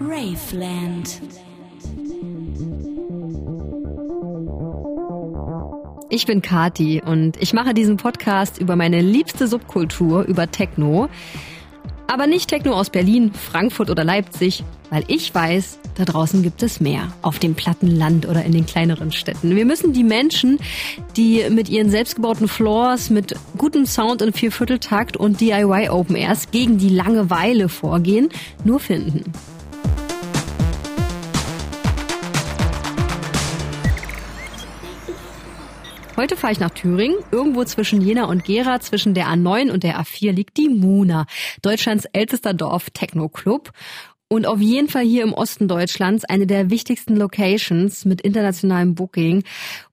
Raveland. 0.00 1.20
Ich 6.12 6.26
bin 6.26 6.42
Kati 6.42 7.00
und 7.04 7.40
ich 7.40 7.52
mache 7.52 7.72
diesen 7.72 7.96
Podcast 7.96 8.58
über 8.58 8.74
meine 8.74 9.00
liebste 9.00 9.46
Subkultur, 9.46 10.24
über 10.24 10.50
Techno. 10.50 11.08
Aber 12.10 12.26
nicht 12.26 12.48
Techno 12.48 12.72
aus 12.72 12.90
Berlin, 12.90 13.30
Frankfurt 13.32 13.88
oder 13.88 14.02
Leipzig, 14.02 14.64
weil 14.90 15.04
ich 15.06 15.32
weiß, 15.32 15.78
da 15.94 16.04
draußen 16.04 16.42
gibt 16.42 16.60
es 16.60 16.80
mehr. 16.80 17.12
Auf 17.22 17.38
dem 17.38 17.54
platten 17.54 17.86
Land 17.86 18.26
oder 18.26 18.42
in 18.42 18.50
den 18.50 18.66
kleineren 18.66 19.12
Städten. 19.12 19.54
Wir 19.54 19.64
müssen 19.64 19.92
die 19.92 20.02
Menschen, 20.02 20.58
die 21.16 21.44
mit 21.50 21.68
ihren 21.68 21.88
selbstgebauten 21.88 22.48
Floors, 22.48 23.10
mit 23.10 23.36
gutem 23.56 23.86
Sound 23.86 24.22
und 24.22 24.36
Viervierteltakt 24.36 25.16
und 25.16 25.40
DIY 25.40 25.90
Open 25.90 26.16
Airs 26.16 26.50
gegen 26.50 26.78
die 26.78 26.88
Langeweile 26.88 27.68
vorgehen, 27.68 28.28
nur 28.64 28.80
finden. 28.80 29.32
Heute 36.20 36.36
fahre 36.36 36.52
ich 36.52 36.60
nach 36.60 36.68
Thüringen. 36.68 37.16
Irgendwo 37.32 37.64
zwischen 37.64 38.02
Jena 38.02 38.26
und 38.26 38.44
Gera, 38.44 38.78
zwischen 38.80 39.14
der 39.14 39.28
A9 39.28 39.70
und 39.70 39.84
der 39.84 39.98
A4 39.98 40.32
liegt 40.32 40.58
die 40.58 40.68
Muna, 40.68 41.24
Deutschlands 41.62 42.04
ältester 42.12 42.52
Dorf-Techno-Club. 42.52 43.70
Und 44.28 44.44
auf 44.46 44.60
jeden 44.60 44.88
Fall 44.88 45.04
hier 45.04 45.22
im 45.22 45.32
Osten 45.32 45.66
Deutschlands 45.66 46.26
eine 46.26 46.46
der 46.46 46.68
wichtigsten 46.68 47.16
Locations 47.16 48.04
mit 48.04 48.20
internationalem 48.20 48.94
Booking. 48.94 49.44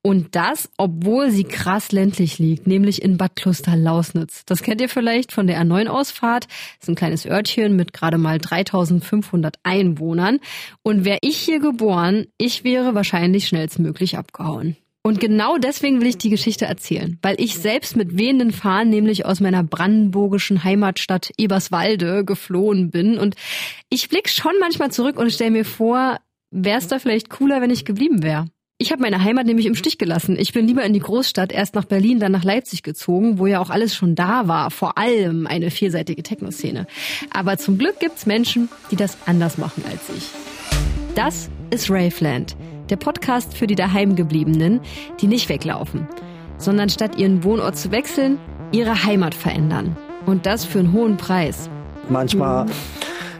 Und 0.02 0.36
das, 0.36 0.68
obwohl 0.76 1.30
sie 1.30 1.44
krass 1.44 1.92
ländlich 1.92 2.38
liegt, 2.38 2.66
nämlich 2.66 3.00
in 3.00 3.16
Bad 3.16 3.34
Kloster-Lausnitz. 3.34 4.44
Das 4.44 4.60
kennt 4.60 4.82
ihr 4.82 4.90
vielleicht 4.90 5.32
von 5.32 5.46
der 5.46 5.58
A9-Ausfahrt. 5.62 6.44
Das 6.44 6.82
ist 6.82 6.88
ein 6.90 6.94
kleines 6.94 7.24
Örtchen 7.24 7.74
mit 7.74 7.94
gerade 7.94 8.18
mal 8.18 8.36
3500 8.36 9.56
Einwohnern. 9.62 10.40
Und 10.82 11.06
wäre 11.06 11.20
ich 11.22 11.38
hier 11.38 11.60
geboren, 11.60 12.26
ich 12.36 12.64
wäre 12.64 12.94
wahrscheinlich 12.94 13.48
schnellstmöglich 13.48 14.18
abgehauen. 14.18 14.76
Und 15.08 15.20
genau 15.20 15.56
deswegen 15.56 16.02
will 16.02 16.06
ich 16.08 16.18
die 16.18 16.28
Geschichte 16.28 16.66
erzählen, 16.66 17.18
weil 17.22 17.40
ich 17.40 17.54
selbst 17.54 17.96
mit 17.96 18.18
wehenden 18.18 18.52
Fahnen 18.52 18.90
nämlich 18.90 19.24
aus 19.24 19.40
meiner 19.40 19.64
brandenburgischen 19.64 20.64
Heimatstadt 20.64 21.30
Eberswalde 21.38 22.26
geflohen 22.26 22.90
bin. 22.90 23.16
Und 23.16 23.34
ich 23.88 24.10
blicke 24.10 24.28
schon 24.28 24.52
manchmal 24.60 24.90
zurück 24.90 25.18
und 25.18 25.32
stelle 25.32 25.52
mir 25.52 25.64
vor, 25.64 26.18
wäre 26.50 26.76
es 26.76 26.88
da 26.88 26.98
vielleicht 26.98 27.30
cooler, 27.30 27.62
wenn 27.62 27.70
ich 27.70 27.86
geblieben 27.86 28.22
wäre. 28.22 28.48
Ich 28.76 28.92
habe 28.92 29.00
meine 29.00 29.24
Heimat 29.24 29.46
nämlich 29.46 29.64
im 29.64 29.76
Stich 29.76 29.96
gelassen. 29.96 30.36
Ich 30.38 30.52
bin 30.52 30.66
lieber 30.66 30.84
in 30.84 30.92
die 30.92 31.00
Großstadt, 31.00 31.52
erst 31.52 31.74
nach 31.74 31.86
Berlin, 31.86 32.20
dann 32.20 32.32
nach 32.32 32.44
Leipzig 32.44 32.82
gezogen, 32.82 33.38
wo 33.38 33.46
ja 33.46 33.60
auch 33.60 33.70
alles 33.70 33.94
schon 33.94 34.14
da 34.14 34.46
war, 34.46 34.70
vor 34.70 34.98
allem 34.98 35.46
eine 35.46 35.70
vielseitige 35.70 36.22
Techno-Szene. 36.22 36.86
Aber 37.30 37.56
zum 37.56 37.78
Glück 37.78 37.98
gibt's 37.98 38.26
Menschen, 38.26 38.68
die 38.90 38.96
das 38.96 39.16
anders 39.24 39.56
machen 39.56 39.84
als 39.90 40.02
ich. 40.14 40.24
Das 41.14 41.48
ist 41.70 41.90
Raveland 41.90 42.56
der 42.90 42.96
Podcast 42.96 43.56
für 43.56 43.66
die 43.66 43.74
Daheimgebliebenen, 43.74 44.80
die 45.20 45.26
nicht 45.26 45.48
weglaufen, 45.48 46.08
sondern 46.56 46.88
statt 46.88 47.16
ihren 47.16 47.44
Wohnort 47.44 47.76
zu 47.76 47.90
wechseln, 47.90 48.38
ihre 48.72 49.04
Heimat 49.04 49.34
verändern. 49.34 49.96
Und 50.26 50.46
das 50.46 50.64
für 50.64 50.80
einen 50.80 50.92
hohen 50.92 51.16
Preis. 51.16 51.70
Manchmal 52.10 52.66
mhm. 52.66 52.70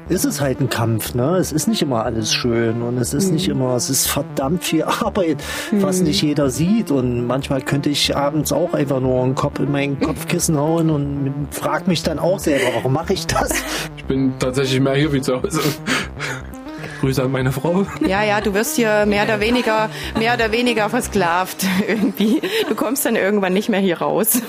ist 0.08 0.24
es 0.24 0.40
halt 0.40 0.60
ein 0.60 0.70
Kampf, 0.70 1.14
ne? 1.14 1.36
Es 1.36 1.52
ist 1.52 1.68
nicht 1.68 1.82
immer 1.82 2.04
alles 2.04 2.32
schön 2.32 2.82
und 2.82 2.98
es 2.98 3.12
ist 3.12 3.28
mhm. 3.28 3.34
nicht 3.34 3.48
immer, 3.48 3.74
es 3.74 3.90
ist 3.90 4.06
verdammt 4.06 4.64
viel 4.64 4.82
Arbeit, 5.00 5.42
mhm. 5.70 5.82
was 5.82 6.00
nicht 6.00 6.22
jeder 6.22 6.50
sieht. 6.50 6.90
Und 6.90 7.26
manchmal 7.26 7.60
könnte 7.60 7.90
ich 7.90 8.16
abends 8.16 8.52
auch 8.52 8.72
einfach 8.72 9.00
nur 9.00 9.22
einen 9.22 9.34
Kopf 9.34 9.58
in 9.58 9.70
mein 9.70 10.00
Kopfkissen 10.00 10.56
hauen 10.56 10.90
und 10.90 11.48
frag 11.50 11.88
mich 11.88 12.02
dann 12.02 12.18
auch 12.18 12.38
selber, 12.38 12.66
warum 12.74 12.92
mache 12.92 13.12
ich 13.12 13.26
das? 13.26 13.50
Ich 13.96 14.04
bin 14.04 14.32
tatsächlich 14.38 14.80
mehr 14.80 14.94
hier 14.94 15.12
wie 15.12 15.20
zu 15.20 15.42
Hause. 15.42 15.60
Grüße 17.00 17.22
an 17.22 17.30
meine 17.30 17.52
Frau. 17.52 17.86
Ja, 18.06 18.24
ja, 18.24 18.40
du 18.40 18.54
wirst 18.54 18.76
hier 18.76 19.06
mehr 19.06 19.24
oder 19.24 19.40
weniger, 19.40 19.88
mehr 20.18 20.34
oder 20.34 20.50
weniger 20.50 20.88
versklavt 20.88 21.64
irgendwie. 21.88 22.40
Du 22.68 22.74
kommst 22.74 23.04
dann 23.06 23.16
irgendwann 23.16 23.52
nicht 23.52 23.68
mehr 23.68 23.80
hier 23.80 23.98
raus. 23.98 24.42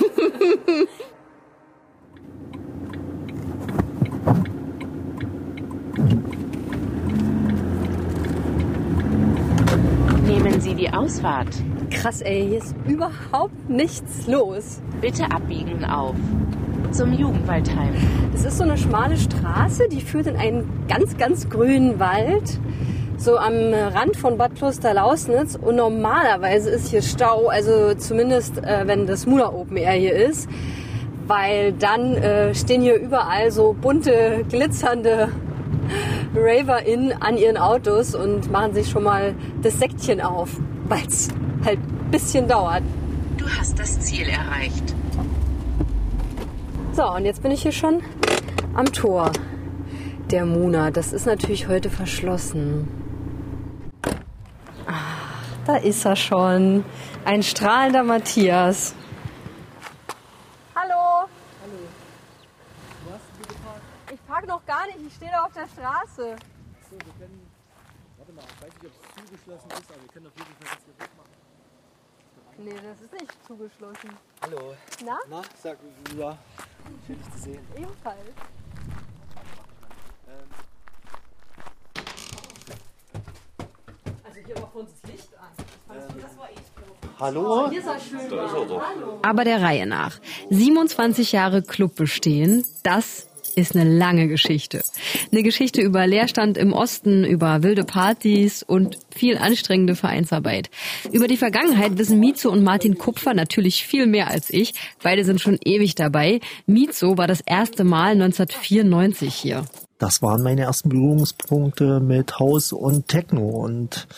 Nehmen 10.26 10.60
Sie 10.60 10.74
die 10.74 10.92
Ausfahrt. 10.92 11.48
Krass, 11.90 12.20
ey, 12.20 12.46
hier 12.48 12.58
ist 12.58 12.74
überhaupt 12.86 13.68
nichts 13.68 14.26
los. 14.26 14.80
Bitte 15.00 15.30
abbiegen 15.30 15.84
auf 15.84 16.16
zum 16.92 17.12
Jugendwaldheim. 17.12 17.94
Es 18.34 18.44
ist 18.44 18.58
so 18.58 18.64
eine 18.64 18.76
schmale 18.76 19.16
Straße, 19.16 19.88
die 19.88 20.00
führt 20.00 20.26
in 20.26 20.36
einen 20.36 20.86
ganz, 20.88 21.16
ganz 21.16 21.48
grünen 21.48 21.98
Wald. 22.00 22.58
So 23.16 23.36
am 23.36 23.52
Rand 23.52 24.16
von 24.16 24.38
Bad 24.38 24.54
Kloster-Lausnitz. 24.56 25.56
Und 25.56 25.76
normalerweise 25.76 26.70
ist 26.70 26.88
hier 26.88 27.02
Stau, 27.02 27.48
also 27.48 27.94
zumindest 27.94 28.58
äh, 28.58 28.86
wenn 28.86 29.06
das 29.06 29.26
Mula 29.26 29.52
Open 29.52 29.76
Air 29.76 29.92
hier 29.92 30.14
ist. 30.14 30.48
Weil 31.26 31.72
dann 31.72 32.14
äh, 32.14 32.54
stehen 32.54 32.82
hier 32.82 32.98
überall 32.98 33.50
so 33.50 33.76
bunte, 33.78 34.44
glitzernde 34.48 35.28
RaverInnen 36.34 37.12
an 37.20 37.36
ihren 37.36 37.56
Autos 37.56 38.14
und 38.14 38.50
machen 38.50 38.74
sich 38.74 38.88
schon 38.88 39.04
mal 39.04 39.34
das 39.62 39.78
Säckchen 39.78 40.20
auf, 40.20 40.48
weil 40.88 41.06
es 41.06 41.28
halt 41.64 41.78
ein 41.78 42.10
bisschen 42.10 42.48
dauert. 42.48 42.82
Du 43.36 43.46
hast 43.48 43.78
das 43.78 44.00
Ziel 44.00 44.26
erreicht. 44.28 44.94
So, 47.00 47.08
und 47.12 47.24
jetzt 47.24 47.42
bin 47.42 47.50
ich 47.50 47.62
hier 47.62 47.72
schon 47.72 48.02
am 48.74 48.84
Tor 48.84 49.32
der 50.30 50.44
Muna. 50.44 50.90
Das 50.90 51.14
ist 51.14 51.24
natürlich 51.24 51.66
heute 51.66 51.88
verschlossen. 51.88 52.86
Ach, 54.86 55.42
da 55.64 55.76
ist 55.76 56.04
er 56.04 56.14
schon. 56.14 56.84
Ein 57.24 57.42
strahlender 57.42 58.02
Matthias. 58.02 58.94
Hallo. 60.74 61.24
Hallo. 61.62 61.78
Wo 63.06 63.12
hast 63.14 63.24
du 63.32 63.48
geparkt? 63.48 63.80
Ich 64.12 64.26
park 64.26 64.46
noch 64.46 64.66
gar 64.66 64.84
nicht. 64.84 64.98
Ich 65.06 65.14
stehe 65.14 65.30
da 65.30 65.44
auf 65.46 65.54
der 65.54 65.68
Straße. 65.68 66.36
So, 66.90 66.96
wir 66.98 67.14
können. 67.18 67.46
Warte 68.18 68.32
mal, 68.34 68.44
ich 68.44 68.62
weiß 68.62 68.74
nicht, 68.74 68.84
ob 68.84 68.92
es 68.92 69.24
zugeschlossen 69.24 69.70
ist, 69.70 69.90
aber 69.90 70.02
wir 70.02 70.08
können 70.12 70.26
auf 70.26 70.36
jeden 70.36 70.52
Fall 70.52 70.76
das 70.76 70.84
hier 70.84 71.08
machen. 71.16 71.30
Nee, 72.58 72.74
das 72.74 73.00
ist 73.00 73.12
nicht 73.14 73.46
zugeschlossen. 73.46 74.10
Hallo. 74.42 74.74
Na? 75.02 75.18
Na, 75.30 75.42
sag, 75.62 75.78
ja. 76.18 76.36
Schön, 77.06 77.16
dich 77.16 77.32
zu 77.32 77.38
sehen. 77.38 77.60
Ebenfalls. 77.76 78.18
Also 84.24 84.40
hier 84.46 84.56
war 84.56 84.76
uns 84.76 84.90
das 85.00 85.10
Licht 85.10 85.28
an. 85.38 85.48
Das 86.20 86.38
war 86.38 86.50
echt 86.50 86.70
Hallo? 87.20 87.66
Oh, 87.66 87.70
hier 87.70 87.80
ist 87.80 87.86
er 87.86 88.00
schön. 88.00 88.30
Hallo. 88.30 89.20
Aber 89.22 89.44
der 89.44 89.60
Reihe 89.60 89.86
nach. 89.86 90.18
27 90.48 91.32
Jahre 91.32 91.62
Club 91.62 91.96
bestehen, 91.96 92.64
das 92.82 93.29
ist 93.54 93.76
eine 93.76 93.88
lange 93.88 94.28
Geschichte. 94.28 94.82
Eine 95.30 95.42
Geschichte 95.42 95.80
über 95.80 96.06
Leerstand 96.06 96.56
im 96.58 96.72
Osten, 96.72 97.24
über 97.24 97.62
wilde 97.62 97.84
Partys 97.84 98.62
und 98.62 98.98
viel 99.14 99.38
anstrengende 99.38 99.96
Vereinsarbeit. 99.96 100.70
Über 101.12 101.28
die 101.28 101.36
Vergangenheit 101.36 101.98
wissen 101.98 102.20
Mizo 102.20 102.50
und 102.50 102.62
Martin 102.62 102.98
Kupfer 102.98 103.34
natürlich 103.34 103.84
viel 103.84 104.06
mehr 104.06 104.28
als 104.28 104.50
ich. 104.50 104.74
Beide 105.02 105.24
sind 105.24 105.40
schon 105.40 105.58
ewig 105.64 105.94
dabei. 105.94 106.40
Mizo 106.66 107.16
war 107.18 107.26
das 107.26 107.40
erste 107.40 107.84
Mal 107.84 108.12
1994 108.12 109.34
hier. 109.34 109.64
Das 110.00 110.22
waren 110.22 110.42
meine 110.42 110.62
ersten 110.62 110.88
Berührungspunkte 110.88 112.00
mit 112.00 112.38
Haus 112.38 112.72
und 112.72 113.06
Techno 113.06 113.42
und. 113.42 114.08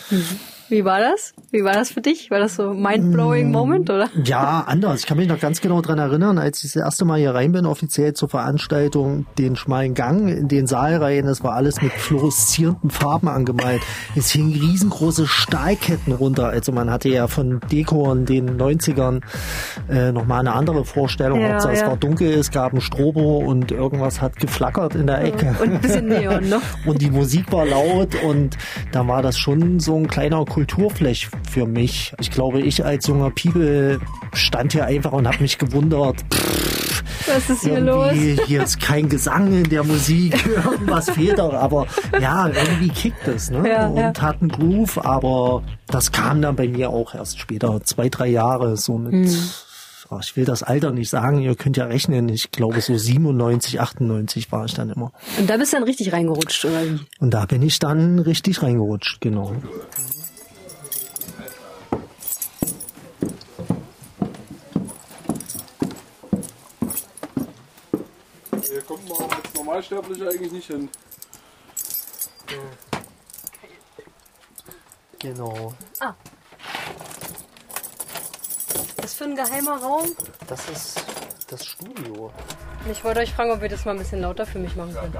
Wie 0.68 0.86
war 0.86 1.00
das? 1.00 1.34
Wie 1.50 1.64
war 1.64 1.74
das 1.74 1.90
für 1.90 2.00
dich? 2.00 2.30
War 2.30 2.38
das 2.38 2.54
so 2.54 2.72
mind-blowing 2.72 3.50
mm, 3.50 3.52
Moment, 3.52 3.90
oder? 3.90 4.08
Ja, 4.24 4.64
anders. 4.66 5.00
Ich 5.00 5.06
kann 5.06 5.18
mich 5.18 5.28
noch 5.28 5.40
ganz 5.40 5.60
genau 5.60 5.82
dran 5.82 5.98
erinnern, 5.98 6.38
als 6.38 6.64
ich 6.64 6.72
das 6.72 6.82
erste 6.82 7.04
Mal 7.04 7.18
hier 7.18 7.34
rein 7.34 7.52
bin, 7.52 7.66
offiziell 7.66 8.14
zur 8.14 8.30
Veranstaltung, 8.30 9.26
den 9.36 9.56
schmalen 9.56 9.92
Gang 9.92 10.28
in 10.28 10.48
den 10.48 10.66
Saal 10.66 10.96
rein, 10.96 11.26
das 11.26 11.42
war 11.42 11.54
alles 11.54 11.82
mit 11.82 11.92
fluoreszierenden 11.92 12.88
Farben 12.90 13.28
angemalt. 13.28 13.82
Es 14.16 14.30
hingen 14.30 14.54
riesengroße 14.54 15.26
Stahlketten 15.26 16.14
runter. 16.14 16.46
Also 16.46 16.72
man 16.72 16.90
hatte 16.90 17.08
ja 17.08 17.26
von 17.26 17.60
Deko 17.70 18.10
in 18.12 18.24
den 18.24 18.56
90ern 18.56 19.20
äh, 19.90 20.12
nochmal 20.12 20.40
eine 20.40 20.52
andere 20.52 20.84
Vorstellung. 20.84 21.40
Ja, 21.40 21.58
ja. 21.58 21.70
Es 21.70 21.82
war 21.82 21.96
dunkel, 21.96 22.32
es 22.32 22.50
gab 22.50 22.72
ein 22.72 22.80
Strobo 22.80 23.38
und 23.38 23.72
irgendwas 23.72 24.22
hat 24.22 24.36
geflackert 24.36 24.94
in 24.94 25.06
der 25.06 25.22
Ecke. 25.22 25.54
Und 25.62 25.71
bisschen 25.80 26.06
Neon 26.06 26.48
noch. 26.48 26.62
und 26.86 27.00
die 27.02 27.10
Musik 27.10 27.52
war 27.52 27.66
laut 27.66 28.14
und 28.22 28.56
da 28.90 29.06
war 29.06 29.22
das 29.22 29.38
schon 29.38 29.80
so 29.80 29.96
ein 29.96 30.08
kleiner 30.08 30.44
Kult 30.44 30.62
Kulturfläche 30.72 31.28
für 31.50 31.66
mich. 31.66 32.12
Ich 32.20 32.30
glaube, 32.30 32.60
ich 32.60 32.84
als 32.84 33.06
junger 33.06 33.30
People 33.30 34.00
stand 34.32 34.72
hier 34.72 34.86
einfach 34.86 35.12
und 35.12 35.26
habe 35.26 35.38
mich 35.40 35.58
gewundert. 35.58 36.16
Pff, 36.32 37.04
was 37.26 37.50
ist 37.50 37.62
hier 37.62 37.80
los? 37.80 38.12
Hier 38.12 38.62
ist 38.62 38.80
kein 38.80 39.08
Gesang 39.08 39.52
in 39.52 39.68
der 39.68 39.84
Musik, 39.84 40.34
irgendwas 40.64 41.10
fehlt 41.10 41.38
doch, 41.38 41.52
aber 41.52 41.86
ja, 42.20 42.48
irgendwie 42.48 42.88
kickt 42.88 43.26
es 43.28 43.50
ne? 43.50 43.68
Ja, 43.68 43.86
und 43.86 43.96
ja. 43.96 44.12
hat 44.20 44.40
einen 44.40 44.50
Groove, 44.50 45.04
aber 45.04 45.62
das 45.88 46.12
kam 46.12 46.40
dann 46.42 46.56
bei 46.56 46.68
mir 46.68 46.90
auch 46.90 47.14
erst 47.14 47.38
später, 47.38 47.82
zwei, 47.82 48.08
drei 48.08 48.28
Jahre 48.28 48.76
so 48.76 48.98
mit. 48.98 49.28
War. 49.30 49.71
Ich 50.20 50.36
will 50.36 50.44
das 50.44 50.62
Alter 50.62 50.92
nicht 50.92 51.10
sagen, 51.10 51.40
ihr 51.40 51.54
könnt 51.54 51.76
ja 51.76 51.86
rechnen. 51.86 52.28
Ich 52.28 52.50
glaube 52.50 52.80
so 52.80 52.96
97, 52.96 53.80
98 53.80 54.50
war 54.52 54.64
ich 54.64 54.74
dann 54.74 54.90
immer. 54.90 55.12
Und 55.38 55.48
da 55.48 55.56
bist 55.56 55.72
du 55.72 55.76
dann 55.76 55.84
richtig 55.84 56.12
reingerutscht, 56.12 56.64
oder 56.64 56.84
wie? 56.84 57.00
Und 57.20 57.32
da 57.32 57.46
bin 57.46 57.62
ich 57.62 57.78
dann 57.78 58.18
richtig 58.18 58.62
reingerutscht, 58.62 59.20
genau. 59.20 59.54
Hier 68.68 68.82
kommt 68.82 69.08
man 69.08 69.30
als 69.30 69.54
Normalsterblicher 69.54 70.28
eigentlich 70.28 70.52
nicht 70.52 70.66
hin. 70.66 70.88
Genau. 75.18 75.74
Was 76.00 76.31
für 79.22 79.28
ein 79.28 79.36
geheimer 79.36 79.76
Raum? 79.76 80.06
Das 80.48 80.68
ist 80.68 81.04
das 81.48 81.64
Studio. 81.64 82.32
Ich 82.90 83.04
wollte 83.04 83.20
euch 83.20 83.32
fragen, 83.32 83.52
ob 83.52 83.60
wir 83.60 83.68
das 83.68 83.84
mal 83.84 83.92
ein 83.92 83.98
bisschen 83.98 84.20
lauter 84.20 84.46
für 84.46 84.58
mich 84.58 84.74
machen 84.74 84.94
können. 84.94 85.12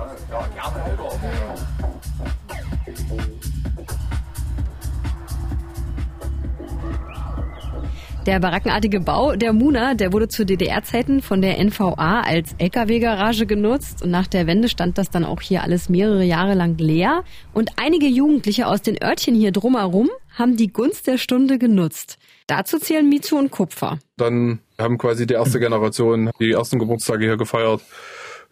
Der 8.26 8.38
barackenartige 8.38 9.00
Bau 9.00 9.34
der 9.34 9.52
Muna, 9.52 9.94
der 9.94 10.12
wurde 10.12 10.28
zu 10.28 10.46
DDR-Zeiten 10.46 11.22
von 11.22 11.42
der 11.42 11.58
NVA 11.58 12.20
als 12.20 12.54
LKW-Garage 12.58 13.46
genutzt 13.46 14.02
und 14.02 14.10
nach 14.10 14.28
der 14.28 14.46
Wende 14.46 14.68
stand 14.68 14.96
das 14.96 15.10
dann 15.10 15.24
auch 15.24 15.40
hier 15.40 15.62
alles 15.62 15.88
mehrere 15.88 16.22
Jahre 16.22 16.54
lang 16.54 16.76
leer. 16.78 17.24
Und 17.52 17.70
einige 17.76 18.06
Jugendliche 18.06 18.68
aus 18.68 18.80
den 18.80 19.02
Örtchen 19.02 19.34
hier 19.34 19.50
drumherum 19.50 20.08
haben 20.34 20.56
die 20.56 20.72
Gunst 20.72 21.06
der 21.06 21.18
Stunde 21.18 21.58
genutzt. 21.58 22.18
Dazu 22.46 22.78
zählen 22.78 23.08
Mizu 23.08 23.36
und 23.36 23.50
Kupfer. 23.50 23.98
Dann 24.16 24.60
haben 24.78 24.98
quasi 24.98 25.26
die 25.26 25.34
erste 25.34 25.60
Generation 25.60 26.30
die 26.40 26.52
ersten 26.52 26.78
Geburtstage 26.78 27.24
hier 27.24 27.36
gefeiert. 27.36 27.82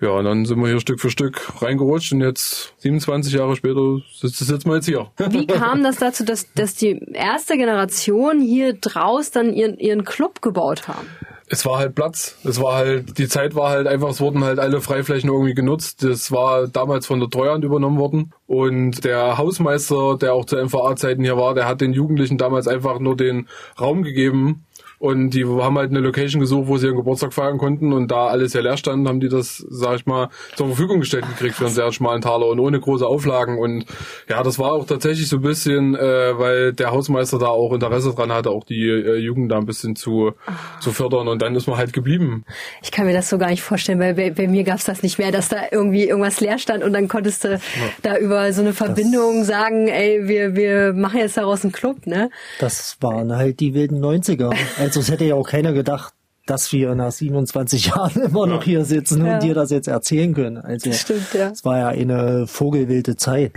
Ja, 0.00 0.10
und 0.10 0.24
dann 0.24 0.46
sind 0.46 0.58
wir 0.58 0.68
hier 0.68 0.80
Stück 0.80 0.98
für 0.98 1.10
Stück 1.10 1.62
reingerutscht 1.62 2.12
und 2.12 2.22
jetzt 2.22 2.72
27 2.78 3.34
Jahre 3.34 3.54
später 3.54 3.98
sitzt 4.14 4.40
es 4.40 4.48
jetzt 4.48 4.66
mal 4.66 4.76
jetzt 4.76 4.86
hier. 4.86 5.10
Wie 5.28 5.46
kam 5.46 5.82
das 5.82 5.96
dazu, 5.96 6.24
dass, 6.24 6.50
dass 6.54 6.74
die 6.74 6.98
erste 7.12 7.58
Generation 7.58 8.40
hier 8.40 8.72
draus 8.72 9.30
dann 9.30 9.52
ihren, 9.52 9.78
ihren 9.78 10.04
Club 10.04 10.40
gebaut 10.40 10.88
haben? 10.88 11.06
Es 11.52 11.66
war 11.66 11.78
halt 11.78 11.96
Platz. 11.96 12.38
Es 12.44 12.62
war 12.62 12.74
halt, 12.74 13.18
die 13.18 13.26
Zeit 13.26 13.56
war 13.56 13.70
halt 13.70 13.88
einfach, 13.88 14.08
es 14.10 14.20
wurden 14.20 14.44
halt 14.44 14.60
alle 14.60 14.80
Freiflächen 14.80 15.28
irgendwie 15.28 15.54
genutzt. 15.54 16.04
Das 16.04 16.30
war 16.30 16.68
damals 16.68 17.06
von 17.06 17.18
der 17.18 17.28
Treuhand 17.28 17.64
übernommen 17.64 17.98
worden. 17.98 18.32
Und 18.46 19.04
der 19.04 19.36
Hausmeister, 19.36 20.16
der 20.16 20.32
auch 20.32 20.44
zu 20.44 20.56
MVA-Zeiten 20.56 21.24
hier 21.24 21.36
war, 21.36 21.54
der 21.54 21.66
hat 21.66 21.80
den 21.80 21.92
Jugendlichen 21.92 22.38
damals 22.38 22.68
einfach 22.68 23.00
nur 23.00 23.16
den 23.16 23.48
Raum 23.80 24.04
gegeben. 24.04 24.64
Und 25.00 25.30
die 25.30 25.46
haben 25.46 25.78
halt 25.78 25.90
eine 25.90 26.00
Location 26.00 26.40
gesucht, 26.40 26.68
wo 26.68 26.76
sie 26.76 26.88
ihren 26.88 26.98
Geburtstag 26.98 27.32
feiern 27.32 27.56
konnten. 27.56 27.94
Und 27.94 28.10
da 28.10 28.26
alles 28.26 28.52
ja 28.52 28.60
leer 28.60 28.76
stand, 28.76 29.08
haben 29.08 29.18
die 29.18 29.30
das, 29.30 29.64
sag 29.70 29.96
ich 29.96 30.04
mal, 30.04 30.28
zur 30.56 30.66
Verfügung 30.66 31.00
gestellt 31.00 31.24
gekriegt 31.26 31.54
für 31.54 31.64
einen 31.64 31.74
sehr 31.74 31.90
schmalen 31.90 32.20
Taler 32.20 32.46
und 32.48 32.60
ohne 32.60 32.78
große 32.78 33.06
Auflagen. 33.06 33.58
Und 33.58 33.86
ja, 34.28 34.42
das 34.42 34.58
war 34.58 34.72
auch 34.72 34.84
tatsächlich 34.84 35.26
so 35.26 35.36
ein 35.36 35.42
bisschen, 35.42 35.94
äh, 35.94 36.38
weil 36.38 36.74
der 36.74 36.90
Hausmeister 36.90 37.38
da 37.38 37.46
auch 37.46 37.72
Interesse 37.72 38.12
dran 38.14 38.30
hatte, 38.30 38.50
auch 38.50 38.64
die 38.64 38.88
äh, 38.88 39.16
Jugend 39.16 39.50
da 39.50 39.56
ein 39.56 39.64
bisschen 39.64 39.96
zu, 39.96 40.32
zu 40.80 40.92
fördern. 40.92 41.28
Und 41.28 41.40
dann 41.40 41.56
ist 41.56 41.66
man 41.66 41.78
halt 41.78 41.94
geblieben. 41.94 42.44
Ich 42.82 42.92
kann 42.92 43.06
mir 43.06 43.14
das 43.14 43.30
so 43.30 43.38
gar 43.38 43.48
nicht 43.48 43.62
vorstellen, 43.62 44.00
weil 44.00 44.12
bei, 44.12 44.30
bei 44.30 44.48
mir 44.48 44.64
gab's 44.64 44.84
das 44.84 45.02
nicht 45.02 45.18
mehr, 45.18 45.32
dass 45.32 45.48
da 45.48 45.62
irgendwie 45.72 46.08
irgendwas 46.08 46.42
leer 46.42 46.58
stand 46.58 46.84
und 46.84 46.92
dann 46.92 47.08
konntest 47.08 47.44
du 47.44 47.58
da 48.02 48.18
über 48.18 48.52
so 48.52 48.60
eine 48.60 48.74
Verbindung 48.74 49.44
sagen, 49.44 49.88
ey, 49.88 50.28
wir, 50.28 50.56
wir 50.56 50.92
machen 50.92 51.20
jetzt 51.20 51.38
daraus 51.38 51.64
einen 51.64 51.72
Club, 51.72 52.06
ne? 52.06 52.28
Das 52.58 52.98
waren 53.00 53.34
halt 53.34 53.60
die 53.60 53.72
wilden 53.72 54.04
90er. 54.04 54.54
Also 54.90 54.98
es 55.02 55.08
hätte 55.08 55.24
ja 55.24 55.36
auch 55.36 55.46
keiner 55.48 55.72
gedacht, 55.72 56.12
dass 56.46 56.72
wir 56.72 56.96
nach 56.96 57.12
27 57.12 57.86
Jahren 57.86 58.22
immer 58.24 58.48
noch 58.48 58.64
hier 58.64 58.84
sitzen 58.84 59.24
Ja. 59.24 59.34
und 59.34 59.42
dir 59.44 59.54
das 59.54 59.70
jetzt 59.70 59.86
erzählen 59.86 60.34
können. 60.34 60.56
Also 60.58 60.90
Das 60.90 61.02
stimmt, 61.02 61.32
ja. 61.32 61.50
es 61.50 61.64
war 61.64 61.78
ja 61.78 61.88
eine 61.90 62.48
vogelwilde 62.48 63.14
Zeit. 63.14 63.52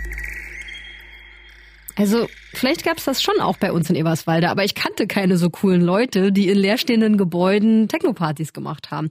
Also 1.96 2.28
vielleicht 2.52 2.84
gab's 2.84 3.04
das 3.04 3.20
schon 3.20 3.40
auch 3.40 3.56
bei 3.56 3.72
uns 3.72 3.90
in 3.90 3.96
Eberswalde, 3.96 4.48
aber 4.48 4.62
ich 4.64 4.76
kannte 4.76 5.08
keine 5.08 5.36
so 5.36 5.50
coolen 5.50 5.80
Leute, 5.80 6.30
die 6.30 6.48
in 6.48 6.56
leerstehenden 6.58 7.16
Gebäuden 7.16 7.88
Technopartys 7.88 8.52
gemacht 8.52 8.92
haben. 8.92 9.10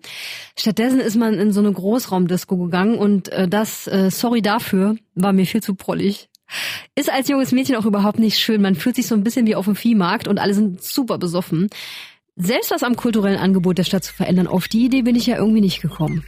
Stattdessen 0.58 1.02
ist 1.02 1.18
man 1.18 1.34
in 1.34 1.52
so 1.52 1.60
eine 1.60 1.74
Großraumdisco 1.74 2.56
gegangen 2.56 2.98
und 2.98 3.28
äh, 3.34 3.50
das, 3.50 3.88
äh, 3.88 4.10
sorry 4.12 4.42
dafür, 4.42 4.96
war 5.16 5.34
mir 5.34 5.46
viel 5.46 5.62
zu 5.62 5.76
prollig. 5.76 6.30
Ist 6.96 7.12
als 7.12 7.28
junges 7.28 7.52
Mädchen 7.52 7.76
auch 7.76 7.86
überhaupt 7.86 8.20
nicht 8.20 8.38
schön. 8.40 8.62
Man 8.62 8.76
fühlt 8.76 8.96
sich 8.96 9.08
so 9.08 9.16
ein 9.16 9.26
bisschen 9.26 9.46
wie 9.46 9.56
auf 9.56 9.66
dem 9.66 9.76
Viehmarkt 9.76 10.30
und 10.30 10.38
alle 10.40 10.54
sind 10.54 10.82
super 10.82 11.18
besoffen. 11.18 11.70
Selbst 12.36 12.72
was 12.72 12.82
am 12.82 12.96
kulturellen 12.96 13.38
Angebot 13.38 13.78
der 13.78 13.84
Stadt 13.84 14.04
zu 14.04 14.12
verändern, 14.12 14.48
auf 14.48 14.68
die 14.68 14.86
Idee 14.86 15.04
bin 15.04 15.16
ich 15.16 15.28
ja 15.28 15.38
irgendwie 15.38 15.62
nicht 15.62 15.82
gekommen. 15.82 16.26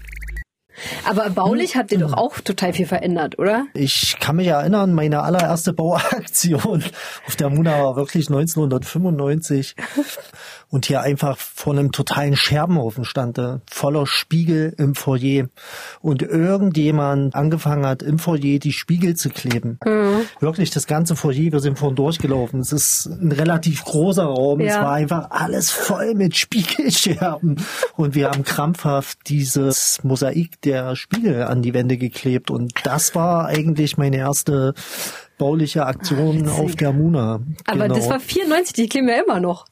Aber 1.04 1.30
baulich 1.30 1.78
habt 1.78 1.92
ihr 1.92 1.98
doch 1.98 2.13
auch 2.13 2.40
total 2.42 2.74
viel 2.74 2.86
verändert, 2.86 3.40
oder? 3.40 3.66
Ich 3.74 4.18
kann 4.19 4.36
mich 4.36 4.48
erinnern, 4.48 4.94
meine 4.94 5.24
allererste 5.24 5.74
Bauaktion 5.74 6.84
auf 7.28 7.36
der 7.38 7.50
Muna 7.50 7.81
war 7.81 7.96
wirklich 7.96 8.28
1995 8.28 9.75
und 10.75 10.88
hier 10.88 11.00
einfach 11.00 11.38
vor 11.38 11.72
einem 11.72 11.94
totalen 11.94 12.36
Scherbenhaufen 12.36 13.06
stand, 13.06 13.38
äh, 13.38 13.60
voller 13.72 14.06
Spiegel 14.06 14.75
im 14.77 14.94
Foyer 14.94 15.48
und 16.01 16.22
irgendjemand 16.22 17.33
angefangen 17.33 17.86
hat, 17.86 18.04
im 18.04 18.19
Foyer 18.19 18.60
die 18.60 18.74
Spiegel 18.74 19.16
zu 19.16 19.30
kleben. 19.30 19.80
Wirklich 20.42 20.72
das 20.72 20.86
ganze 20.86 21.16
Foyer, 21.16 21.54
wir 21.54 21.62
sind 21.62 21.80
vorhin 21.80 21.95
durchgelaufen. 21.95 22.60
Es 22.60 22.74
ist 22.74 23.06
ein 23.06 23.31
relativ 23.31 23.86
großer 23.86 24.25
Raum. 24.25 24.60
Es 24.60 24.74
Ja. 24.74 24.81
war 24.83 24.92
einfach 24.92 25.31
alles 25.31 25.72
voll 25.72 26.13
mit 26.13 26.36
Spiegelscherben 26.89 27.56
und 27.95 28.13
wir 28.13 28.30
haben 28.31 28.44
krampfhaft 28.44 29.19
dieses 29.30 30.00
Mosaik 30.04 30.60
der 30.63 30.98
Spiegel 30.98 31.44
an 31.44 31.62
die 31.62 31.74
Wände 31.74 31.95
geklebt 31.98 32.51
und 32.51 32.74
das 32.83 33.16
war 33.16 33.45
eigentlich 33.45 33.98
meine 33.98 34.18
erste 34.18 34.74
bauliche 35.38 35.86
Aktion 35.86 36.50
auf 36.50 36.75
der 36.75 36.92
Muna. 36.92 37.39
Aber 37.66 37.83
Genau. 37.83 37.95
das 37.95 38.10
war 38.10 38.19
94, 38.19 38.74
die 38.74 38.88
kleben 38.89 39.07
ja 39.07 39.21
immer 39.25 39.39
noch. 39.39 39.66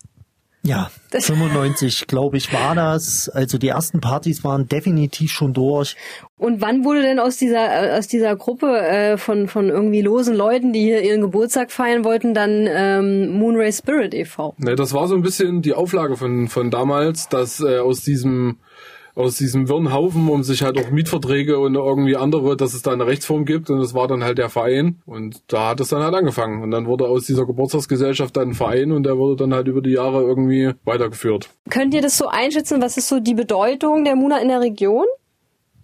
Ja 0.65 0.89
95 1.12 2.07
glaube 2.07 2.38
ich 2.38 2.51
war 2.54 2.75
das. 2.75 3.30
Also 3.30 3.57
die 3.57 3.68
ersten 3.68 4.01
Partys 4.01 4.44
waren 4.44 4.68
definitiv 4.68 5.31
schon 5.31 5.54
durch. 5.54 5.95
Und 6.38 6.62
wann 6.62 6.83
wurde 6.83 7.01
denn 7.01 7.19
aus 7.19 7.38
dieser 7.38 7.94
äh, 7.94 7.98
aus 7.98 8.07
dieser 8.07 8.36
Gruppe 8.36 8.80
äh, 8.80 9.18
von 9.18 9.48
von 9.48 9.69
irgendwie 9.69 10.01
losen 10.01 10.36
Leuten, 10.36 10.74
die 10.74 10.81
hier 10.81 11.01
ihren 11.01 11.21
Geburtstag 11.21 11.71
feiern 11.71 12.04
wollten, 12.04 12.33
dann 12.33 12.68
ähm, 12.69 13.38
Moonray 13.38 13.71
Spirit 13.71 14.13
e.V. 14.13 14.56
Ne, 14.57 14.75
das 14.75 14.94
war 14.94 15.07
so 15.07 15.15
ein 15.15 15.21
bisschen 15.21 15.62
die 15.62 15.74
Auflage 15.74 16.18
von, 16.18 16.48
von 16.48 16.71
damals, 16.71 17.30
dass 17.30 17.60
äh, 17.60 17.80
aus 17.80 18.01
diesem 18.01 18.57
aus 19.15 19.38
diesem 19.38 19.69
wirren 19.69 19.94
Haufen, 19.94 20.27
um 20.27 20.44
sich 20.44 20.63
halt 20.63 20.77
auch 20.77 20.89
Mietverträge 20.89 21.60
und 21.60 21.75
irgendwie 21.75 22.15
andere, 22.15 22.58
dass 22.58 22.74
es 22.74 22.82
da 22.82 22.91
eine 22.91 23.05
Rechtsform 23.05 23.46
gibt 23.46 23.70
und 23.70 23.79
das 23.79 23.93
war 23.93 24.08
dann 24.08 24.24
halt 24.24 24.38
der 24.38 24.50
Verein 24.50 25.01
und 25.05 25.41
da 25.48 25.70
hat 25.70 25.79
es 25.79 25.89
dann 25.89 26.01
halt 26.01 26.15
angefangen 26.15 26.63
und 26.63 26.72
dann 26.72 26.88
wurde 26.88 27.08
aus 27.08 27.25
dieser 27.25 27.46
Geburtstagsgesellschaft 27.46 28.36
dann 28.36 28.50
ein 28.50 28.53
Verein 28.53 28.91
und 28.91 29.03
der 29.03 29.17
wurde 29.17 29.36
dann 29.36 29.53
halt 29.53 29.67
über 29.67 29.82
die 29.82 29.91
Jahre 29.91 30.24
irgendwie 30.24 30.72
weitergeführt. 30.84 31.50
Könnt 31.70 31.93
ihr 31.93 32.01
das 32.01 32.17
so 32.17 32.27
einschätzen? 32.27 32.82
Was 32.82 32.98
ist 32.98 33.08
so 33.08 33.20
die 33.20 33.36
Bedeutung 33.36 34.03
der 34.03 34.15
Muna 34.15 34.39
in 34.39 34.48
der 34.48 34.62
Region? 34.62 35.05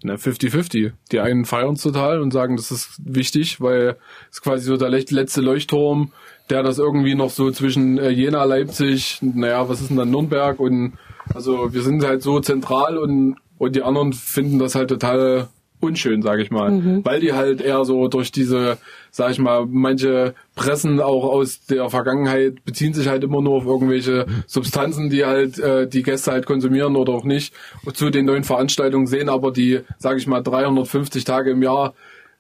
Ne, 0.02 0.16
50-50. 0.16 0.94
Die 1.12 1.20
einen 1.20 1.46
feiern 1.46 1.74
es 1.74 1.82
total 1.82 2.22
und 2.22 2.32
sagen, 2.32 2.56
das 2.56 2.72
ist 2.72 3.00
wichtig, 3.04 3.60
weil 3.60 3.98
es 4.32 4.42
quasi 4.42 4.64
so 4.64 4.78
der 4.78 4.90
letzte 4.90 5.42
Leuchtturm, 5.42 6.14
der 6.50 6.64
das 6.64 6.80
irgendwie 6.80 7.16
noch 7.16 7.30
so 7.30 7.52
zwischen 7.52 7.98
äh, 7.98 8.10
Jena, 8.10 8.44
Leipzig, 8.46 9.20
naja, 9.22 9.68
was 9.68 9.82
ist 9.82 9.90
denn 9.90 9.98
dann 9.98 10.10
Nürnberg 10.10 10.60
und 10.60 10.94
also 11.34 11.74
wir 11.74 11.82
sind 11.82 12.06
halt 12.06 12.22
so 12.22 12.40
zentral 12.40 12.98
und, 12.98 13.36
und 13.58 13.76
die 13.76 13.84
anderen 13.84 14.14
finden 14.14 14.60
das 14.60 14.76
halt 14.76 14.90
total 14.90 15.48
unschön, 15.82 16.22
sage 16.22 16.42
ich 16.42 16.52
mal, 16.52 16.72
weil 17.06 17.22
die 17.22 17.32
halt 17.32 17.62
eher 17.62 17.86
so 17.86 18.10
durch 18.10 18.34
diese, 18.34 18.78
sag 19.12 19.32
ich 19.32 19.40
mal, 19.40 19.66
manche 19.66 20.34
Pressen 20.56 21.00
auch 21.00 21.24
aus 21.24 21.66
der 21.68 21.90
Vergangenheit 21.90 22.66
beziehen 22.66 22.94
sich 22.94 23.08
halt 23.08 23.24
immer 23.24 23.42
nur 23.42 23.54
auf 23.56 23.66
irgendwelche 23.66 24.26
Substanzen, 24.46 25.10
die 25.10 25.24
halt 25.26 25.58
äh, 25.58 25.88
die 25.88 26.04
Gäste 26.04 26.32
halt 26.32 26.46
konsumieren 26.46 26.98
oder 26.98 27.14
auch 27.14 27.24
nicht. 27.24 27.54
Und 27.86 27.96
zu 27.96 28.10
den 28.10 28.26
neuen 28.26 28.44
Veranstaltungen 28.44 29.08
sehen, 29.08 29.30
aber 29.30 29.52
die, 29.52 29.80
sage 29.98 30.20
ich 30.20 30.28
mal, 30.28 30.42
350 30.42 31.24
Tage 31.24 31.52
im 31.52 31.64
Jahr 31.64 31.94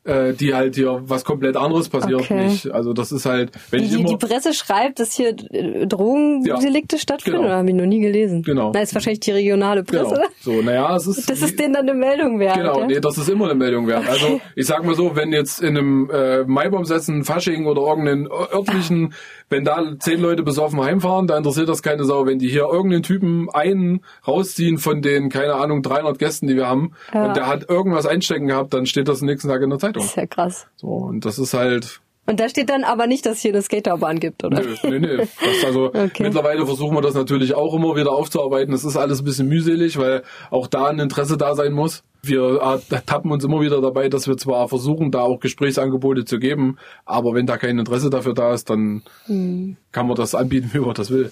äh, 0.05 0.33
die 0.33 0.53
halt 0.53 0.75
hier 0.75 1.01
was 1.05 1.23
komplett 1.25 1.57
anderes 1.57 1.89
passiert 1.89 2.21
Okay. 2.21 2.45
nicht. 2.47 2.71
Also 2.71 2.93
das 2.93 3.11
ist 3.11 3.25
halt, 3.25 3.51
wenn 3.69 3.83
ich 3.83 3.89
Die, 3.89 3.99
immer 3.99 4.09
die 4.09 4.17
Presse 4.17 4.53
schreibt, 4.53 4.99
dass 4.99 5.13
hier 5.13 5.35
äh, 5.51 5.85
Drogendelikte 5.87 6.97
stattfinden, 6.97 7.39
Genau. 7.39 7.49
oder 7.49 7.57
habe 7.57 7.69
ich 7.69 7.75
noch 7.75 7.85
nie 7.85 7.99
gelesen? 7.99 8.41
Genau. 8.43 8.71
Na, 8.73 8.81
ist 8.81 8.93
wahrscheinlich 8.93 9.19
die 9.19 9.31
regionale 9.31 9.83
Presse. 9.83 10.15
genau. 10.15 10.27
So, 10.41 10.61
naja, 10.61 10.95
es 10.95 11.05
ist 11.07 11.29
Das 11.29 11.41
ist 11.41 11.59
denen 11.59 11.73
dann 11.73 11.89
eine 11.89 11.97
Meldung 11.97 12.39
wert. 12.39 12.55
Genau, 12.57 12.79
ja? 12.81 12.87
nee, 12.87 12.99
das 12.99 13.17
ist 13.17 13.29
immer 13.29 13.45
eine 13.45 13.55
Meldung 13.55 13.87
wert. 13.87 14.07
Also 14.09 14.39
ich 14.55 14.65
sag 14.65 14.83
mal 14.85 14.95
so, 14.95 15.15
wenn 15.15 15.31
jetzt 15.33 15.61
in 15.61 15.77
einem 15.77 16.09
äh, 16.11 16.43
Maibaumsetzen, 16.45 17.23
Fasching 17.23 17.65
oder 17.65 17.81
irgendeinen 17.81 18.27
örtlichen, 18.31 19.13
wenn 19.49 19.65
da 19.65 19.83
zehn 19.99 20.21
Leute 20.21 20.43
besoffen 20.43 20.81
heimfahren, 20.81 21.27
da 21.27 21.37
interessiert 21.37 21.69
das 21.69 21.81
keine 21.83 22.03
Sau. 22.05 22.25
Wenn 22.25 22.39
die 22.39 22.47
hier 22.49 22.67
irgendeinen 22.71 23.03
Typen 23.03 23.49
einen 23.51 24.01
rausziehen 24.27 24.77
von 24.77 25.01
den, 25.01 25.29
keine 25.29 25.55
Ahnung, 25.55 25.81
300 25.81 26.19
Gästen, 26.19 26.47
die 26.47 26.55
wir 26.55 26.67
haben, 26.67 26.93
und 27.13 27.35
der 27.35 27.47
hat 27.47 27.67
irgendwas 27.69 28.05
einstecken 28.05 28.47
gehabt, 28.47 28.73
dann 28.73 28.85
steht 28.85 29.07
das 29.07 29.21
am 29.21 29.27
nächsten 29.27 29.49
Tag 29.49 29.61
in 29.61 29.69
der 29.71 29.79
Zeitung. 29.93 30.03
ist 30.03 30.15
ja 30.15 30.25
krass. 30.25 30.67
So, 30.75 30.87
und 30.87 31.25
das 31.25 31.39
ist 31.39 31.53
halt, 31.53 31.99
Und 32.25 32.39
da 32.39 32.47
steht 32.47 32.69
dann 32.69 32.83
aber 32.83 33.07
nicht, 33.07 33.25
dass 33.25 33.37
es 33.37 33.41
hier 33.41 33.51
eine 33.53 33.61
Skaterbahn 33.61 34.19
gibt, 34.19 34.43
oder? 34.43 34.61
Nö, 34.61 34.75
nee, 34.83 34.99
nee. 34.99 35.17
Das 35.17 35.65
also 35.65 35.87
Okay. 35.93 36.23
mittlerweile 36.23 36.65
versuchen 36.65 36.95
wir 36.95 37.01
das 37.01 37.15
natürlich 37.15 37.55
auch 37.55 37.73
immer 37.73 37.95
wieder 37.95 38.11
aufzuarbeiten. 38.11 38.71
Das 38.71 38.83
ist 38.85 38.95
alles 38.95 39.19
ein 39.21 39.25
bisschen 39.25 39.47
mühselig, 39.47 39.97
weil 39.97 40.21
auch 40.51 40.67
da 40.67 40.87
ein 40.87 40.99
Interesse 40.99 41.37
da 41.37 41.55
sein 41.55 41.73
muss. 41.73 42.03
Wir 42.21 42.61
äh, 42.91 42.99
tappen 43.05 43.31
uns 43.31 43.43
immer 43.45 43.61
wieder 43.61 43.81
dabei, 43.81 44.09
dass 44.09 44.27
wir 44.27 44.35
zwar 44.37 44.67
versuchen, 44.67 45.09
da 45.09 45.21
auch 45.21 45.39
Gesprächsangebote 45.39 46.25
zu 46.25 46.37
geben, 46.37 46.77
aber 47.05 47.33
wenn 47.33 47.45
da 47.45 47.57
kein 47.57 47.79
Interesse 47.79 48.09
dafür 48.09 48.33
da 48.33 48.53
ist, 48.53 48.69
dann 48.69 49.03
kann 49.27 50.07
man 50.07 50.15
das 50.15 50.35
anbieten, 50.35 50.69
wie 50.73 50.79
man 50.79 50.93
das 50.93 51.09
will. 51.11 51.31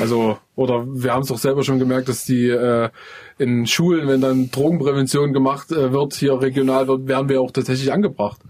Also, 0.00 0.38
oder 0.54 0.86
wir 0.86 1.12
haben 1.12 1.22
es 1.22 1.28
doch 1.28 1.38
selber 1.38 1.62
schon 1.62 1.78
gemerkt, 1.78 2.08
dass 2.08 2.24
die 2.24 2.48
äh, 2.48 2.90
in 3.38 3.66
Schulen, 3.66 4.08
wenn 4.08 4.20
dann 4.20 4.50
Drogenprävention 4.50 5.32
gemacht 5.32 5.72
äh, 5.72 5.92
wird, 5.92 6.14
hier 6.14 6.40
regional 6.40 6.88
wird, 6.88 7.08
werden 7.08 7.28
wir 7.28 7.40
auch 7.40 7.50
tatsächlich 7.50 7.92
angebracht. 7.92 8.40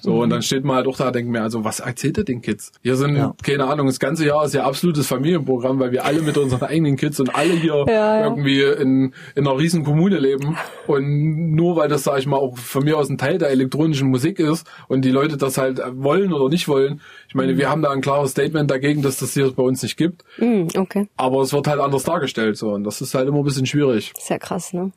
So, 0.00 0.20
und 0.22 0.30
dann 0.30 0.42
steht 0.42 0.64
man 0.64 0.76
halt 0.76 0.86
auch 0.86 0.96
da, 0.96 1.10
denkt 1.10 1.30
mir, 1.30 1.42
also 1.42 1.64
was 1.64 1.80
erzählt 1.80 2.18
ihr 2.18 2.24
den 2.24 2.42
Kids? 2.42 2.72
Hier 2.82 2.96
sind, 2.96 3.16
Ja. 3.16 3.34
keine 3.42 3.66
Ahnung, 3.66 3.86
das 3.86 3.98
ganze 4.00 4.26
Jahr 4.26 4.44
ist 4.44 4.54
ja 4.54 4.64
absolutes 4.64 5.06
Familienprogramm, 5.06 5.78
weil 5.78 5.92
wir 5.92 6.04
alle 6.04 6.22
mit 6.22 6.36
unseren 6.36 6.62
eigenen 6.64 6.96
Kids 6.96 7.20
und 7.20 7.34
alle 7.34 7.52
hier 7.52 7.84
Ja, 7.88 8.24
irgendwie 8.24 8.62
in, 8.62 9.12
in 9.34 9.46
einer 9.46 9.56
riesen 9.58 9.84
Kommune 9.84 10.18
leben. 10.18 10.56
Und 10.86 11.54
nur 11.54 11.76
weil 11.76 11.88
das, 11.88 12.04
sag 12.04 12.18
ich 12.18 12.26
mal, 12.26 12.36
auch 12.36 12.56
von 12.58 12.84
mir 12.84 12.98
aus 12.98 13.08
ein 13.08 13.18
Teil 13.18 13.38
der 13.38 13.50
elektronischen 13.50 14.08
Musik 14.08 14.38
ist 14.40 14.66
und 14.88 15.04
die 15.04 15.10
Leute 15.10 15.36
das 15.36 15.58
halt 15.58 15.80
wollen 15.94 16.32
oder 16.32 16.48
nicht 16.48 16.66
wollen. 16.68 17.00
Ich 17.28 17.34
meine, 17.34 17.56
wir 17.56 17.70
haben 17.70 17.82
da 17.82 17.90
ein 17.90 18.00
klares 18.00 18.32
Statement 18.32 18.70
dagegen, 18.70 19.02
dass 19.02 19.18
das 19.18 19.34
hier 19.34 19.50
bei 19.52 19.62
uns 19.62 19.82
nicht 19.82 19.96
gibt. 19.96 20.24
Hm, 20.36 20.68
okay. 20.76 21.08
Aber 21.16 21.40
es 21.42 21.52
wird 21.52 21.66
halt 21.68 21.80
anders 21.80 22.02
dargestellt, 22.04 22.56
so. 22.56 22.70
Und 22.72 22.84
das 22.84 23.00
ist 23.00 23.14
halt 23.14 23.28
immer 23.28 23.38
ein 23.38 23.44
bisschen 23.44 23.66
schwierig. 23.66 24.12
Ja 24.28 24.38
krass, 24.38 24.72
ne? 24.72 24.90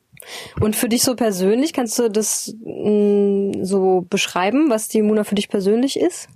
Und 0.60 0.76
für 0.76 0.90
dich 0.90 1.04
so 1.04 1.16
persönlich, 1.16 1.74
kannst 1.74 2.00
du 2.00 2.10
das 2.10 2.56
mh, 2.64 3.64
so 3.64 4.06
beschreiben, 4.10 4.70
was 4.70 4.88
die 4.88 5.02
Muna 5.02 5.24
für 5.24 5.36
dich 5.36 5.50
persönlich 5.50 6.00
ist? 6.00 6.28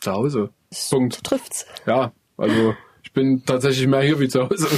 Zu 0.00 0.12
Hause. 0.12 0.50
Punkt. 0.90 1.24
Trifft's. 1.24 1.66
Ja, 1.86 2.12
also 2.36 2.74
ich 3.02 3.12
bin 3.12 3.44
tatsächlich 3.44 3.86
mehr 3.86 4.02
hier 4.02 4.20
wie 4.20 4.28
zu 4.28 4.48
Hause. 4.48 4.68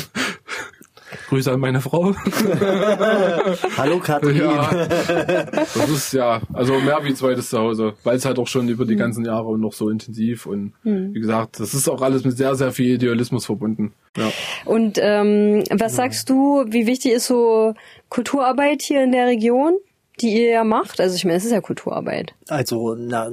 Grüße 1.28 1.52
an 1.52 1.60
meine 1.60 1.80
Frau. 1.80 2.14
Hallo 3.76 3.98
Katrin. 3.98 4.36
Ja, 4.36 4.70
das 4.70 5.88
ist 5.88 6.12
ja, 6.12 6.40
also 6.52 6.74
mehr 6.80 7.00
wie 7.02 7.14
zweites 7.14 7.50
Zuhause, 7.50 7.94
weil 8.04 8.16
es 8.16 8.24
halt 8.24 8.38
auch 8.38 8.46
schon 8.46 8.68
über 8.68 8.84
die 8.84 8.96
ganzen 8.96 9.24
Jahre 9.24 9.58
noch 9.58 9.72
so 9.72 9.88
intensiv 9.88 10.46
und 10.46 10.72
wie 10.82 11.20
gesagt, 11.20 11.60
das 11.60 11.74
ist 11.74 11.88
auch 11.88 12.02
alles 12.02 12.24
mit 12.24 12.36
sehr, 12.36 12.54
sehr 12.54 12.72
viel 12.72 12.94
Idealismus 12.94 13.46
verbunden. 13.46 13.92
Ja. 14.16 14.30
Und 14.64 14.98
ähm, 15.00 15.62
was 15.70 15.96
sagst 15.96 16.28
du, 16.30 16.64
wie 16.68 16.86
wichtig 16.86 17.12
ist 17.12 17.26
so 17.26 17.74
Kulturarbeit 18.08 18.82
hier 18.82 19.04
in 19.04 19.12
der 19.12 19.26
Region, 19.26 19.74
die 20.20 20.34
ihr 20.34 20.50
ja 20.50 20.64
macht? 20.64 21.00
Also 21.00 21.14
ich 21.16 21.24
meine, 21.24 21.36
es 21.36 21.44
ist 21.44 21.52
ja 21.52 21.60
Kulturarbeit. 21.60 22.34
Also 22.50 22.96
na, 22.98 23.30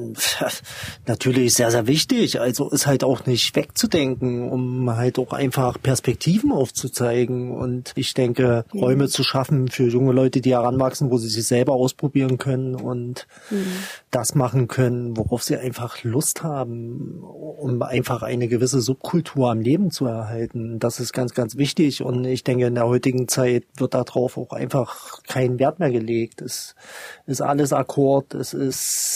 natürlich 1.07 1.55
sehr, 1.55 1.71
sehr 1.71 1.87
wichtig. 1.87 2.39
Also 2.39 2.69
ist 2.69 2.85
halt 2.85 3.03
auch 3.03 3.25
nicht 3.25 3.55
wegzudenken, 3.55 4.49
um 4.49 4.95
halt 4.95 5.17
auch 5.19 5.33
einfach 5.33 5.81
Perspektiven 5.81 6.51
aufzuzeigen. 6.51 7.51
Und 7.51 7.93
ich 7.95 8.13
denke, 8.13 8.65
Räume 8.73 9.07
zu 9.07 9.23
schaffen 9.23 9.69
für 9.69 9.87
junge 9.87 10.11
Leute, 10.11 10.41
die 10.41 10.51
heranwachsen, 10.51 11.11
wo 11.11 11.17
sie 11.17 11.29
sich 11.29 11.47
selber 11.47 11.73
ausprobieren 11.73 12.37
können 12.37 12.75
und 12.75 13.27
das 14.11 14.35
machen 14.35 14.67
können, 14.67 15.17
worauf 15.17 15.43
sie 15.43 15.57
einfach 15.57 16.03
Lust 16.03 16.43
haben, 16.43 17.23
um 17.23 17.81
einfach 17.81 18.21
eine 18.21 18.47
gewisse 18.47 18.81
Subkultur 18.81 19.49
am 19.49 19.61
Leben 19.61 19.91
zu 19.91 20.05
erhalten. 20.05 20.79
Das 20.79 20.99
ist 20.99 21.11
ganz, 21.11 21.33
ganz 21.33 21.57
wichtig. 21.57 22.03
Und 22.03 22.23
ich 22.25 22.43
denke, 22.43 22.67
in 22.67 22.75
der 22.75 22.87
heutigen 22.87 23.27
Zeit 23.27 23.63
wird 23.77 23.93
darauf 23.93 24.37
auch 24.37 24.51
einfach 24.51 25.23
kein 25.23 25.59
Wert 25.59 25.79
mehr 25.79 25.91
gelegt. 25.91 26.41
Es 26.41 26.75
ist 27.25 27.41
alles 27.41 27.73
Akkord, 27.73 28.35
es 28.35 28.53
ist 28.53 29.06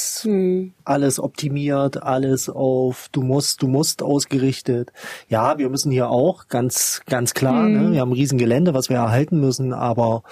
alles 0.83 1.19
optimiert, 1.19 2.01
alles 2.03 2.49
auf 2.49 3.09
du 3.11 3.21
musst, 3.21 3.61
du 3.61 3.67
musst 3.67 4.03
ausgerichtet. 4.03 4.91
Ja, 5.27 5.57
wir 5.57 5.69
müssen 5.69 5.91
hier 5.91 6.09
auch, 6.09 6.47
ganz, 6.47 7.01
ganz 7.05 7.33
klar, 7.33 7.63
ne? 7.63 7.91
wir 7.91 8.01
haben 8.01 8.09
ein 8.09 8.15
riesen 8.15 8.37
Gelände, 8.37 8.73
was 8.73 8.89
wir 8.89 8.97
erhalten 8.97 9.39
müssen, 9.39 9.73
aber 9.73 10.23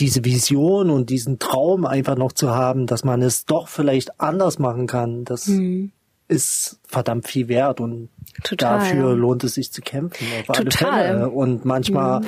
diese 0.00 0.24
Vision 0.24 0.90
und 0.90 1.10
diesen 1.10 1.38
Traum 1.38 1.86
einfach 1.86 2.16
noch 2.16 2.32
zu 2.32 2.50
haben, 2.50 2.86
dass 2.86 3.04
man 3.04 3.22
es 3.22 3.44
doch 3.44 3.68
vielleicht 3.68 4.20
anders 4.20 4.58
machen 4.58 4.86
kann, 4.86 5.24
das 5.24 5.50
ist 6.28 6.78
verdammt 6.86 7.26
viel 7.26 7.48
wert 7.48 7.80
und 7.80 8.10
Total, 8.44 8.78
dafür 8.78 9.08
ja. 9.08 9.14
lohnt 9.14 9.42
es 9.44 9.54
sich 9.54 9.72
zu 9.72 9.80
kämpfen. 9.80 10.26
Auf 10.42 10.56
alle 10.56 10.68
Total. 10.68 11.06
Fälle. 11.06 11.30
Und 11.30 11.64
manchmal 11.64 12.20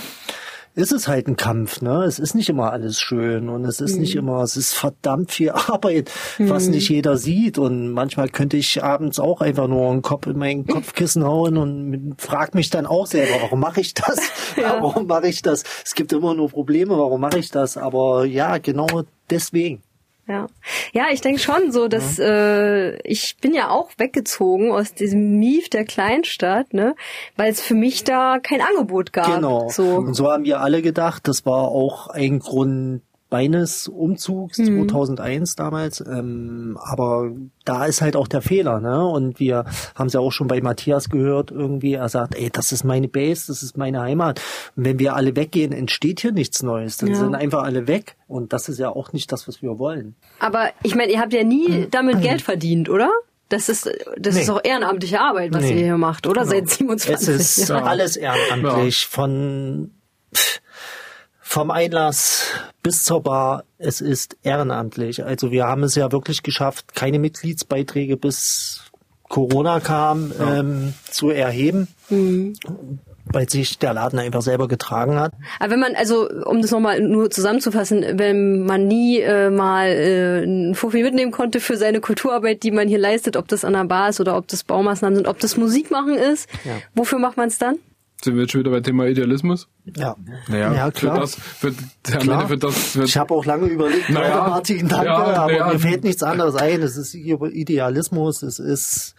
ist 0.80 0.92
es 0.92 1.08
halt 1.08 1.28
ein 1.28 1.37
Kampf, 1.37 1.80
ne? 1.80 2.04
Es 2.04 2.18
ist 2.18 2.34
nicht 2.34 2.49
immer 2.49 2.72
alles 2.72 3.00
schön 3.00 3.49
und 3.49 3.64
es 3.64 3.80
ist 3.80 3.96
nicht 3.96 4.16
immer, 4.16 4.42
es 4.42 4.56
ist 4.56 4.75
verdammt 4.75 5.32
viel 5.32 5.50
Arbeit, 5.68 6.10
was 6.38 6.68
nicht 6.68 6.88
jeder 6.88 7.16
sieht 7.16 7.58
und 7.58 7.90
manchmal 7.90 8.28
könnte 8.28 8.56
ich 8.56 8.82
abends 8.82 9.20
auch 9.20 9.40
einfach 9.40 9.68
nur 9.68 9.90
einen 9.90 10.02
Kopf 10.02 10.26
in 10.26 10.38
mein 10.38 10.66
Kopfkissen 10.66 11.25
hauen 11.25 11.56
und 11.56 12.14
frag 12.18 12.54
mich 12.54 12.70
dann 12.70 12.87
auch 12.87 13.06
selber, 13.06 13.34
warum 13.42 13.60
mache 13.60 13.80
ich 13.80 13.94
das? 13.94 14.18
Warum 14.56 15.06
mache 15.06 15.28
ich 15.28 15.42
das? 15.42 15.64
Es 15.84 15.94
gibt 15.94 16.12
immer 16.12 16.34
nur 16.34 16.49
Probleme, 16.49 16.96
warum 16.99 17.20
mache 17.20 17.38
ich 17.38 17.50
das? 17.50 17.76
Aber 17.76 18.25
ja, 18.25 18.58
genau 18.58 19.02
deswegen. 19.28 19.82
Ja, 20.30 20.46
ja, 20.92 21.06
ich 21.10 21.22
denke 21.22 21.40
schon 21.40 21.72
so, 21.72 21.88
dass 21.88 22.20
äh, 22.20 22.96
ich 23.02 23.37
bin 23.40 23.52
ja 23.52 23.70
auch 23.70 23.90
weggezogen 23.99 24.70
aus 24.70 24.94
diesem 24.94 25.40
Mief 25.40 25.68
der 25.68 25.84
Kleinstadt, 25.84 26.72
ne, 26.72 26.94
weil 27.37 27.50
es 27.50 27.60
für 27.60 27.75
mich 27.75 28.04
da 28.04 28.38
kein 28.38 28.60
Angebot 28.60 29.12
gab. 29.12 29.34
Genau. 29.34 29.68
So. 29.70 29.96
Und 29.96 30.14
so 30.14 30.30
haben 30.30 30.44
wir 30.44 30.60
alle 30.60 30.82
gedacht, 30.82 31.26
das 31.26 31.44
war 31.46 31.64
auch 31.64 32.06
ein 32.06 32.38
Grund 32.38 33.02
meines 33.30 33.87
Umzugs 33.88 34.58
Mhm. 34.58 34.88
2001 34.88 35.54
damals. 35.56 36.00
Ähm, 36.06 36.76
aber 36.82 37.30
da 37.64 37.87
ist 37.87 38.02
halt 38.02 38.16
auch 38.16 38.26
der 38.28 38.42
Fehler, 38.42 38.80
ne? 38.80 39.04
Und 39.06 39.38
wir 39.40 39.64
haben 39.94 40.06
es 40.08 40.12
ja 40.14 40.20
auch 40.20 40.32
schon 40.32 40.49
bei 40.49 40.60
Matthias 40.60 41.08
gehört 41.08 41.50
irgendwie. 41.50 41.94
Er 41.94 42.08
sagt, 42.08 42.34
ey, 42.34 42.50
das 42.52 42.72
ist 42.72 42.84
meine 42.84 43.08
Base, 43.08 43.44
das 43.49 43.62
ist 43.62 43.76
meine 43.76 44.00
Heimat. 44.00 44.40
Und 44.76 44.84
wenn 44.84 44.99
wir 44.99 45.14
alle 45.14 45.37
weggehen, 45.37 45.72
entsteht 45.72 46.20
hier 46.20 46.32
nichts 46.32 46.62
Neues. 46.62 46.96
Dann 46.96 47.10
Ja. 47.10 47.14
sind 47.16 47.34
einfach 47.34 47.62
alle 47.62 47.87
weg. 47.87 48.16
Und 48.26 48.52
das 48.52 48.68
ist 48.68 48.78
ja 48.78 48.88
auch 48.90 49.12
nicht 49.12 49.30
das, 49.32 49.46
was 49.49 49.62
wir 49.62 49.78
wollen. 49.78 50.14
Aber 50.40 50.70
ich 50.82 50.94
meine, 50.94 51.12
ihr 51.12 51.20
habt 51.20 51.32
ja 51.32 51.44
nie 51.44 51.87
damit 51.90 52.22
Geld 52.22 52.42
verdient, 52.42 52.88
oder? 52.88 53.10
Das 53.49 53.68
ist 53.68 53.90
das 54.16 54.34
Nee. 54.37 54.42
ist 54.42 54.50
auch 54.50 54.60
ehrenamtliche 54.62 55.20
Arbeit, 55.20 55.52
was 55.52 55.62
Nee. 55.64 55.70
ihr 55.78 55.84
hier 55.87 55.99
macht, 55.99 56.26
oder? 56.28 56.44
Seit 56.46 56.64
Es 56.66 56.76
27 56.78 57.28
ist 57.60 57.68
Jahren. 57.68 57.82
alles 57.84 58.16
ehrenamtlich. 58.16 59.06
Von 59.06 59.90
pff, 60.32 60.60
vom 61.50 61.73
Einlass 61.73 62.45
bis 62.80 63.02
zur 63.02 63.25
Bar, 63.25 63.64
es 63.76 64.00
ist 64.00 64.37
ehrenamtlich. 64.45 65.25
Also 65.25 65.50
wir 65.50 65.64
haben 65.66 65.83
es 65.83 65.97
ja 65.97 66.12
wirklich 66.12 66.45
geschafft, 66.45 66.95
keine 66.95 67.19
Mitgliedsbeiträge 67.19 68.16
bis 68.16 68.83
Corona 69.28 69.80
kam 69.80 70.33
ähm, 70.40 70.95
zu 71.11 71.30
erheben, 71.30 71.88
weil 73.33 73.50
sich 73.50 73.80
der 73.80 73.95
Laden 73.95 74.21
einfach 74.21 74.42
selber 74.42 74.69
getragen 74.69 75.19
hat. 75.19 75.33
Aber 75.59 75.73
wenn 75.73 75.80
man, 75.80 75.97
also 75.97 76.28
um 76.30 76.62
das 76.62 76.71
nochmal 76.71 77.00
nur 77.00 77.30
zusammenzufassen, 77.30 78.04
wenn 78.14 78.64
man 78.64 78.87
nie 78.87 79.19
äh, 79.19 79.50
mal 79.50 79.88
äh, 79.88 80.42
einen 80.45 80.76
Fuffi 80.76 81.02
mitnehmen 81.02 81.33
konnte 81.33 81.59
für 81.59 81.76
seine 81.76 82.00
Kulturarbeit, 82.00 82.62
die 82.62 82.71
man 82.71 82.87
hier 82.87 82.99
leistet, 82.99 83.37
ob 83.37 83.49
das 83.49 83.64
an 83.64 83.73
der 83.73 83.85
Bar 83.87 84.11
ist 84.11 84.21
oder 84.21 84.37
ob 84.37 84.47
das 84.47 84.62
Baumaßnahmen 84.62 85.16
sind, 85.16 85.26
ob 85.26 85.40
das 85.40 85.57
Musik 85.57 85.90
machen 85.90 86.14
ist, 86.14 86.49
Ja. 86.64 86.75
wofür 86.95 87.19
macht 87.19 87.37
man 87.37 87.49
es 87.49 87.59
dann? 87.59 87.78
Sind 88.22 88.34
wir 88.34 88.42
jetzt 88.42 88.52
schon 88.52 88.60
wieder 88.60 88.70
beim 88.70 88.82
Thema 88.82 89.06
Idealismus? 89.06 89.66
Ja, 89.96 90.14
Naja, 90.48 90.74
ja 90.74 90.84
Für 90.86 90.90
klar. 90.92 91.20
das, 91.20 91.34
für, 91.36 91.72
Klar. 92.02 92.42
Ende 92.42 92.48
für 92.48 92.58
das, 92.58 92.74
für, 92.74 93.04
Ich 93.04 93.16
habe 93.16 93.32
auch 93.34 93.44
lange 93.46 93.66
überlegt, 93.66 94.10
Naja, 94.10 94.48
Martin, 94.48 94.88
danke, 94.88 95.06
ja, 95.06 95.16
aber 95.16 95.52
naja. 95.52 95.72
mir 95.72 95.78
fällt 95.78 96.04
nichts 96.04 96.22
anderes 96.22 96.54
ein. 96.54 96.82
Es 96.82 96.96
ist 96.96 97.14
Idealismus, 97.14 98.42
es 98.42 98.58
ist 98.58 99.14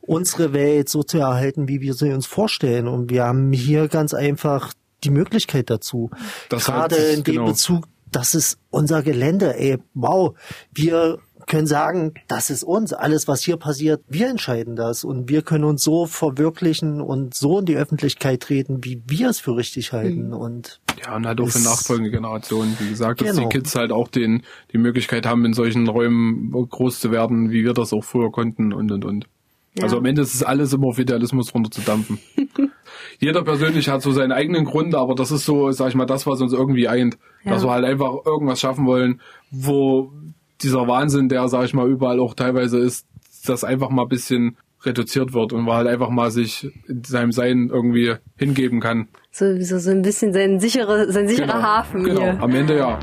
unsere 0.00 0.52
Welt 0.52 0.88
so 0.88 1.02
zu 1.02 1.18
erhalten, 1.18 1.68
wie 1.68 1.80
wir 1.80 1.94
sie 1.94 2.12
uns 2.12 2.26
vorstellen. 2.26 2.86
Und 2.88 3.10
wir 3.10 3.24
haben 3.24 3.52
hier 3.52 3.88
ganz 3.88 4.14
einfach 4.14 4.72
die 5.04 5.10
Möglichkeit 5.10 5.70
dazu. 5.70 6.10
Das 6.48 6.66
Gerade 6.66 6.96
sich- 6.96 7.16
in 7.18 7.24
dem 7.24 7.34
genau. 7.36 7.46
Bezug, 7.46 7.86
das 8.10 8.34
ist 8.34 8.58
unser 8.70 9.02
Gelände, 9.02 9.58
ey, 9.58 9.78
wow. 9.94 10.34
Wir 10.72 11.18
können 11.48 11.66
sagen, 11.66 12.14
das 12.28 12.50
ist 12.50 12.62
uns. 12.62 12.92
Alles, 12.92 13.26
was 13.26 13.42
hier 13.42 13.56
passiert, 13.56 14.02
wir 14.08 14.28
entscheiden 14.28 14.76
das. 14.76 15.02
Und 15.02 15.28
wir 15.28 15.42
können 15.42 15.64
uns 15.64 15.82
so 15.82 16.06
verwirklichen 16.06 17.00
und 17.00 17.34
so 17.34 17.58
in 17.58 17.64
die 17.64 17.76
Öffentlichkeit 17.76 18.40
treten, 18.40 18.84
wie 18.84 19.02
wir 19.06 19.30
es 19.30 19.40
für 19.40 19.56
richtig 19.56 19.92
halten. 19.92 20.32
Und 20.32 20.80
Ja, 21.04 21.16
und 21.16 21.26
halt 21.26 21.40
auch 21.40 21.48
für 21.48 21.60
nachfolgende 21.60 22.10
Generationen. 22.10 22.76
Wie 22.78 22.88
gesagt, 22.90 23.20
dass 23.20 23.34
Genau. 23.34 23.48
die 23.48 23.58
Kids 23.58 23.74
halt 23.74 23.90
auch 23.90 24.08
den, 24.08 24.42
die 24.72 24.78
Möglichkeit 24.78 25.26
haben, 25.26 25.44
in 25.44 25.54
solchen 25.54 25.88
Räumen 25.88 26.52
groß 26.52 27.00
zu 27.00 27.10
werden, 27.10 27.50
wie 27.50 27.64
wir 27.64 27.72
das 27.72 27.92
auch 27.92 28.04
früher 28.04 28.30
konnten 28.30 28.72
und, 28.72 28.92
und, 28.92 29.04
und. 29.04 29.26
Also 29.80 29.98
am 29.98 30.04
Ende 30.06 30.22
ist 30.22 30.34
es 30.34 30.42
alles 30.42 30.72
immer 30.72 30.88
auf 30.88 30.98
Idealismus 30.98 31.54
runterzudampfen. 31.54 32.18
Jeder 33.20 33.42
persönlich 33.42 33.88
hat 33.88 34.02
so 34.02 34.12
seinen 34.12 34.32
eigenen 34.32 34.64
Grund, 34.64 34.94
aber 34.94 35.14
das 35.14 35.30
ist 35.30 35.44
so, 35.44 35.70
sag 35.70 35.88
ich 35.88 35.94
mal, 35.94 36.06
das, 36.06 36.26
was 36.26 36.40
uns 36.40 36.52
irgendwie 36.52 36.88
eint. 36.88 37.16
Ja. 37.44 37.52
Dass 37.52 37.64
wir 37.64 37.70
halt 37.70 37.84
einfach 37.84 38.12
irgendwas 38.24 38.60
schaffen 38.60 38.86
wollen, 38.86 39.20
wo 39.50 40.12
dieser 40.62 40.86
Wahnsinn, 40.88 41.28
der, 41.28 41.48
sag 41.48 41.64
ich 41.64 41.74
mal, 41.74 41.88
überall 41.88 42.20
auch 42.20 42.34
teilweise 42.34 42.78
ist, 42.78 43.06
das 43.46 43.64
einfach 43.64 43.90
mal 43.90 44.02
ein 44.02 44.08
bisschen 44.08 44.56
reduziert 44.82 45.32
wird 45.32 45.52
und 45.52 45.64
man 45.64 45.76
halt 45.76 45.88
einfach 45.88 46.10
mal 46.10 46.30
sich 46.30 46.70
in 46.86 47.02
seinem 47.04 47.32
Sein 47.32 47.68
irgendwie 47.72 48.14
hingeben 48.36 48.80
kann. 48.80 49.08
So, 49.32 49.60
so, 49.60 49.78
so 49.78 49.90
ein 49.90 50.02
bisschen 50.02 50.32
sein 50.32 50.60
sicherer, 50.60 51.10
sein 51.10 51.28
sicherer 51.28 51.62
Hafen 51.62 52.04
genau. 52.04 52.20
hier. 52.20 52.42
Am 52.42 52.54
Ende 52.54 52.78
ja. 52.78 52.98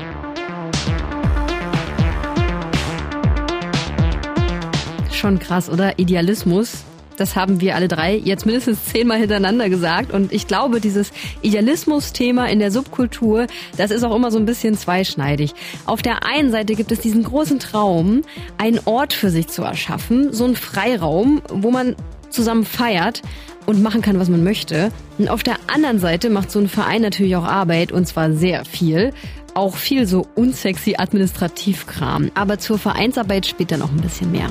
schon 5.26 5.40
krass, 5.40 5.72
oder? 5.72 5.98
Idealismus. 5.98 6.86
Das 7.18 7.36
haben 7.36 7.62
wir 7.62 7.76
alle 7.76 7.88
drei 7.88 8.16
jetzt 8.16 8.46
mindestens 8.46 8.84
zehnmal 8.86 9.20
hintereinander 9.20 9.70
gesagt. 9.70 10.12
Und 10.12 10.34
ich 10.34 10.48
glaube, 10.48 10.82
dieses 10.82 11.12
Idealismus-Thema 11.42 12.48
in 12.48 12.60
der 12.60 12.72
Subkultur, 12.72 13.48
das 13.78 13.92
ist 13.92 14.04
auch 14.04 14.16
immer 14.16 14.32
so 14.32 14.38
ein 14.38 14.46
bisschen 14.46 14.78
zweischneidig. 14.78 15.54
Auf 15.86 16.02
der 16.02 16.26
einen 16.26 16.52
Seite 16.52 16.76
gibt 16.76 16.92
es 16.92 17.00
diesen 17.00 17.24
großen 17.24 17.60
Traum, 17.60 18.24
einen 18.58 18.80
Ort 18.86 19.14
für 19.14 19.30
sich 19.30 19.48
zu 19.48 19.64
erschaffen, 19.64 20.34
so 20.34 20.46
einen 20.46 20.56
Freiraum, 20.56 21.42
wo 21.50 21.72
man 21.72 21.96
zusammen 22.30 22.66
feiert 22.66 23.22
und 23.66 23.82
machen 23.82 24.02
kann, 24.02 24.20
was 24.20 24.30
man 24.30 24.44
möchte. 24.44 24.92
Und 25.18 25.30
auf 25.30 25.44
der 25.44 25.56
anderen 25.68 26.00
Seite 26.00 26.30
macht 26.30 26.52
so 26.52 26.60
ein 26.60 26.68
Verein 26.68 27.02
natürlich 27.02 27.36
auch 27.36 27.46
Arbeit 27.46 27.92
und 27.92 28.08
zwar 28.08 28.34
sehr 28.34 28.66
viel. 28.66 29.14
Auch 29.54 29.78
viel 29.78 30.06
so 30.06 30.28
unsexy 30.36 30.96
Administrativkram. 30.98 32.32
Aber 32.36 32.60
zur 32.60 32.78
Vereinsarbeit 32.78 33.46
später 33.46 33.78
noch 33.78 33.90
ein 33.90 34.02
bisschen 34.02 34.32
mehr. 34.32 34.50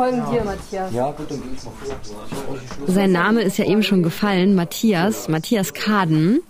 Folgen 0.00 0.22
dir, 0.30 0.44
Matthias. 0.44 0.94
Ja, 0.94 1.10
gut, 1.10 1.30
dann 1.30 1.42
geht's 1.42 1.64
noch 1.64 1.72
vor. 1.74 2.86
Sein 2.86 3.12
Name 3.12 3.42
ist 3.42 3.58
ja 3.58 3.66
eben 3.66 3.82
schon 3.82 4.02
gefallen, 4.02 4.54
Matthias, 4.54 5.28
Matthias 5.28 5.74
Kaden. 5.74 6.40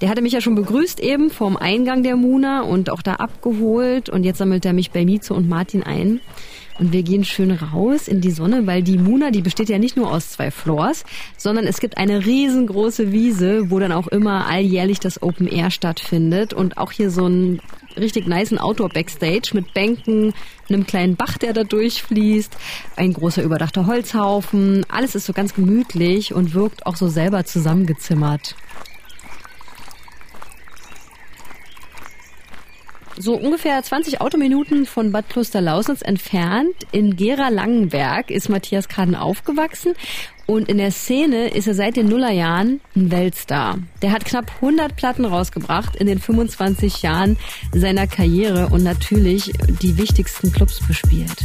Der 0.00 0.08
hatte 0.08 0.22
mich 0.22 0.32
ja 0.32 0.40
schon 0.40 0.54
begrüßt 0.54 1.00
eben 1.00 1.30
vorm 1.30 1.56
Eingang 1.56 2.04
der 2.04 2.14
Muna 2.14 2.62
und 2.62 2.90
auch 2.90 3.02
da 3.02 3.14
abgeholt 3.14 4.08
und 4.08 4.22
jetzt 4.22 4.38
sammelt 4.38 4.64
er 4.64 4.72
mich 4.72 4.92
bei 4.92 5.04
Mieze 5.04 5.34
und 5.34 5.48
Martin 5.48 5.82
ein. 5.82 6.20
Und 6.78 6.92
wir 6.92 7.02
gehen 7.02 7.24
schön 7.24 7.50
raus 7.50 8.08
in 8.08 8.20
die 8.20 8.30
Sonne, 8.30 8.66
weil 8.66 8.82
die 8.82 8.98
Muna, 8.98 9.30
die 9.30 9.42
besteht 9.42 9.68
ja 9.68 9.78
nicht 9.78 9.96
nur 9.96 10.10
aus 10.10 10.30
zwei 10.30 10.50
Floors, 10.50 11.04
sondern 11.36 11.66
es 11.66 11.80
gibt 11.80 11.98
eine 11.98 12.24
riesengroße 12.24 13.12
Wiese, 13.12 13.70
wo 13.70 13.78
dann 13.78 13.92
auch 13.92 14.08
immer 14.08 14.46
alljährlich 14.46 14.98
das 14.98 15.22
Open 15.22 15.48
Air 15.48 15.70
stattfindet 15.70 16.54
und 16.54 16.78
auch 16.78 16.92
hier 16.92 17.10
so 17.10 17.26
ein 17.26 17.60
richtig 17.96 18.26
niceen 18.26 18.58
Outdoor-Backstage 18.58 19.50
mit 19.54 19.74
Bänken, 19.74 20.34
einem 20.68 20.86
kleinen 20.86 21.16
Bach, 21.16 21.38
der 21.38 21.52
da 21.52 21.64
durchfließt, 21.64 22.56
ein 22.96 23.12
großer 23.12 23.42
überdachter 23.42 23.86
Holzhaufen. 23.86 24.84
Alles 24.88 25.14
ist 25.14 25.26
so 25.26 25.32
ganz 25.32 25.54
gemütlich 25.54 26.34
und 26.34 26.54
wirkt 26.54 26.86
auch 26.86 26.96
so 26.96 27.08
selber 27.08 27.44
zusammengezimmert. 27.44 28.56
So 33.18 33.34
ungefähr 33.34 33.80
20 33.80 34.20
Autominuten 34.20 34.86
von 34.86 35.12
Bad 35.12 35.28
Klosterlausitz 35.28 36.00
entfernt, 36.02 36.74
in 36.92 37.14
Gera-Langenberg, 37.14 38.30
ist 38.30 38.48
Matthias 38.48 38.88
Kaden 38.88 39.14
aufgewachsen 39.14 39.94
und 40.52 40.68
in 40.68 40.76
der 40.76 40.90
Szene 40.90 41.48
ist 41.48 41.66
er 41.66 41.74
seit 41.74 41.96
den 41.96 42.08
Nullerjahren 42.08 42.80
ein 42.94 43.10
Weltstar. 43.10 43.78
Der 44.02 44.12
hat 44.12 44.26
knapp 44.26 44.50
100 44.56 44.94
Platten 44.96 45.24
rausgebracht 45.24 45.96
in 45.96 46.06
den 46.06 46.18
25 46.18 47.00
Jahren 47.00 47.38
seiner 47.72 48.06
Karriere 48.06 48.68
und 48.68 48.82
natürlich 48.82 49.50
die 49.80 49.96
wichtigsten 49.96 50.52
Clubs 50.52 50.86
bespielt. 50.86 51.38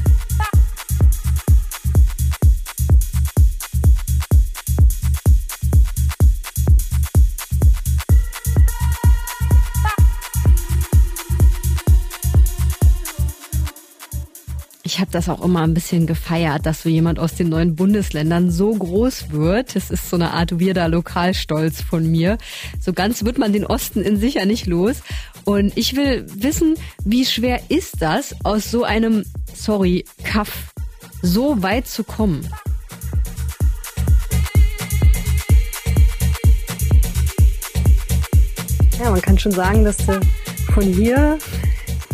Ich 14.97 15.01
habe 15.01 15.11
das 15.11 15.29
auch 15.29 15.43
immer 15.45 15.61
ein 15.61 15.75
bisschen 15.75 16.07
gefeiert, 16.07 16.65
dass 16.65 16.81
so 16.81 16.89
jemand 16.89 17.19
aus 17.19 17.35
den 17.35 17.49
neuen 17.49 17.75
Bundesländern 17.75 18.49
so 18.49 18.73
groß 18.73 19.29
wird. 19.29 19.75
Das 19.75 19.91
ist 19.91 20.09
so 20.09 20.15
eine 20.15 20.31
Art 20.31 20.59
weirder 20.59 20.87
Lokalstolz 20.87 21.83
von 21.83 22.09
mir. 22.09 22.39
So 22.79 22.93
ganz 22.93 23.23
wird 23.23 23.37
man 23.37 23.53
den 23.53 23.63
Osten 23.63 24.01
in 24.01 24.17
sicher 24.17 24.47
nicht 24.47 24.65
los. 24.65 25.03
Und 25.45 25.77
ich 25.77 25.95
will 25.95 26.25
wissen, 26.33 26.73
wie 27.05 27.27
schwer 27.27 27.61
ist 27.69 28.01
das, 28.01 28.33
aus 28.43 28.71
so 28.71 28.85
einem, 28.85 29.23
sorry, 29.53 30.03
Kaff 30.23 30.73
so 31.21 31.61
weit 31.61 31.87
zu 31.87 32.03
kommen? 32.03 32.49
Ja, 38.99 39.11
man 39.11 39.21
kann 39.21 39.37
schon 39.37 39.51
sagen, 39.51 39.83
dass 39.83 39.97
du 39.97 40.19
von 40.73 40.85
hier 40.85 41.37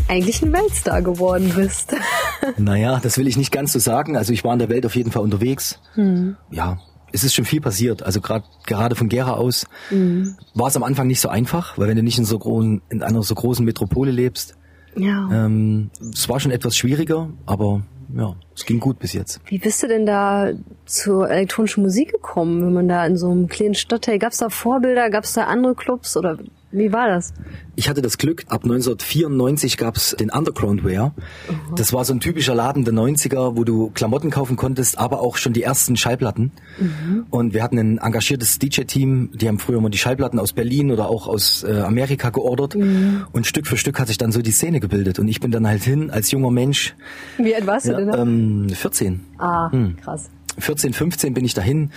eigentlich 0.08 0.42
ein 0.42 0.54
Weltstar 0.54 1.02
geworden 1.02 1.52
bist. 1.56 1.96
naja, 2.58 3.00
das 3.02 3.18
will 3.18 3.28
ich 3.28 3.38
nicht 3.38 3.52
ganz 3.52 3.74
so 3.74 3.80
sagen. 3.80 4.18
Also 4.18 4.34
ich 4.34 4.44
war 4.44 4.54
in 4.54 4.60
der 4.60 4.70
Welt 4.70 4.86
auf 4.86 4.96
jeden 4.96 5.12
Fall 5.12 5.24
unterwegs. 5.24 5.80
Hm. 5.96 6.36
Ja, 6.52 6.80
es 7.14 7.24
ist 7.24 7.34
schon 7.34 7.46
viel 7.46 7.62
passiert. 7.62 8.04
Also 8.04 8.20
gerade 8.20 8.46
gerade 8.66 8.96
von 8.96 9.08
Gera 9.08 9.34
aus 9.34 9.68
mhm. 9.92 10.36
war 10.54 10.68
es 10.68 10.76
am 10.76 10.84
Anfang 10.84 11.08
nicht 11.08 11.22
so 11.22 11.30
einfach, 11.30 11.78
weil 11.78 11.88
wenn 11.88 11.96
du 11.96 12.04
nicht 12.04 12.18
in 12.18 12.26
so 12.26 12.38
großen, 12.38 12.82
in 12.90 13.04
einer 13.04 13.22
so 13.22 13.36
großen 13.36 13.64
Metropole 13.64 14.12
lebst, 14.12 14.58
ja. 14.96 15.30
ähm, 15.32 15.92
es 16.12 16.28
war 16.28 16.40
schon 16.40 16.52
etwas 16.52 16.76
schwieriger, 16.76 17.30
aber 17.46 17.84
ja, 18.16 18.36
es 18.56 18.66
ging 18.66 18.80
gut 18.80 19.00
bis 19.00 19.14
jetzt. 19.14 19.40
Wie 19.46 19.60
bist 19.60 19.82
du 19.82 19.88
denn 19.88 20.06
da 20.06 20.52
zur 20.86 21.30
elektronischen 21.30 21.84
Musik 21.84 22.12
gekommen, 22.12 22.66
wenn 22.66 22.74
man 22.74 22.88
da 22.88 23.06
in 23.06 23.16
so 23.16 23.30
einem 23.30 23.48
kleinen 23.48 23.76
Stadtteil, 23.76 24.20
gab 24.20 24.34
es 24.34 24.40
da 24.40 24.50
Vorbilder, 24.50 25.10
gab 25.10 25.24
es 25.24 25.34
da 25.34 25.46
andere 25.46 25.76
Clubs 25.76 26.18
oder 26.18 26.38
wie 26.74 26.92
war 26.92 27.08
das? 27.08 27.34
Ich 27.76 27.88
hatte 27.88 28.02
das 28.02 28.18
Glück, 28.18 28.44
ab 28.48 28.64
1994 28.64 29.78
gab's 29.78 30.16
den 30.20 30.30
Underground 30.30 30.84
Wear. 30.84 31.14
Mhm. 31.48 31.76
Das 31.76 31.94
war 31.94 32.04
so 32.04 32.14
ein 32.14 32.20
typischer 32.20 32.56
Laden 32.56 32.84
der 32.84 32.94
90er, 32.94 33.56
wo 33.56 33.64
du 33.64 33.92
Klamotten 33.92 34.32
kaufen 34.32 34.56
konntest, 34.56 34.98
aber 34.98 35.22
auch 35.22 35.38
schon 35.38 35.54
die 35.54 35.64
ersten 35.64 35.96
Schallplatten. 35.96 36.52
Mhm. 36.80 37.26
Und 37.30 37.54
wir 37.54 37.64
hatten 37.64 37.78
ein 37.78 37.98
engagiertes 38.00 38.60
DJ-Team, 38.60 39.32
die 39.34 39.48
haben 39.48 39.60
früher 39.60 39.80
mal 39.82 39.90
die 39.90 39.98
Schallplatten 39.98 40.40
aus 40.40 40.54
Berlin 40.54 40.92
oder 40.92 41.10
auch 41.10 41.28
aus 41.28 41.64
äh, 41.64 41.82
Amerika 41.82 42.32
geordert. 42.32 42.76
Mhm. 42.76 43.26
Und 43.32 43.48
Stück 43.48 43.68
für 43.68 43.78
Stück 43.78 44.00
hat 44.00 44.08
sich 44.08 44.18
dann 44.18 44.32
so 44.32 44.42
die 44.42 44.52
Szene 44.52 44.80
gebildet. 44.80 45.20
Und 45.20 45.28
ich 45.28 45.40
bin 45.40 45.52
dann 45.52 45.68
halt 45.68 45.84
hin 45.84 46.10
als 46.10 46.32
junger 46.32 46.52
Mensch. 46.52 46.96
Wie 47.38 47.56
alt 47.56 47.68
warst 47.68 47.86
ja, 47.86 48.00
du 48.00 48.06
denn? 48.06 48.68
Ähm, 48.68 48.70
14. 48.70 49.22
Ah, 49.38 49.72
hm. 49.72 49.98
krass. 49.98 50.30
14, 50.58 50.94
15 50.94 51.34
bin 51.34 51.46
ich 51.46 51.54
dahin 51.54 51.92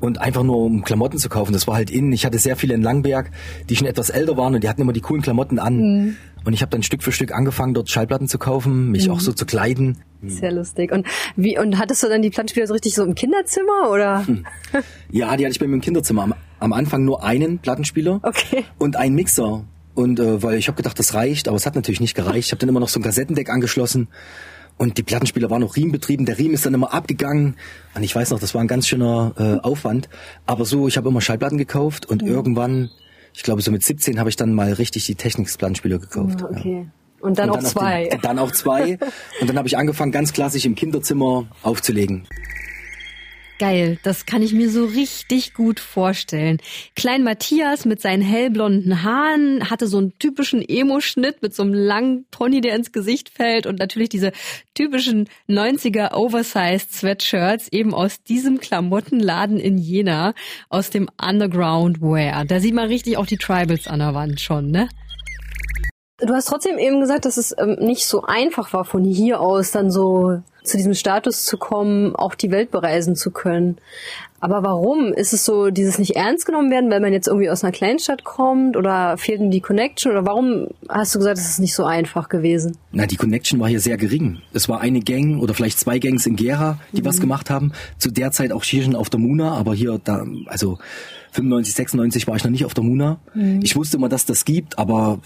und 0.00 0.20
einfach 0.20 0.42
nur 0.42 0.58
um 0.58 0.84
Klamotten 0.84 1.18
zu 1.18 1.28
kaufen. 1.28 1.52
Das 1.52 1.66
war 1.66 1.74
halt 1.74 1.90
innen. 1.90 2.12
Ich 2.12 2.24
hatte 2.24 2.38
sehr 2.38 2.56
viele 2.56 2.74
in 2.74 2.82
Langberg, 2.82 3.30
die 3.68 3.76
schon 3.76 3.86
etwas 3.86 4.10
älter 4.10 4.36
waren 4.36 4.54
und 4.54 4.64
die 4.64 4.68
hatten 4.68 4.80
immer 4.80 4.92
die 4.92 5.00
coolen 5.00 5.22
Klamotten 5.22 5.58
an. 5.58 5.76
Mhm. 5.76 6.16
Und 6.44 6.54
ich 6.54 6.62
habe 6.62 6.70
dann 6.70 6.82
Stück 6.82 7.02
für 7.02 7.12
Stück 7.12 7.32
angefangen, 7.32 7.74
dort 7.74 7.90
Schallplatten 7.90 8.26
zu 8.26 8.38
kaufen, 8.38 8.90
mich 8.90 9.08
mhm. 9.08 9.14
auch 9.14 9.20
so 9.20 9.32
zu 9.32 9.44
kleiden. 9.44 9.98
Sehr 10.22 10.52
lustig. 10.52 10.92
Und 10.92 11.06
wie 11.36 11.58
und 11.58 11.78
hattest 11.78 12.02
du 12.02 12.08
dann 12.08 12.22
die 12.22 12.30
Plattenspieler 12.30 12.66
so 12.66 12.74
richtig 12.74 12.94
so 12.94 13.04
im 13.04 13.14
Kinderzimmer 13.14 13.90
oder? 13.90 14.26
Hm. 14.26 14.44
Ja, 15.10 15.36
die 15.36 15.44
hatte 15.44 15.52
ich 15.52 15.58
bei 15.58 15.66
mir 15.66 15.74
im 15.74 15.80
Kinderzimmer. 15.80 16.22
Am, 16.22 16.34
am 16.58 16.72
Anfang 16.72 17.04
nur 17.04 17.24
einen 17.24 17.58
Plattenspieler 17.58 18.20
okay. 18.22 18.64
und 18.78 18.96
einen 18.96 19.14
Mixer. 19.14 19.64
Und 19.94 20.20
äh, 20.20 20.42
weil 20.42 20.56
ich 20.56 20.68
habe 20.68 20.76
gedacht, 20.76 20.98
das 20.98 21.14
reicht, 21.14 21.48
aber 21.48 21.56
es 21.56 21.66
hat 21.66 21.74
natürlich 21.74 22.00
nicht 22.00 22.14
gereicht. 22.14 22.46
Ich 22.46 22.52
habe 22.52 22.60
dann 22.60 22.68
immer 22.68 22.80
noch 22.80 22.88
so 22.88 23.00
ein 23.00 23.02
Kassettendeck 23.02 23.50
angeschlossen 23.50 24.08
und 24.80 24.96
die 24.96 25.02
Plattenspieler 25.02 25.50
waren 25.50 25.60
noch 25.60 25.76
Riembetrieben. 25.76 26.24
Der 26.24 26.38
Riemen 26.38 26.54
ist 26.54 26.64
dann 26.64 26.72
immer 26.72 26.94
abgegangen. 26.94 27.56
Und 27.94 28.02
ich 28.02 28.16
weiß 28.16 28.30
noch, 28.30 28.40
das 28.40 28.54
war 28.54 28.62
ein 28.62 28.66
ganz 28.66 28.88
schöner 28.88 29.34
äh, 29.36 29.62
Aufwand. 29.62 30.08
Aber 30.46 30.64
so, 30.64 30.88
ich 30.88 30.96
habe 30.96 31.10
immer 31.10 31.20
Schallplatten 31.20 31.58
gekauft 31.58 32.06
und 32.06 32.22
mhm. 32.22 32.28
irgendwann, 32.28 32.90
ich 33.34 33.42
glaube 33.42 33.60
so 33.60 33.70
mit 33.70 33.84
17 33.84 34.18
habe 34.18 34.30
ich 34.30 34.36
dann 34.36 34.54
mal 34.54 34.72
richtig 34.72 35.04
die 35.04 35.16
Technics-Plattenspieler 35.16 35.98
gekauft. 35.98 36.40
Ja, 36.40 36.48
okay. 36.48 36.86
Ja. 36.86 36.86
Und 37.20 37.38
dann, 37.38 37.50
und 37.50 37.56
dann 37.56 37.66
auch 37.66 37.68
zwei. 37.68 38.08
Den, 38.08 38.20
dann 38.22 38.38
auch 38.38 38.52
zwei. 38.52 38.98
und 39.42 39.50
dann 39.50 39.58
habe 39.58 39.68
ich 39.68 39.76
angefangen, 39.76 40.12
ganz 40.12 40.32
klassisch 40.32 40.64
im 40.64 40.74
Kinderzimmer 40.74 41.46
aufzulegen. 41.62 42.26
Geil, 43.60 43.98
das 44.04 44.24
kann 44.24 44.40
ich 44.40 44.54
mir 44.54 44.70
so 44.70 44.86
richtig 44.86 45.52
gut 45.52 45.80
vorstellen. 45.80 46.62
Klein 46.96 47.22
Matthias 47.22 47.84
mit 47.84 48.00
seinen 48.00 48.22
hellblonden 48.22 49.02
Haaren 49.02 49.68
hatte 49.68 49.86
so 49.86 49.98
einen 49.98 50.18
typischen 50.18 50.66
Emo-Schnitt 50.66 51.42
mit 51.42 51.54
so 51.54 51.64
einem 51.64 51.74
langen 51.74 52.24
Pony, 52.30 52.62
der 52.62 52.74
ins 52.74 52.90
Gesicht 52.90 53.28
fällt 53.28 53.66
und 53.66 53.78
natürlich 53.78 54.08
diese 54.08 54.32
typischen 54.72 55.28
90er 55.46 56.14
Oversized 56.14 56.90
Sweatshirts 56.90 57.68
eben 57.70 57.92
aus 57.92 58.22
diesem 58.22 58.60
Klamottenladen 58.60 59.58
in 59.58 59.76
Jena, 59.76 60.32
aus 60.70 60.88
dem 60.88 61.10
Underground 61.22 62.00
Wear. 62.00 62.46
Da 62.46 62.60
sieht 62.60 62.72
man 62.72 62.88
richtig 62.88 63.18
auch 63.18 63.26
die 63.26 63.36
Tribals 63.36 63.86
an 63.88 63.98
der 63.98 64.14
Wand 64.14 64.40
schon, 64.40 64.70
ne? 64.70 64.88
Du 66.16 66.32
hast 66.32 66.46
trotzdem 66.46 66.78
eben 66.78 67.00
gesagt, 67.00 67.26
dass 67.26 67.36
es 67.36 67.54
ähm, 67.58 67.76
nicht 67.78 68.06
so 68.06 68.22
einfach 68.22 68.72
war, 68.72 68.86
von 68.86 69.04
hier 69.04 69.38
aus 69.38 69.70
dann 69.70 69.90
so 69.90 70.40
zu 70.64 70.76
diesem 70.76 70.94
Status 70.94 71.44
zu 71.44 71.56
kommen, 71.56 72.14
auch 72.14 72.34
die 72.34 72.50
Welt 72.50 72.70
bereisen 72.70 73.16
zu 73.16 73.30
können. 73.30 73.78
Aber 74.42 74.62
warum? 74.62 75.12
Ist 75.12 75.34
es 75.34 75.44
so 75.44 75.70
dieses 75.70 75.98
nicht 75.98 76.16
ernst 76.16 76.46
genommen 76.46 76.70
werden, 76.70 76.90
weil 76.90 77.00
man 77.00 77.12
jetzt 77.12 77.28
irgendwie 77.28 77.50
aus 77.50 77.62
einer 77.62 77.72
Kleinstadt 77.72 78.24
kommt 78.24 78.74
oder 78.76 79.18
fehlt 79.18 79.40
die 79.52 79.60
Connection? 79.60 80.12
Oder 80.12 80.26
warum 80.26 80.68
hast 80.88 81.14
du 81.14 81.18
gesagt, 81.18 81.36
es 81.36 81.48
ist 81.48 81.58
nicht 81.58 81.74
so 81.74 81.84
einfach 81.84 82.30
gewesen? 82.30 82.76
Na, 82.90 83.06
die 83.06 83.16
Connection 83.16 83.60
war 83.60 83.68
hier 83.68 83.80
sehr 83.80 83.98
gering. 83.98 84.38
Es 84.54 84.68
war 84.68 84.80
eine 84.80 85.00
Gang 85.00 85.40
oder 85.42 85.52
vielleicht 85.52 85.78
zwei 85.78 85.98
Gangs 85.98 86.26
in 86.26 86.36
Gera, 86.36 86.78
die 86.92 87.02
mhm. 87.02 87.06
was 87.06 87.20
gemacht 87.20 87.50
haben. 87.50 87.72
Zu 87.98 88.10
der 88.10 88.32
Zeit 88.32 88.52
auch 88.52 88.64
hier 88.64 88.82
schon 88.82 88.96
auf 88.96 89.10
der 89.10 89.20
Muna, 89.20 89.52
aber 89.52 89.74
hier 89.74 90.00
da, 90.02 90.24
also 90.46 90.78
95, 91.32 91.74
96 91.74 92.26
war 92.26 92.36
ich 92.36 92.44
noch 92.44 92.50
nicht 92.50 92.64
auf 92.64 92.74
der 92.74 92.84
Muna. 92.84 93.20
Mhm. 93.34 93.60
Ich 93.62 93.76
wusste 93.76 93.98
immer, 93.98 94.08
dass 94.08 94.24
das 94.24 94.46
gibt, 94.46 94.78
aber 94.78 95.20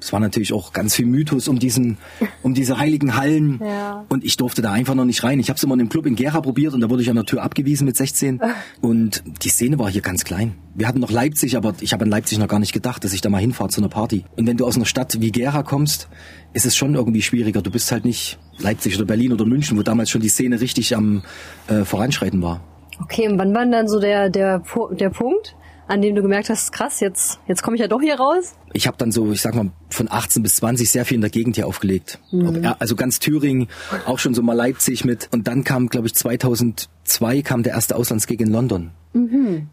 es 0.00 0.12
war 0.12 0.20
natürlich 0.20 0.52
auch 0.52 0.72
ganz 0.72 0.94
viel 0.94 1.06
Mythos 1.06 1.46
um 1.48 1.58
diesen, 1.58 1.98
um 2.42 2.54
diese 2.54 2.78
heiligen 2.78 3.16
Hallen. 3.16 3.60
Ja. 3.70 4.04
Und 4.08 4.24
ich 4.24 4.36
durfte 4.36 4.62
da 4.62 4.72
einfach 4.72 4.94
noch 4.94 5.04
nicht 5.04 5.22
rein. 5.22 5.38
Ich 5.38 5.48
habe 5.48 5.56
es 5.56 5.62
immer 5.62 5.74
in 5.74 5.80
einem 5.80 5.88
Club 5.90 6.06
in 6.06 6.16
Gera 6.16 6.40
probiert 6.40 6.74
und 6.74 6.80
da 6.80 6.90
wurde 6.90 7.02
ich 7.02 7.10
an 7.10 7.14
der 7.14 7.24
Tür 7.24 7.42
abgewiesen 7.42 7.84
mit 7.84 7.96
16. 7.96 8.40
Ja. 8.42 8.54
Und 8.80 9.22
die 9.44 9.48
Szene 9.48 9.78
war 9.78 9.88
hier 9.88 10.00
ganz 10.00 10.24
klein. 10.24 10.54
Wir 10.74 10.88
hatten 10.88 10.98
noch 10.98 11.10
Leipzig, 11.10 11.56
aber 11.56 11.74
ich 11.80 11.92
habe 11.92 12.04
an 12.04 12.10
Leipzig 12.10 12.38
noch 12.38 12.48
gar 12.48 12.58
nicht 12.58 12.72
gedacht, 12.72 13.04
dass 13.04 13.12
ich 13.12 13.20
da 13.20 13.28
mal 13.28 13.38
hinfahre 13.38 13.70
zu 13.70 13.80
einer 13.80 13.88
Party. 13.88 14.24
Und 14.36 14.46
wenn 14.46 14.56
du 14.56 14.66
aus 14.66 14.76
einer 14.76 14.86
Stadt 14.86 15.20
wie 15.20 15.30
Gera 15.30 15.62
kommst, 15.62 16.08
ist 16.52 16.66
es 16.66 16.74
schon 16.74 16.94
irgendwie 16.94 17.22
schwieriger. 17.22 17.62
Du 17.62 17.70
bist 17.70 17.92
halt 17.92 18.04
nicht 18.04 18.38
Leipzig 18.58 18.96
oder 18.96 19.04
Berlin 19.04 19.32
oder 19.32 19.44
München, 19.44 19.78
wo 19.78 19.82
damals 19.82 20.10
schon 20.10 20.22
die 20.22 20.28
Szene 20.28 20.60
richtig 20.60 20.96
am 20.96 21.22
äh, 21.68 21.84
Voranschreiten 21.84 22.42
war. 22.42 22.60
Okay, 23.02 23.28
und 23.28 23.38
wann 23.38 23.54
war 23.54 23.62
denn 23.62 23.72
dann 23.72 23.88
so 23.88 24.00
der, 24.00 24.30
der, 24.30 24.62
der 24.92 25.10
Punkt, 25.10 25.54
an 25.90 26.00
dem 26.02 26.14
du 26.14 26.22
gemerkt 26.22 26.48
hast, 26.48 26.72
krass, 26.72 27.00
jetzt, 27.00 27.40
jetzt 27.48 27.62
komme 27.62 27.76
ich 27.76 27.80
ja 27.80 27.88
doch 27.88 28.00
hier 28.00 28.14
raus? 28.14 28.54
Ich 28.72 28.86
habe 28.86 28.96
dann 28.96 29.10
so, 29.10 29.32
ich 29.32 29.42
sag 29.42 29.54
mal, 29.54 29.70
von 29.88 30.10
18 30.10 30.42
bis 30.42 30.56
20 30.56 30.88
sehr 30.88 31.04
viel 31.04 31.16
in 31.16 31.20
der 31.20 31.30
Gegend 31.30 31.56
hier 31.56 31.66
aufgelegt. 31.66 32.20
Ja, 32.62 32.76
also 32.78 32.94
ganz 32.94 33.18
Thüringen, 33.18 33.68
auch 34.06 34.18
schon 34.18 34.32
so 34.32 34.42
mal 34.42 34.54
Leipzig 34.54 35.04
mit. 35.04 35.28
Und 35.32 35.48
dann 35.48 35.64
kam, 35.64 35.88
glaube 35.88 36.06
ich, 36.06 36.14
2002 36.14 37.42
kam 37.42 37.64
der 37.64 37.72
erste 37.72 37.96
Auslandsgig 37.96 38.40
in 38.40 38.52
London. 38.52 38.90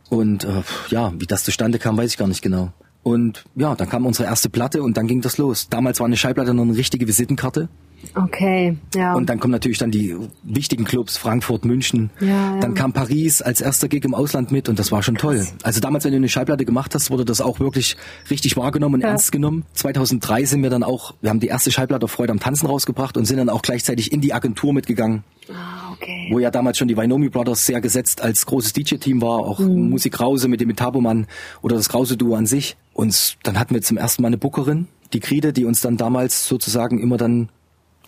Und 0.10 0.44
äh, 0.44 0.64
ja, 0.90 1.14
wie 1.18 1.28
das 1.28 1.44
zustande 1.44 1.78
kam, 1.78 1.98
weiß 1.98 2.12
ich 2.12 2.18
gar 2.18 2.28
nicht 2.28 2.42
genau. 2.42 2.72
Und 3.04 3.46
ja, 3.56 3.76
dann 3.76 3.88
kam 3.88 4.06
unsere 4.06 4.28
erste 4.28 4.50
Platte 4.50 4.82
und 4.82 4.98
dann 4.98 5.08
ging 5.08 5.22
das 5.22 5.38
los. 5.38 5.70
Damals 5.70 6.00
war 6.00 6.08
eine 6.08 6.18
Schallplatte 6.18 6.54
noch 6.54 6.64
eine 6.64 6.76
richtige 6.76 7.08
Visitenkarte. 7.08 7.70
Okay, 8.16 8.78
ja. 8.96 9.14
Und 9.14 9.30
dann 9.30 9.40
kommen 9.40 9.52
natürlich 9.52 9.78
dann 9.78 9.92
die 9.92 10.16
wichtigen 10.44 10.86
Clubs, 10.86 11.18
Frankfurt, 11.18 11.66
München. 11.66 12.10
Ja, 12.20 12.28
ja. 12.28 12.60
Dann 12.60 12.74
kam 12.74 12.94
Paris 12.94 13.42
als 13.42 13.62
erster 13.62 13.88
Gig 13.88 14.04
im 14.06 14.14
Ausland 14.14 14.52
mit 14.52 14.70
und 14.70 14.80
das 14.80 14.92
war 14.92 15.04
schon 15.04 15.16
toll. 15.16 15.46
Also 15.64 15.80
damals, 15.82 16.04
wenn 16.06 16.12
du 16.12 16.18
eine 16.18 16.30
Schallplatte 16.30 16.66
gemacht 16.66 16.96
hast, 16.96 17.12
wurde 17.12 17.26
das 17.26 17.42
auch 17.42 17.60
wirklich 17.60 17.96
richtig 18.30 18.58
wahrgenommen 18.58 18.96
und 18.96 19.02
Ja. 19.02 19.10
ernst 19.10 19.32
genommen. 19.32 19.66
2003 19.74 20.46
sind 20.46 20.64
wir 20.64 20.70
dann 20.70 20.84
auch, 20.84 21.14
wir 21.22 21.30
haben 21.30 21.40
die 21.40 21.48
erste 21.48 21.72
Schallplatte 21.72 22.06
auf 22.06 22.12
Freude 22.12 22.32
am 22.32 22.40
Tanzen 22.40 22.66
rausgebracht 22.68 23.18
und 23.18 23.26
sind 23.26 23.38
dann 23.38 23.50
auch 23.50 23.62
gleichzeitig 23.62 24.12
in 24.12 24.22
die 24.22 24.34
Agentur 24.34 24.74
mitgegangen, 24.74 25.24
ah, 25.52 25.92
okay. 25.94 26.28
wo 26.32 26.40
ja 26.40 26.50
damals 26.50 26.78
schon 26.78 26.88
die 26.88 26.98
Vainomi 26.98 27.30
Brothers 27.30 27.66
sehr 27.66 27.82
gesetzt 27.82 28.22
als 28.22 28.46
großes 28.46 28.74
DJ-Team 28.74 29.22
war, 29.22 29.40
auch 29.40 29.60
Mhm. 29.60 29.90
Musik 29.90 30.14
Krause 30.14 30.48
mit 30.48 30.62
dem 30.62 30.68
Metaboman 30.68 31.28
oder 31.62 31.76
das 31.76 31.90
Krause-Duo 31.90 32.36
an 32.36 32.46
sich. 32.46 32.78
Und 32.94 33.38
dann 33.44 33.60
hatten 33.60 33.74
wir 33.76 33.82
zum 33.82 33.98
ersten 33.98 34.22
Mal 34.24 34.28
eine 34.30 34.38
Bookerin, 34.38 34.88
die 35.14 35.20
Kriede, 35.20 35.54
die 35.54 35.66
uns 35.66 35.82
dann 35.82 35.98
damals 35.98 36.48
sozusagen 36.48 37.00
immer 37.00 37.18
dann 37.18 37.50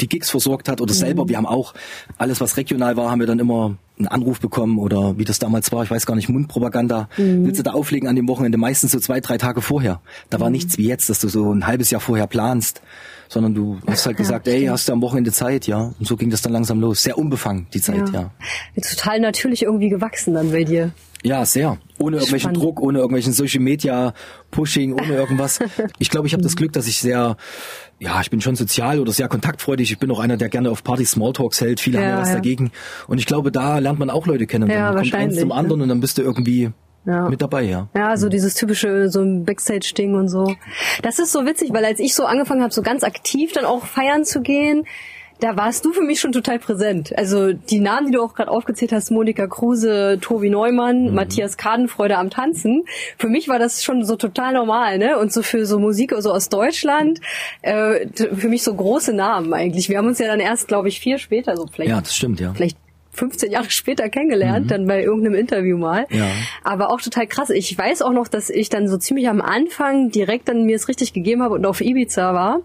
die 0.02 0.08
Gigs 0.08 0.30
versorgt 0.30 0.70
hat 0.70 0.82
oder 0.82 0.94
selber. 0.94 1.28
Wir 1.28 1.38
haben 1.38 1.46
auch 1.46 1.74
alles, 2.18 2.42
was 2.42 2.58
regional 2.58 2.98
war, 2.98 3.12
haben 3.12 3.20
wir 3.20 3.28
dann 3.28 3.40
immer 3.40 3.78
einen 3.98 4.08
Anruf 4.08 4.40
bekommen 4.40 4.80
oder 4.80 5.18
wie 5.18 5.26
das 5.26 5.40
damals 5.40 5.72
war, 5.72 5.84
ich 5.84 5.92
weiß 5.92 6.06
gar 6.06 6.16
nicht, 6.16 6.30
Mundpropaganda. 6.30 7.10
Willst 7.18 7.60
du 7.60 7.64
da 7.64 7.72
auflegen 7.72 8.08
an 8.08 8.16
dem 8.16 8.28
Wochenende? 8.28 8.58
Meistens 8.58 8.92
so 8.92 9.00
zwei, 9.00 9.20
drei 9.20 9.38
Tage 9.38 9.62
vorher. 9.62 10.02
Da 10.30 10.40
war 10.40 10.50
nichts 10.50 10.78
wie 10.78 10.88
jetzt, 10.88 11.10
dass 11.10 11.20
du 11.20 11.28
so 11.28 11.52
ein 11.54 11.68
halbes 11.68 11.92
Jahr 11.92 12.00
vorher 12.00 12.28
planst, 12.28 12.82
sondern 13.28 13.54
du 13.54 13.80
hast 13.86 14.06
halt 14.06 14.18
gesagt, 14.18 14.48
ey, 14.48 14.66
hast 14.66 14.88
du 14.88 14.94
am 14.94 15.02
Wochenende 15.02 15.32
Zeit, 15.32 15.68
ja. 15.68 15.94
Und 16.00 16.08
so 16.08 16.16
ging 16.16 16.30
das 16.30 16.42
dann 16.42 16.54
langsam 16.54 16.80
los. 16.80 17.04
Sehr 17.04 17.18
unbefangen, 17.18 17.68
die 17.74 17.82
Zeit, 17.82 18.10
ja. 18.14 18.32
Total 18.82 19.20
natürlich 19.20 19.64
irgendwie 19.64 19.90
gewachsen 19.90 20.34
dann 20.34 20.52
bei 20.52 20.64
dir. 20.64 20.92
Ja, 21.24 21.46
sehr. 21.46 21.78
Ohne 22.00 22.16
irgendwelchen 22.18 22.52
Spannend. 22.52 22.64
Druck, 22.64 22.82
ohne 22.82 23.00
irgendwelchen 23.00 23.34
Social 23.34 23.60
Media 23.60 24.14
Pushing, 24.52 24.94
ohne 24.94 25.14
irgendwas. 25.14 25.60
Ich 26.00 26.10
glaube, 26.10 26.28
ich 26.28 26.34
habe 26.34 26.44
das 26.44 26.56
Glück, 26.56 26.72
dass 26.74 26.88
ich 26.88 27.00
sehr, 27.02 27.36
ja, 28.00 28.22
ich 28.22 28.30
bin 28.30 28.40
schon 28.40 28.56
sozial 28.56 29.00
oder 29.00 29.12
sehr 29.12 29.28
kontaktfreudig. 29.28 29.92
Ich 29.92 30.00
bin 30.00 30.10
auch 30.12 30.20
einer, 30.20 30.38
der 30.38 30.48
gerne 30.50 30.72
auf 30.72 30.84
Partys 30.84 31.12
Smalltalks 31.12 31.60
hält. 31.60 31.82
Viele 31.82 31.98
haben 31.98 32.06
Ja, 32.06 32.10
ja 32.12 32.22
was 32.22 32.30
ja. 32.30 32.36
dagegen. 32.36 32.72
Und 33.08 33.18
ich 33.18 33.26
glaube, 33.26 33.52
da 33.52 33.80
lernt 33.80 34.00
man 34.00 34.10
auch 34.10 34.28
Leute 34.28 34.48
kennen. 34.48 34.70
Ja, 34.70 34.94
dann 34.94 35.02
kommt 35.02 35.14
eins 35.16 35.38
zum 35.38 35.50
ne? 35.50 35.56
anderen 35.56 35.82
und 35.82 35.90
dann 35.90 36.00
bist 36.00 36.18
du 36.18 36.22
irgendwie 36.22 36.72
Ja. 37.06 37.28
mit 37.28 37.42
dabei, 37.42 37.64
ja. 37.64 37.90
Ja, 37.94 38.16
so 38.16 38.30
dieses 38.30 38.54
typische, 38.54 39.10
so 39.10 39.22
ein 39.22 39.44
Backstage-Ding 39.44 40.16
und 40.16 40.30
so. 40.30 40.56
Das 41.02 41.20
ist 41.20 41.34
so 41.34 41.46
witzig, 41.46 41.72
weil 41.74 41.84
als 41.84 42.00
ich 42.00 42.16
so 42.16 42.24
angefangen 42.26 42.62
habe, 42.64 42.74
so 42.74 42.82
ganz 42.82 43.04
aktiv 43.04 43.52
dann 43.52 43.66
auch 43.66 43.86
feiern 43.86 44.24
zu 44.24 44.42
gehen, 44.42 44.86
da 45.40 45.56
warst 45.56 45.86
du 45.86 45.94
für 45.94 46.02
mich 46.02 46.20
schon 46.20 46.32
total 46.32 46.60
präsent. 46.60 47.18
Also 47.18 47.54
die 47.54 47.80
Namen, 47.80 48.08
die 48.08 48.14
du 48.14 48.22
auch 48.22 48.34
gerade 48.34 48.52
aufgezählt 48.52 48.92
hast, 48.92 49.10
Monika 49.10 49.48
Kruse, 49.48 50.18
Tobi 50.22 50.50
Neumann, 50.50 51.14
Matthias 51.14 51.58
Kadenfreude 51.58 52.18
am 52.18 52.30
Tanzen, 52.30 52.84
für 53.18 53.30
mich 53.30 53.48
war 53.48 53.60
das 53.60 53.84
schon 53.84 54.04
so 54.04 54.16
total 54.16 54.54
normal, 54.54 54.98
ne? 54.98 55.18
Und 55.18 55.32
so 55.32 55.42
für 55.42 55.66
so 55.66 55.80
Musik 55.80 56.14
so 56.20 56.32
aus 56.32 56.50
Deutschland, 56.50 57.22
äh, 57.62 58.08
für 58.16 58.50
mich 58.50 58.64
so 58.64 58.74
große 58.74 59.14
Namen 59.14 59.54
eigentlich. 59.54 59.90
Wir 59.90 59.98
haben 59.98 60.08
uns 60.08 60.20
ja 60.20 60.28
dann 60.28 60.40
erst, 60.40 60.68
glaube 60.68 60.90
ich, 60.90 61.00
vier 61.00 61.18
später, 61.20 61.56
so 61.56 61.68
vielleicht 61.68 61.92
Ja, 61.92 62.02
das 62.02 62.16
stimmt, 62.16 62.40
ja. 62.40 62.54
vielleicht 62.54 62.78
15 63.12 63.52
Jahre 63.52 63.70
später 63.70 64.08
kennengelernt, 64.10 64.72
dann 64.72 64.88
bei 64.88 65.04
irgendeinem 65.04 65.36
Interview 65.36 65.78
mal. 65.78 66.06
Ja. 66.10 66.28
Aber 66.64 66.92
auch 66.92 67.02
total 67.02 67.28
krass. 67.28 67.50
Ich 67.50 67.78
weiß 67.78 68.02
auch 68.02 68.14
noch, 68.14 68.28
dass 68.28 68.50
ich 68.50 68.70
dann 68.70 68.88
so 68.88 68.98
ziemlich 68.98 69.28
am 69.28 69.42
Anfang 69.42 70.10
direkt 70.10 70.48
dann 70.48 70.66
mir 70.66 70.76
es 70.76 70.88
richtig 70.88 71.14
gegeben 71.14 71.44
habe 71.44 71.56
und 71.56 71.66
auf 71.66 71.82
Ibiza 71.82 72.34
war. 72.34 72.62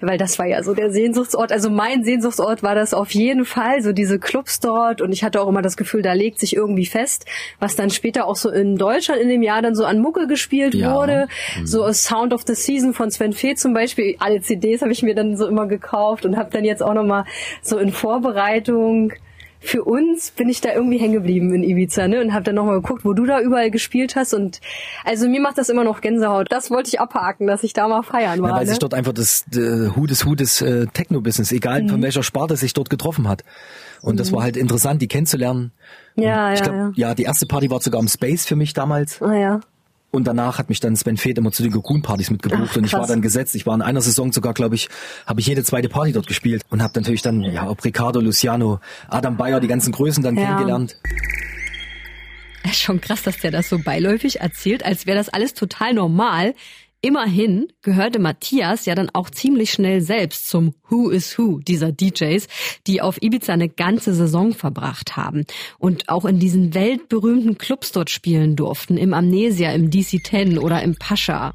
Weil 0.00 0.18
das 0.18 0.38
war 0.38 0.46
ja 0.46 0.62
so 0.62 0.72
der 0.74 0.90
Sehnsuchtsort. 0.90 1.50
Also 1.52 1.68
mein 1.68 2.04
Sehnsuchtsort 2.04 2.62
war 2.62 2.74
das 2.74 2.94
auf 2.94 3.10
jeden 3.12 3.44
Fall, 3.44 3.82
so 3.82 3.92
diese 3.92 4.18
Clubs 4.18 4.60
dort. 4.60 5.00
Und 5.02 5.12
ich 5.12 5.24
hatte 5.24 5.40
auch 5.40 5.48
immer 5.48 5.62
das 5.62 5.76
Gefühl, 5.76 6.02
da 6.02 6.12
legt 6.12 6.38
sich 6.38 6.54
irgendwie 6.54 6.86
fest, 6.86 7.26
was 7.58 7.74
dann 7.76 7.90
später 7.90 8.26
auch 8.26 8.36
so 8.36 8.50
in 8.50 8.76
Deutschland 8.76 9.20
in 9.20 9.28
dem 9.28 9.42
Jahr 9.42 9.62
dann 9.62 9.74
so 9.74 9.84
an 9.84 9.98
Mucke 9.98 10.26
gespielt 10.28 10.74
Ja. 10.74 10.94
wurde. 10.94 11.28
So 11.64 11.90
Sound 11.92 12.32
of 12.32 12.42
the 12.46 12.54
Season 12.54 12.94
von 12.94 13.10
Sven 13.10 13.32
Fee 13.32 13.54
zum 13.56 13.74
Beispiel. 13.74 14.16
Alle 14.20 14.40
CDs 14.40 14.82
habe 14.82 14.92
ich 14.92 15.02
mir 15.02 15.14
dann 15.14 15.36
so 15.36 15.46
immer 15.46 15.66
gekauft 15.66 16.24
und 16.24 16.36
habe 16.36 16.50
dann 16.52 16.64
jetzt 16.64 16.82
auch 16.82 16.94
nochmal 16.94 17.24
so 17.62 17.78
in 17.78 17.92
Vorbereitung 17.92 19.12
für 19.66 19.84
uns 19.84 20.30
bin 20.30 20.48
ich 20.48 20.60
da 20.60 20.72
irgendwie 20.72 20.98
hängen 20.98 21.12
geblieben 21.14 21.52
in 21.54 21.62
Ibiza, 21.62 22.08
ne? 22.08 22.20
Und 22.20 22.32
habe 22.32 22.44
dann 22.44 22.54
nochmal 22.54 22.76
geguckt, 22.80 23.04
wo 23.04 23.12
du 23.12 23.26
da 23.26 23.40
überall 23.40 23.70
gespielt 23.70 24.16
hast. 24.16 24.32
Und 24.34 24.60
also 25.04 25.28
mir 25.28 25.40
macht 25.40 25.58
das 25.58 25.68
immer 25.68 25.84
noch 25.84 26.00
Gänsehaut. 26.00 26.46
Das 26.50 26.70
wollte 26.70 26.88
ich 26.88 27.00
abhaken, 27.00 27.46
dass 27.46 27.62
ich 27.64 27.72
da 27.72 27.88
mal 27.88 28.02
feiern 28.02 28.40
war. 28.42 28.50
Ja, 28.50 28.56
weil 28.56 28.64
ne? 28.64 28.70
sich 28.70 28.78
dort 28.78 28.94
einfach 28.94 29.12
das 29.12 29.44
äh, 29.54 29.90
Hu 29.94 30.06
des 30.06 30.24
Hu 30.24 30.34
des 30.34 30.62
äh, 30.62 30.86
Techno-Business, 30.92 31.52
egal 31.52 31.82
Mhm. 31.82 31.88
von 31.90 32.02
welcher 32.02 32.22
Sparte 32.22 32.56
sich 32.56 32.72
dort 32.72 32.90
getroffen 32.90 33.28
hat. 33.28 33.42
Und 34.02 34.20
das 34.20 34.32
war 34.32 34.42
halt 34.42 34.56
interessant, 34.56 35.02
die 35.02 35.08
kennenzulernen. 35.08 35.72
ja, 36.14 36.52
Ich 36.52 36.60
ja, 36.60 36.64
glaube, 36.66 36.78
ja. 36.96 37.08
ja, 37.08 37.14
die 37.14 37.24
erste 37.24 37.46
Party 37.46 37.70
war 37.70 37.80
sogar 37.80 38.00
im 38.00 38.08
Space 38.08 38.46
für 38.46 38.54
mich 38.56 38.72
damals. 38.72 39.20
Ah, 39.20 39.34
ja. 39.34 39.60
Und 40.12 40.24
danach 40.26 40.58
hat 40.58 40.68
mich 40.68 40.80
dann 40.80 40.96
Sven 40.96 41.16
Feth 41.16 41.36
immer 41.36 41.52
zu 41.52 41.62
den 41.62 41.72
Cocoon-Partys 41.72 42.30
mitgebucht 42.30 42.70
Ach, 42.72 42.76
und 42.76 42.84
ich 42.84 42.92
war 42.94 43.06
dann 43.06 43.20
gesetzt. 43.20 43.54
Ich 43.54 43.66
war 43.66 43.74
in 43.74 43.82
einer 43.82 44.00
Saison 44.00 44.32
sogar, 44.32 44.54
glaube 44.54 44.74
ich, 44.74 44.88
habe 45.26 45.40
ich 45.40 45.46
jede 45.46 45.62
zweite 45.62 45.88
Party 45.88 46.12
dort 46.12 46.26
gespielt 46.26 46.62
und 46.70 46.82
habe 46.82 46.98
natürlich 46.98 47.22
dann, 47.22 47.42
ja, 47.42 47.68
ob 47.68 47.84
Ricardo, 47.84 48.20
Luciano, 48.20 48.80
Adam 49.08 49.36
Bayer, 49.36 49.60
die 49.60 49.68
ganzen 49.68 49.92
Größen 49.92 50.22
dann 50.22 50.36
Ja. 50.36 50.44
kennengelernt. 50.44 50.96
Schon 52.72 53.00
krass, 53.00 53.22
dass 53.22 53.38
der 53.38 53.50
das 53.52 53.68
so 53.68 53.78
beiläufig 53.78 54.40
erzählt, 54.40 54.84
als 54.84 55.06
wäre 55.06 55.16
das 55.18 55.28
alles 55.28 55.54
total 55.54 55.94
normal. 55.94 56.54
Immerhin 57.02 57.68
gehörte 57.82 58.18
Matthias 58.18 58.86
ja 58.86 58.94
dann 58.94 59.10
auch 59.12 59.30
ziemlich 59.30 59.70
schnell 59.70 60.00
selbst 60.00 60.48
zum 60.48 60.74
Who 60.88 61.10
is 61.10 61.38
Who 61.38 61.60
dieser 61.60 61.92
DJs, 61.92 62.48
die 62.86 63.02
auf 63.02 63.22
Ibiza 63.22 63.52
eine 63.52 63.68
ganze 63.68 64.14
Saison 64.14 64.52
verbracht 64.52 65.16
haben 65.16 65.44
und 65.78 66.08
auch 66.08 66.24
in 66.24 66.38
diesen 66.38 66.74
weltberühmten 66.74 67.58
Clubs 67.58 67.92
dort 67.92 68.10
spielen 68.10 68.56
durften, 68.56 68.96
im 68.96 69.14
Amnesia, 69.14 69.72
im 69.72 69.90
DC-10 69.90 70.58
oder 70.58 70.82
im 70.82 70.96
Pascha. 70.96 71.54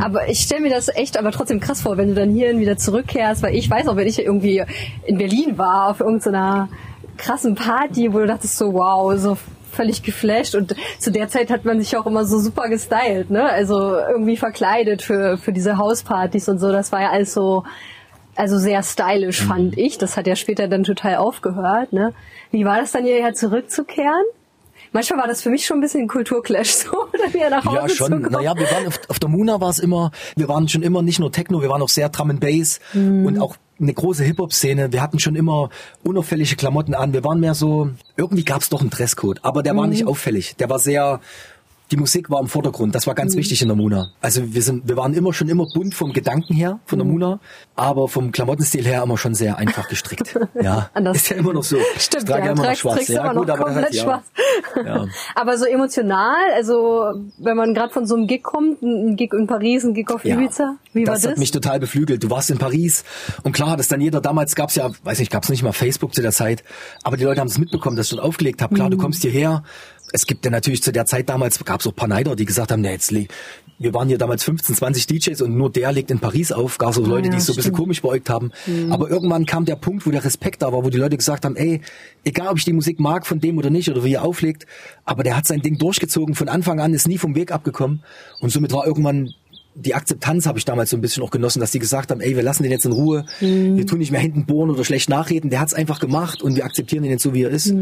Aber 0.00 0.28
ich 0.28 0.40
stelle 0.40 0.62
mir 0.62 0.70
das 0.70 0.88
echt 0.88 1.18
aber 1.18 1.32
trotzdem 1.32 1.60
krass 1.60 1.82
vor, 1.82 1.96
wenn 1.96 2.08
du 2.08 2.14
dann 2.14 2.30
hierhin 2.30 2.60
wieder 2.60 2.76
zurückkehrst, 2.76 3.42
weil 3.42 3.56
ich 3.56 3.68
weiß 3.68 3.88
auch, 3.88 3.96
wenn 3.96 4.06
ich 4.06 4.18
irgendwie 4.20 4.62
in 5.06 5.18
Berlin 5.18 5.58
war, 5.58 5.90
auf 5.90 6.00
irgendeiner 6.00 6.68
krassen 7.16 7.54
Party, 7.54 8.12
wo 8.12 8.18
du 8.18 8.26
dachtest 8.26 8.56
so, 8.56 8.72
wow, 8.72 9.16
so 9.18 9.36
völlig 9.74 10.02
geflasht 10.02 10.54
und 10.54 10.74
zu 10.98 11.10
der 11.12 11.28
Zeit 11.28 11.50
hat 11.50 11.64
man 11.64 11.80
sich 11.80 11.96
auch 11.96 12.06
immer 12.06 12.24
so 12.24 12.38
super 12.38 12.68
gestylt, 12.68 13.30
ne? 13.30 13.44
Also 13.48 13.96
irgendwie 13.96 14.36
verkleidet 14.36 15.02
für, 15.02 15.36
für 15.38 15.52
diese 15.52 15.76
Hauspartys 15.76 16.48
und 16.48 16.58
so. 16.58 16.72
Das 16.72 16.92
war 16.92 17.02
ja 17.02 17.10
alles 17.10 17.34
so, 17.34 17.64
also 18.36 18.58
sehr 18.58 18.82
stylisch, 18.82 19.42
fand 19.42 19.76
ich. 19.78 19.98
Das 19.98 20.16
hat 20.16 20.26
ja 20.26 20.36
später 20.36 20.68
dann 20.68 20.84
total 20.84 21.16
aufgehört, 21.16 21.92
ne? 21.92 22.12
Wie 22.50 22.64
war 22.64 22.78
das 22.80 22.92
dann 22.92 23.04
hierher 23.04 23.34
zurückzukehren? 23.34 24.24
Manchmal 24.92 25.18
war 25.20 25.26
das 25.26 25.42
für 25.42 25.50
mich 25.50 25.66
schon 25.66 25.78
ein 25.78 25.80
bisschen 25.80 26.02
ein 26.02 26.08
Kulturclash, 26.08 26.68
so, 26.72 26.92
dann 27.20 27.34
wieder 27.34 27.50
nach 27.50 27.64
Hause 27.64 27.76
Ja, 27.76 27.86
zu 27.88 27.94
schon. 27.96 28.10
kommen. 28.22 28.30
Naja, 28.30 28.54
wir 28.56 28.70
waren 28.70 28.86
auf, 28.86 29.00
auf 29.08 29.18
der 29.18 29.28
Muna 29.28 29.60
war 29.60 29.70
es 29.70 29.80
immer, 29.80 30.12
wir 30.36 30.48
waren 30.48 30.68
schon 30.68 30.82
immer 30.82 31.02
nicht 31.02 31.18
nur 31.18 31.32
Techno, 31.32 31.60
wir 31.62 31.68
waren 31.68 31.82
auch 31.82 31.88
sehr 31.88 32.08
Drum 32.10 32.30
and 32.30 32.40
Bass 32.40 32.78
und 32.94 33.40
auch 33.40 33.56
eine 33.80 33.92
große 33.92 34.24
Hip-Hop-Szene. 34.24 34.92
Wir 34.92 35.02
hatten 35.02 35.18
schon 35.18 35.36
immer 35.36 35.70
unauffällige 36.02 36.56
Klamotten 36.56 36.94
an. 36.94 37.12
Wir 37.12 37.24
waren 37.24 37.40
mehr 37.40 37.54
so, 37.54 37.90
irgendwie 38.16 38.44
gab 38.44 38.62
es 38.62 38.68
doch 38.68 38.80
einen 38.80 38.90
Dresscode, 38.90 39.40
aber 39.42 39.62
der 39.62 39.76
war 39.76 39.86
nicht 39.86 40.06
auffällig. 40.06 40.56
Der 40.56 40.70
war 40.70 40.78
sehr, 40.78 41.20
die 41.94 42.00
Musik 42.00 42.28
war 42.28 42.40
im 42.40 42.48
Vordergrund. 42.48 42.92
Das 42.96 43.06
war 43.06 43.14
ganz 43.14 43.36
wichtig 43.36 43.62
in 43.62 43.68
der 43.68 43.76
Muna. 43.76 44.10
Also 44.20 44.52
wir 44.52 44.62
sind, 44.62 44.88
wir 44.88 44.96
waren 44.96 45.14
immer 45.14 45.32
schon 45.32 45.48
immer 45.48 45.64
bunt 45.72 45.94
vom 45.94 46.12
Gedanken 46.12 46.52
her, 46.54 46.80
von 46.86 46.98
der 46.98 47.06
Muna, 47.06 47.38
aber 47.76 48.08
vom 48.08 48.32
Klamottenstil 48.32 48.84
her 48.84 49.04
immer 49.04 49.16
schon 49.16 49.34
sehr 49.36 49.58
einfach 49.58 49.88
gestrickt. 49.88 50.36
Ja, 50.60 50.90
Anders. 50.94 51.18
ist 51.18 51.28
ja 51.28 51.36
immer 51.36 51.52
noch 51.52 51.62
so. 51.62 51.76
Stimmt, 51.96 52.24
ich 52.24 52.28
trage 52.28 52.46
ja, 52.46 52.52
immer 52.52 52.64
noch 52.64 52.74
schwarz. 52.76 53.06
Ja, 53.06 53.32
gut, 53.32 53.48
aber 53.48 53.66
das 53.66 53.76
heißt, 53.84 53.94
ja. 53.94 54.02
schwarz. 54.02 54.24
Ja. 54.84 55.06
Aber 55.36 55.56
so 55.56 55.66
emotional, 55.66 56.34
also 56.56 57.04
wenn 57.38 57.56
man 57.56 57.74
gerade 57.74 57.92
von 57.92 58.06
so 58.06 58.16
einem 58.16 58.26
Gig 58.26 58.42
kommt, 58.42 58.82
ein 58.82 59.14
Gig 59.16 59.32
in 59.32 59.46
Paris, 59.46 59.84
ein 59.84 59.94
Gig 59.94 60.10
auf 60.10 60.24
Ja. 60.24 60.34
Ibiza, 60.36 60.76
wie 60.94 61.06
war 61.06 61.14
das 61.14 61.22
das? 61.22 61.32
hat 61.32 61.38
mich 61.38 61.50
total 61.52 61.78
beflügelt. 61.78 62.22
Du 62.24 62.30
warst 62.30 62.50
in 62.50 62.58
Paris 62.58 63.04
und 63.44 63.52
klar 63.52 63.78
es 63.78 63.86
dann 63.88 64.00
jeder, 64.00 64.20
damals 64.20 64.54
gab's 64.56 64.74
ja, 64.74 64.90
weiß 65.04 65.20
nicht, 65.20 65.30
gab's 65.30 65.48
nicht 65.48 65.62
mal 65.62 65.72
Facebook 65.72 66.12
zu 66.14 66.22
der 66.22 66.32
Zeit, 66.32 66.64
aber 67.04 67.16
die 67.16 67.24
Leute 67.24 67.40
haben 67.40 67.48
es 67.48 67.58
mitbekommen, 67.58 67.96
dass 67.96 68.06
ich 68.06 68.16
dort 68.16 68.24
aufgelegt 68.26 68.62
habe. 68.62 68.74
Klar, 68.74 68.88
Mhm. 68.88 68.92
du 68.92 68.96
kommst 68.98 69.22
hierher. 69.22 69.62
Es 70.14 70.28
gibt 70.28 70.44
ja 70.44 70.50
natürlich 70.52 70.80
zu 70.80 70.92
der 70.92 71.06
Zeit 71.06 71.28
damals, 71.28 71.64
gab's 71.64 71.88
auch 71.88 71.90
ein 71.90 71.96
paar 71.96 72.06
Neider, 72.06 72.36
die 72.36 72.44
gesagt 72.44 72.70
haben, 72.70 72.82
na 72.82 72.92
jetzt 72.92 73.12
wir 73.12 73.92
waren 73.94 74.06
hier 74.06 74.16
damals 74.16 74.44
15, 74.44 74.76
20 74.76 75.06
DJs 75.08 75.42
und 75.42 75.56
nur 75.56 75.72
der 75.72 75.90
legt 75.90 76.12
in 76.12 76.20
Paris 76.20 76.52
auf, 76.52 76.78
gar 76.78 76.92
so 76.92 77.04
Leute, 77.04 77.26
ja, 77.26 77.32
die 77.32 77.38
es 77.38 77.46
so 77.46 77.52
ein 77.52 77.56
bisschen 77.56 77.72
komisch 77.72 78.00
beäugt 78.00 78.30
haben. 78.30 78.52
Aber 78.90 79.10
irgendwann 79.10 79.44
kam 79.44 79.64
der 79.64 79.74
Punkt, 79.74 80.06
wo 80.06 80.12
der 80.12 80.24
Respekt 80.24 80.62
da 80.62 80.72
war, 80.72 80.84
wo 80.84 80.90
die 80.90 80.98
Leute 80.98 81.16
gesagt 81.16 81.44
haben, 81.44 81.56
ey, 81.56 81.80
egal 82.22 82.46
ob 82.46 82.58
ich 82.58 82.64
die 82.64 82.72
Musik 82.72 83.00
mag 83.00 83.26
von 83.26 83.40
dem 83.40 83.58
oder 83.58 83.70
nicht 83.70 83.90
oder 83.90 84.04
wie 84.04 84.14
er 84.14 84.22
auflegt, 84.22 84.66
aber 85.04 85.24
der 85.24 85.36
hat 85.36 85.48
sein 85.48 85.62
Ding 85.62 85.78
durchgezogen 85.78 86.36
von 86.36 86.48
Anfang 86.48 86.78
an, 86.78 86.94
ist 86.94 87.08
nie 87.08 87.18
vom 87.18 87.34
Weg 87.34 87.50
abgekommen. 87.50 88.04
Und 88.38 88.50
somit 88.50 88.72
war 88.72 88.86
irgendwann 88.86 89.34
die 89.74 89.96
Akzeptanz 89.96 90.46
habe 90.46 90.60
ich 90.60 90.64
damals 90.64 90.90
so 90.90 90.96
ein 90.96 91.00
bisschen 91.00 91.24
auch 91.24 91.32
genossen, 91.32 91.58
dass 91.58 91.72
die 91.72 91.80
gesagt 91.80 92.12
haben, 92.12 92.20
ey, 92.20 92.36
wir 92.36 92.44
lassen 92.44 92.62
den 92.62 92.70
jetzt 92.70 92.86
in 92.86 92.92
Ruhe, 92.92 93.26
wir 93.40 93.84
tun 93.84 93.98
nicht 93.98 94.12
mehr 94.12 94.20
hinten 94.20 94.46
bohren 94.46 94.70
oder 94.70 94.84
schlecht 94.84 95.08
nachreden, 95.08 95.50
der 95.50 95.58
hat's 95.58 95.74
einfach 95.74 95.98
gemacht 95.98 96.42
und 96.42 96.54
wir 96.54 96.64
akzeptieren 96.64 97.02
ihn 97.02 97.10
jetzt 97.10 97.24
so, 97.24 97.34
wie 97.34 97.42
er 97.42 97.50
ist. 97.50 97.74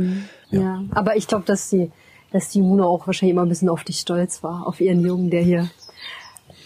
Ja. 0.51 0.83
Aber 0.93 1.17
ich 1.19 1.27
glaube, 1.27 1.45
dass 1.45 1.69
die, 1.69 1.91
dass 2.33 2.49
die 2.49 2.63
Muna 2.63 2.85
auch 2.85 3.07
wahrscheinlich 3.07 3.33
immer 3.33 3.43
ein 3.43 3.49
bisschen 3.49 3.69
auf 3.69 3.85
dich 3.85 3.99
stolz 4.01 4.43
war, 4.43 4.67
auf 4.67 4.81
ihren 4.81 5.01
Jungen, 5.01 5.31
der 5.31 5.43
hier 5.43 5.71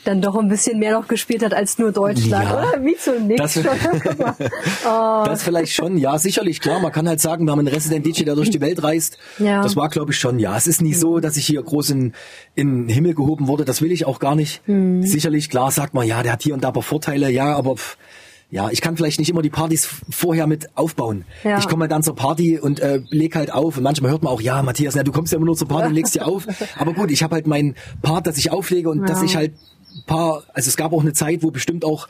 dann 0.05 0.21
doch 0.23 0.37
ein 0.37 0.49
bisschen 0.49 0.79
mehr 0.79 0.93
noch 0.93 1.09
gespielt 1.09 1.45
hat 1.45 1.53
als 1.53 1.79
nur 1.79 1.91
Deutschland, 1.91 2.45
Ja. 2.45 2.71
oder? 2.71 2.85
Wie 2.85 2.97
zu 2.97 3.19
nix. 3.21 3.55
Das-. 3.55 3.59
Oh. 4.87 5.25
Das 5.27 5.43
vielleicht 5.43 5.73
schon, 5.73 5.99
ja, 5.99 6.17
sicherlich, 6.19 6.61
klar. 6.61 6.79
Man 6.79 6.93
kann 6.93 7.09
halt 7.09 7.21
sagen, 7.21 7.45
wir 7.45 7.51
haben 7.51 7.59
einen 7.59 7.69
Resident 7.69 8.07
DJ, 8.07 8.23
der 8.23 8.37
durch 8.37 8.51
die 8.51 8.61
Welt 8.61 8.83
reist. 8.85 9.19
Ja. 9.39 9.63
Das 9.63 9.75
war, 9.75 9.89
glaube 9.89 10.13
ich, 10.13 10.19
schon, 10.19 10.39
ja. 10.39 10.57
Es 10.57 10.69
ist 10.69 10.81
nie 10.81 10.95
so, 10.95 11.19
dass 11.19 11.37
ich 11.37 11.45
hier 11.47 11.61
groß 11.63 11.91
in, 11.91 12.13
in 12.55 12.87
den 12.87 12.89
Himmel 12.89 13.15
gehoben 13.15 13.49
wurde. 13.49 13.65
Das 13.65 13.83
will 13.83 13.91
ich 13.91 14.05
auch 14.07 14.21
gar 14.21 14.37
nicht. 14.37 14.63
Hm. 14.67 15.03
Sicherlich, 15.03 15.51
klar, 15.51 15.73
sagt 15.73 15.93
man, 15.93 16.07
ja, 16.07 16.23
der 16.23 16.33
hat 16.35 16.43
hier 16.45 16.55
und 16.55 16.63
da 16.63 16.69
ein 16.69 16.75
paar 16.75 16.83
Vorteile, 16.85 17.29
ja, 17.31 17.57
aber 17.57 17.75
pff, 17.77 17.97
ja, 18.51 18.71
ich 18.71 18.81
kann 18.81 18.97
vielleicht 18.97 19.19
nicht 19.19 19.29
immer 19.29 19.43
die 19.43 19.51
Partys 19.51 19.89
vorher 20.09 20.47
mit 20.47 20.69
aufbauen. 20.77 21.25
Ja. 21.43 21.59
Ich 21.59 21.67
komme 21.69 21.83
halt 21.83 21.93
dann 21.93 22.03
zur 22.03 22.15
Party 22.15 22.59
und 22.59 22.81
äh, 22.81 23.01
leg 23.11 23.35
halt 23.35 23.53
auf 23.53 23.77
und 23.77 23.83
manchmal 23.83 24.13
hört 24.13 24.23
man 24.23 24.33
auch, 24.33 24.41
ja, 24.41 24.63
Matthias, 24.63 24.95
na, 24.95 25.03
du 25.03 25.13
kommst 25.13 25.33
ja 25.33 25.37
immer 25.37 25.47
nur 25.47 25.57
zur 25.57 25.69
Party 25.69 25.89
und 25.89 25.95
legst 25.95 26.15
dir 26.15 26.27
auf. 26.27 26.47
Aber 26.79 26.93
gut, 26.95 27.11
ich 27.11 27.23
habe 27.23 27.35
halt 27.35 27.47
meinen 27.47 27.75
Part, 28.03 28.27
dass 28.27 28.39
ich 28.39 28.53
auflege 28.53 28.89
und 28.89 29.09
dass 29.09 29.23
ich 29.23 29.37
halt 29.37 29.53
paar, 30.07 30.45
also 30.53 30.69
es 30.69 30.77
gab 30.77 30.93
auch 30.93 31.01
eine 31.01 31.13
Zeit, 31.13 31.43
wo 31.43 31.51
bestimmt 31.51 31.85
auch 31.85 32.09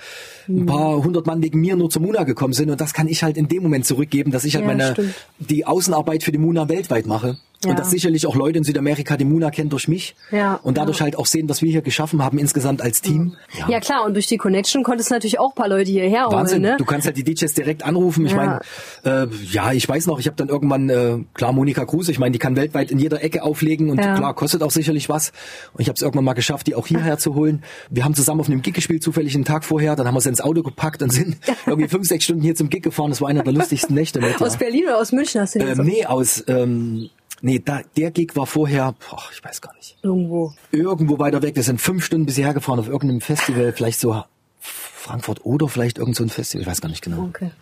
ein 0.48 0.66
paar 0.66 1.02
hundert 1.02 1.26
Mann 1.26 1.42
wegen 1.42 1.60
mir 1.60 1.76
nur 1.76 1.88
zur 1.90 2.02
Muna 2.02 2.24
gekommen 2.24 2.52
sind 2.52 2.70
und 2.70 2.80
das 2.80 2.92
kann 2.94 3.08
ich 3.08 3.22
halt 3.22 3.36
in 3.36 3.48
dem 3.48 3.62
Moment 3.62 3.86
zurückgeben, 3.86 4.32
dass 4.32 4.44
ich 4.44 4.56
halt 4.56 4.64
Ja, 4.64 4.68
meine 4.68 4.92
stimmt. 4.92 5.14
die 5.38 5.66
Außenarbeit 5.66 6.22
für 6.22 6.32
die 6.32 6.38
Muna 6.38 6.68
weltweit 6.68 7.06
mache 7.06 7.38
Ja. 7.66 7.70
und 7.72 7.78
dass 7.78 7.90
sicherlich 7.90 8.26
auch 8.26 8.34
Leute 8.34 8.58
in 8.58 8.64
Südamerika 8.64 9.16
die 9.16 9.24
Muna 9.24 9.50
kennen 9.50 9.70
durch 9.70 9.88
mich 9.88 10.14
Ja, 10.30 10.58
und 10.62 10.78
dadurch 10.78 10.98
ja. 10.98 11.04
halt 11.04 11.16
auch 11.18 11.26
sehen, 11.26 11.48
was 11.48 11.62
wir 11.62 11.70
hier 11.70 11.82
geschaffen 11.82 12.22
haben 12.24 12.38
insgesamt 12.38 12.82
als 12.82 13.02
Team. 13.02 13.36
Ja. 13.68 13.80
klar, 13.80 14.04
und 14.04 14.14
durch 14.14 14.26
die 14.26 14.36
Connection 14.36 14.82
konntest 14.82 15.10
du 15.10 15.14
natürlich 15.14 15.38
auch 15.38 15.50
ein 15.52 15.54
paar 15.54 15.68
Leute 15.68 15.90
hierher 15.90 16.26
Wahnsinn, 16.30 16.62
holen, 16.62 16.72
ne? 16.72 16.76
du 16.78 16.84
kannst 16.84 17.06
halt 17.06 17.16
die 17.16 17.24
DJs 17.24 17.52
direkt 17.54 17.84
anrufen. 17.84 18.26
Ich 18.26 18.32
Ja. 18.32 18.60
meine, 19.04 19.24
äh, 19.24 19.26
ja, 19.50 19.72
ich 19.72 19.88
weiß 19.88 20.06
noch, 20.06 20.18
ich 20.18 20.26
habe 20.26 20.36
dann 20.36 20.48
irgendwann, 20.48 20.88
äh, 20.88 21.18
klar, 21.34 21.52
Monika 21.52 21.84
Kruse, 21.84 22.10
ich 22.12 22.18
meine, 22.18 22.32
die 22.32 22.38
kann 22.38 22.56
weltweit 22.56 22.90
in 22.90 22.98
jeder 22.98 23.22
Ecke 23.22 23.42
auflegen 23.42 23.90
und 23.90 23.98
Ja. 23.98 24.14
klar, 24.16 24.34
kostet 24.34 24.62
auch 24.62 24.70
sicherlich 24.70 25.08
was. 25.08 25.32
Und 25.74 25.80
ich 25.82 25.88
habe 25.88 25.96
es 25.96 26.02
irgendwann 26.02 26.24
mal 26.24 26.32
geschafft, 26.34 26.66
die 26.66 26.74
auch 26.74 26.86
hierher 26.86 27.18
zu 27.18 27.34
holen. 27.34 27.62
Wir 27.90 28.04
haben 28.04 28.14
zusammen 28.14 28.40
auf 28.40 28.48
einem 28.48 28.62
Gig 28.62 28.74
gespielt, 28.74 29.02
zufällig 29.02 29.34
einen 29.34 29.44
Tag 29.44 29.64
vorher, 29.64 29.96
dann 29.96 30.06
haben 30.06 30.14
wir 30.14 30.20
sie 30.20 30.28
ins 30.28 30.40
Auto 30.40 30.62
gepackt 30.62 31.02
und 31.02 31.12
sind 31.12 31.36
irgendwie 31.66 31.88
fünf, 31.88 32.06
sechs 32.06 32.24
Stunden 32.24 32.42
hier 32.42 32.54
zum 32.54 32.68
Gig 32.70 32.82
gefahren. 32.82 33.10
Das 33.10 33.20
war 33.20 33.28
einer 33.28 33.42
der 33.42 33.52
lustigsten 33.52 33.94
Nächte 33.94 34.20
mit. 34.20 34.40
Aus 34.40 34.52
Ja. 34.54 34.58
Berlin 34.58 34.84
oder 34.84 34.98
aus 35.00 35.12
München 35.12 35.40
hast 35.40 35.54
du 35.54 35.58
den 35.60 35.68
Ähm, 35.68 35.74
so 35.76 35.82
nee, 35.82 36.04
aus, 36.06 36.44
ähm, 36.48 37.10
nee, 37.46 37.62
da, 37.64 37.82
der 37.96 38.10
Gig 38.10 38.34
war 38.34 38.46
vorher, 38.46 38.94
boah, 39.08 39.22
ich 39.32 39.42
weiß 39.42 39.62
gar 39.62 39.74
nicht 39.76 39.96
irgendwo. 40.02 40.52
irgendwo 40.72 41.18
weiter 41.18 41.42
weg. 41.42 41.54
Wir 41.54 41.62
sind 41.62 41.80
fünf 41.80 42.04
Stunden 42.04 42.26
bisher 42.26 42.52
gefahren 42.52 42.80
auf 42.80 42.88
irgendeinem 42.88 43.20
Festival, 43.20 43.72
vielleicht 43.72 44.00
so 44.00 44.24
Frankfurt 44.58 45.46
oder 45.46 45.68
vielleicht 45.68 45.98
irgend 45.98 46.16
so 46.16 46.24
ein 46.24 46.28
Festival, 46.28 46.62
ich 46.62 46.68
weiß 46.68 46.80
gar 46.80 46.88
nicht 46.88 47.04
genau. 47.04 47.22
Okay. 47.22 47.52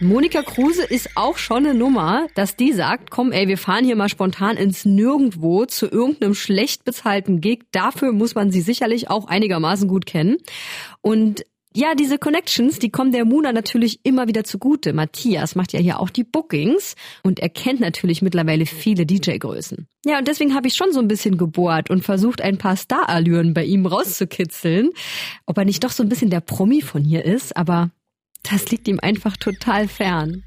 Monika 0.00 0.42
Kruse 0.42 0.82
ist 0.82 1.10
auch 1.14 1.38
schon 1.38 1.64
eine 1.64 1.74
Nummer, 1.74 2.26
dass 2.34 2.56
die 2.56 2.72
sagt, 2.72 3.10
komm 3.10 3.30
ey, 3.30 3.46
wir 3.46 3.56
fahren 3.56 3.84
hier 3.84 3.94
mal 3.94 4.08
spontan 4.08 4.56
ins 4.56 4.84
Nirgendwo 4.84 5.64
zu 5.64 5.86
irgendeinem 5.86 6.34
schlecht 6.34 6.84
bezahlten 6.84 7.40
Gig. 7.40 7.66
Dafür 7.70 8.12
muss 8.12 8.34
man 8.34 8.50
sie 8.50 8.62
sicherlich 8.62 9.10
auch 9.10 9.28
einigermaßen 9.28 9.88
gut 9.88 10.04
kennen. 10.04 10.38
Und 11.02 11.44
ja, 11.74 11.94
diese 11.94 12.18
Connections, 12.18 12.78
die 12.78 12.90
kommen 12.90 13.12
der 13.12 13.24
Muna 13.24 13.52
natürlich 13.52 14.00
immer 14.04 14.28
wieder 14.28 14.44
zugute. 14.44 14.92
Matthias 14.92 15.54
macht 15.54 15.72
ja 15.72 15.80
hier 15.80 16.00
auch 16.00 16.10
die 16.10 16.24
Bookings 16.24 16.94
und 17.22 17.40
er 17.40 17.48
kennt 17.48 17.80
natürlich 17.80 18.22
mittlerweile 18.22 18.66
viele 18.66 19.06
DJ-Größen. 19.06 19.86
Ja, 20.04 20.18
und 20.18 20.28
deswegen 20.28 20.54
habe 20.54 20.68
ich 20.68 20.74
schon 20.74 20.92
so 20.92 21.00
ein 21.00 21.08
bisschen 21.08 21.38
gebohrt 21.38 21.90
und 21.90 22.04
versucht, 22.04 22.42
ein 22.42 22.58
paar 22.58 22.76
Starallüren 22.76 23.54
bei 23.54 23.64
ihm 23.64 23.86
rauszukitzeln. 23.86 24.90
Ob 25.46 25.58
er 25.58 25.64
nicht 25.64 25.84
doch 25.84 25.90
so 25.90 26.02
ein 26.02 26.08
bisschen 26.08 26.30
der 26.30 26.40
Promi 26.40 26.82
von 26.82 27.04
hier 27.04 27.24
ist, 27.24 27.56
aber 27.56 27.90
das 28.42 28.70
liegt 28.70 28.88
ihm 28.88 29.00
einfach 29.00 29.36
total 29.36 29.88
fern. 29.88 30.44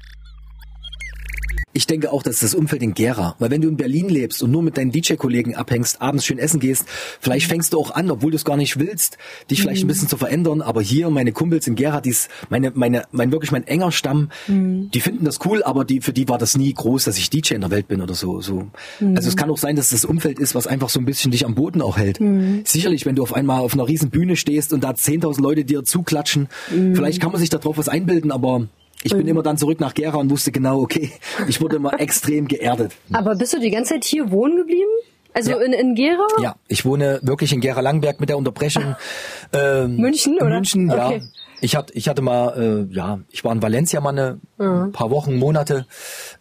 Ich 1.76 1.86
denke 1.86 2.10
auch, 2.10 2.22
dass 2.22 2.40
das 2.40 2.54
Umfeld 2.54 2.82
in 2.82 2.94
Gera, 2.94 3.36
weil 3.38 3.50
wenn 3.50 3.60
du 3.60 3.68
in 3.68 3.76
Berlin 3.76 4.08
lebst 4.08 4.42
und 4.42 4.50
nur 4.50 4.62
mit 4.62 4.78
deinen 4.78 4.92
DJ-Kollegen 4.92 5.56
abhängst, 5.56 6.00
abends 6.00 6.24
schön 6.24 6.38
essen 6.38 6.58
gehst, 6.58 6.86
vielleicht 7.20 7.48
fängst 7.48 7.74
du 7.74 7.78
auch 7.78 7.90
an, 7.90 8.10
obwohl 8.10 8.30
du 8.30 8.36
es 8.36 8.46
gar 8.46 8.56
nicht 8.56 8.78
willst, 8.78 9.18
dich 9.50 9.60
vielleicht 9.60 9.84
ein 9.84 9.86
bisschen 9.86 10.08
zu 10.08 10.16
verändern. 10.16 10.62
Aber 10.62 10.80
hier 10.80 11.10
meine 11.10 11.32
Kumpels 11.32 11.66
in 11.66 11.74
Gera, 11.74 12.00
dies, 12.00 12.30
meine, 12.48 12.72
meine, 12.74 13.02
mein 13.12 13.30
wirklich 13.30 13.52
mein 13.52 13.66
enger 13.66 13.92
Stamm, 13.92 14.30
die 14.48 15.00
finden 15.00 15.26
das 15.26 15.38
cool, 15.44 15.62
aber 15.64 15.84
die, 15.84 16.00
für 16.00 16.14
die 16.14 16.26
war 16.30 16.38
das 16.38 16.56
nie 16.56 16.72
groß, 16.72 17.04
dass 17.04 17.18
ich 17.18 17.28
DJ 17.28 17.52
in 17.52 17.60
der 17.60 17.70
Welt 17.70 17.88
bin 17.88 18.00
oder 18.00 18.14
so. 18.14 18.40
so. 18.40 18.68
Also 19.14 19.28
es 19.28 19.36
kann 19.36 19.50
auch 19.50 19.58
sein, 19.58 19.76
dass 19.76 19.90
das 19.90 20.06
Umfeld 20.06 20.38
ist, 20.38 20.54
was 20.54 20.66
einfach 20.66 20.88
so 20.88 20.98
ein 20.98 21.04
bisschen 21.04 21.30
dich 21.30 21.44
am 21.44 21.54
Boden 21.54 21.82
auch 21.82 21.98
hält. 21.98 22.18
Sicherlich, 22.64 23.04
wenn 23.04 23.16
du 23.16 23.22
auf 23.22 23.34
einmal 23.34 23.60
auf 23.60 23.74
einer 23.74 23.86
riesen 23.86 24.08
Bühne 24.08 24.36
stehst 24.36 24.72
und 24.72 24.82
da 24.82 24.92
10.000 24.92 25.42
Leute 25.42 25.66
dir 25.66 25.84
zuklatschen, 25.84 26.48
vielleicht 26.94 27.20
kann 27.20 27.32
man 27.32 27.40
sich 27.40 27.50
darauf 27.50 27.76
was 27.76 27.90
einbilden, 27.90 28.32
aber 28.32 28.66
ich 29.02 29.12
bin 29.12 29.26
immer 29.28 29.42
dann 29.42 29.56
zurück 29.58 29.80
nach 29.80 29.94
Gera 29.94 30.18
und 30.18 30.30
wusste 30.30 30.52
genau, 30.52 30.80
okay, 30.80 31.10
ich 31.48 31.60
wurde 31.60 31.76
immer 31.76 31.98
extrem 32.00 32.48
geerdet. 32.48 32.92
Aber 33.12 33.34
bist 33.36 33.52
du 33.52 33.60
die 33.60 33.70
ganze 33.70 33.94
Zeit 33.94 34.04
hier 34.04 34.30
wohnen 34.30 34.56
geblieben? 34.56 34.90
Also 35.32 35.50
Ja. 35.50 35.58
in, 35.60 35.72
in 35.74 35.94
Gera? 35.94 36.26
Ja, 36.40 36.56
ich 36.66 36.84
wohne 36.86 37.20
wirklich 37.22 37.52
in 37.52 37.60
Gera 37.60 37.80
Langberg 37.80 38.20
mit 38.20 38.28
der 38.28 38.38
Unterbrechung. 38.38 38.96
Ähm, 39.52 39.96
München, 39.96 40.34
in 40.38 40.42
oder? 40.42 40.54
München, 40.56 40.88
ja. 40.90 41.06
Okay. 41.06 41.22
Ich 41.66 41.74
hatte, 41.74 41.92
ich 41.94 42.08
hatte 42.08 42.22
mal, 42.22 42.86
äh, 42.88 42.94
ja, 42.94 43.18
ich 43.28 43.42
war 43.42 43.50
in 43.52 43.60
Valencia 43.60 44.00
mal 44.00 44.10
eine 44.10 44.38
Mhm. 44.56 44.92
paar 44.92 45.10
Wochen, 45.10 45.34
Monate, 45.36 45.84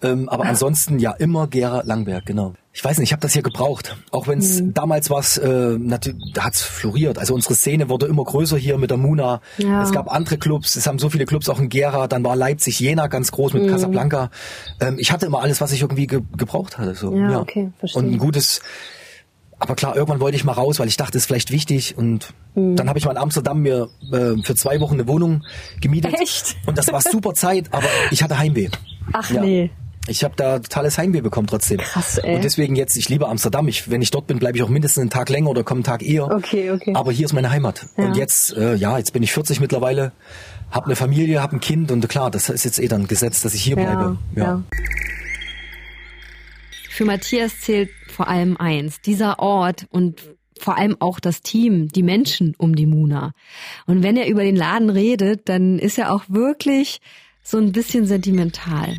ähm, 0.03 0.29
aber 0.29 0.45
ansonsten 0.45 0.99
ja 0.99 1.11
immer 1.13 1.47
Gera 1.47 1.81
Langberg, 1.83 2.27
genau. 2.27 2.53
Ich 2.73 2.83
weiß 2.85 2.99
nicht, 2.99 3.07
ich 3.09 3.11
habe 3.11 3.21
das 3.21 3.33
hier 3.33 3.41
gebraucht. 3.41 3.95
Auch 4.11 4.27
wenn 4.27 4.37
es 4.37 4.61
Mhm. 4.61 4.73
damals 4.75 5.09
was, 5.09 5.37
äh, 5.39 5.77
natürlich, 5.79 6.21
da 6.35 6.43
hat's 6.43 6.61
floriert. 6.61 7.17
Also 7.17 7.33
unsere 7.33 7.55
Szene 7.55 7.89
wurde 7.89 8.05
immer 8.05 8.23
größer 8.23 8.55
hier 8.57 8.77
mit 8.77 8.91
der 8.91 8.97
Muna. 8.97 9.41
Ja. 9.57 9.81
Es 9.81 9.91
gab 9.91 10.11
andere 10.13 10.37
Clubs, 10.37 10.75
es 10.75 10.85
haben 10.85 10.99
so 10.99 11.09
viele 11.09 11.25
Clubs 11.25 11.49
auch 11.49 11.59
in 11.59 11.69
Gera. 11.69 12.07
Dann 12.07 12.23
war 12.23 12.35
Leipzig, 12.35 12.79
Jena 12.79 13.07
ganz 13.07 13.31
groß 13.31 13.53
Mhm. 13.53 13.61
mit 13.61 13.69
Casablanca. 13.71 14.29
Ähm, 14.79 14.97
ich 14.99 15.11
hatte 15.11 15.25
immer 15.25 15.41
alles, 15.41 15.59
was 15.59 15.71
ich 15.71 15.81
irgendwie 15.81 16.05
ge 16.05 16.21
gebraucht 16.37 16.77
hatte. 16.77 16.93
So, 16.93 17.15
Ja, 17.15 17.39
okay, 17.39 17.71
verstehe. 17.79 18.03
Und 18.03 18.11
ein 18.13 18.17
gutes 18.19 18.61
aber 19.59 19.75
klar, 19.75 19.95
irgendwann 19.95 20.19
wollte 20.19 20.35
ich 20.37 20.43
mal 20.43 20.53
raus, 20.53 20.79
weil 20.79 20.87
ich 20.87 20.97
dachte, 20.97 21.17
es 21.17 21.23
ist 21.23 21.27
vielleicht 21.27 21.51
wichtig. 21.51 21.97
Und 21.97 22.33
dann 22.55 22.87
habe 22.89 22.99
ich 22.99 23.05
mal 23.05 23.11
in 23.11 23.17
Amsterdam 23.17 23.61
mir 23.61 23.89
äh, 24.11 24.41
für 24.43 24.55
zwei 24.55 24.79
Wochen 24.79 24.95
eine 24.95 25.07
Wohnung 25.07 25.43
gemietet. 25.81 26.13
Echt? 26.19 26.55
Und 26.65 26.77
das 26.77 26.91
war 26.91 27.01
super 27.01 27.33
Zeit, 27.33 27.67
aber 27.71 27.87
ich 28.11 28.21
hatte 28.23 28.37
Heimweh. 28.37 28.69
Ach 29.13 29.29
Ja. 29.29 29.41
nee. 29.41 29.69
Ich 30.07 30.23
habe 30.23 30.35
da 30.37 30.59
totales 30.59 30.99
Heimweh 30.99 31.21
bekommen 31.21 31.47
trotzdem. 31.47 31.79
Krass, 31.79 32.19
ey. 32.19 32.35
Und 32.35 32.43
deswegen 32.43 32.75
jetzt, 32.75 32.95
ich 32.95 33.09
liebe 33.09 33.27
Amsterdam. 33.27 33.67
Ich, 33.67 33.89
wenn 33.89 34.03
ich 34.03 34.11
dort 34.11 34.27
bin, 34.27 34.37
bleibe 34.37 34.55
ich 34.55 34.63
auch 34.63 34.69
mindestens 34.69 35.01
einen 35.01 35.09
Tag 35.09 35.29
länger 35.29 35.49
oder 35.49 35.63
komme 35.63 35.79
einen 35.79 35.83
Tag 35.83 36.03
eher. 36.03 36.25
Okay, 36.29 36.69
okay. 36.69 36.93
Aber 36.93 37.11
hier 37.11 37.25
ist 37.25 37.33
meine 37.33 37.49
Heimat. 37.49 37.87
Ja. 37.97 38.05
Und 38.05 38.15
jetzt, 38.15 38.55
äh, 38.55 38.75
ja, 38.75 38.99
jetzt 38.99 39.13
bin 39.13 39.23
ich 39.23 39.33
40 39.33 39.61
mittlerweile, 39.61 40.11
habe 40.69 40.85
eine 40.85 40.95
Familie, 40.95 41.41
habe 41.41 41.55
ein 41.55 41.59
Kind 41.59 41.89
und 41.91 42.07
klar, 42.07 42.29
das 42.29 42.49
ist 42.49 42.65
jetzt 42.65 42.77
eh 42.79 42.87
dann 42.87 43.07
gesetzt, 43.07 43.45
dass 43.45 43.55
ich 43.55 43.63
hier 43.63 43.77
bleibe. 43.77 44.19
ja. 44.35 44.61
Für 46.91 47.05
Matthias 47.05 47.59
zählt 47.61 47.89
vor 48.15 48.27
allem 48.27 48.57
eins, 48.57 49.01
dieser 49.01 49.39
Ort 49.39 49.85
und 49.91 50.21
vor 50.57 50.77
allem 50.77 50.95
auch 50.99 51.19
das 51.19 51.41
Team, 51.41 51.89
die 51.89 52.01
Menschen 52.03 52.55
um 52.57 52.75
die 52.75 52.85
Muna. 52.85 53.33
Und 53.87 54.03
wenn 54.03 54.15
er 54.15 54.27
über 54.27 54.43
den 54.43 54.55
Laden 54.55 54.89
redet, 54.89 55.49
dann 55.49 55.77
ist 55.79 55.97
er 55.97 56.13
auch 56.13 56.23
wirklich 56.29 57.01
so 57.43 57.57
ein 57.57 57.73
bisschen 57.73 58.05
sentimental. 58.05 58.95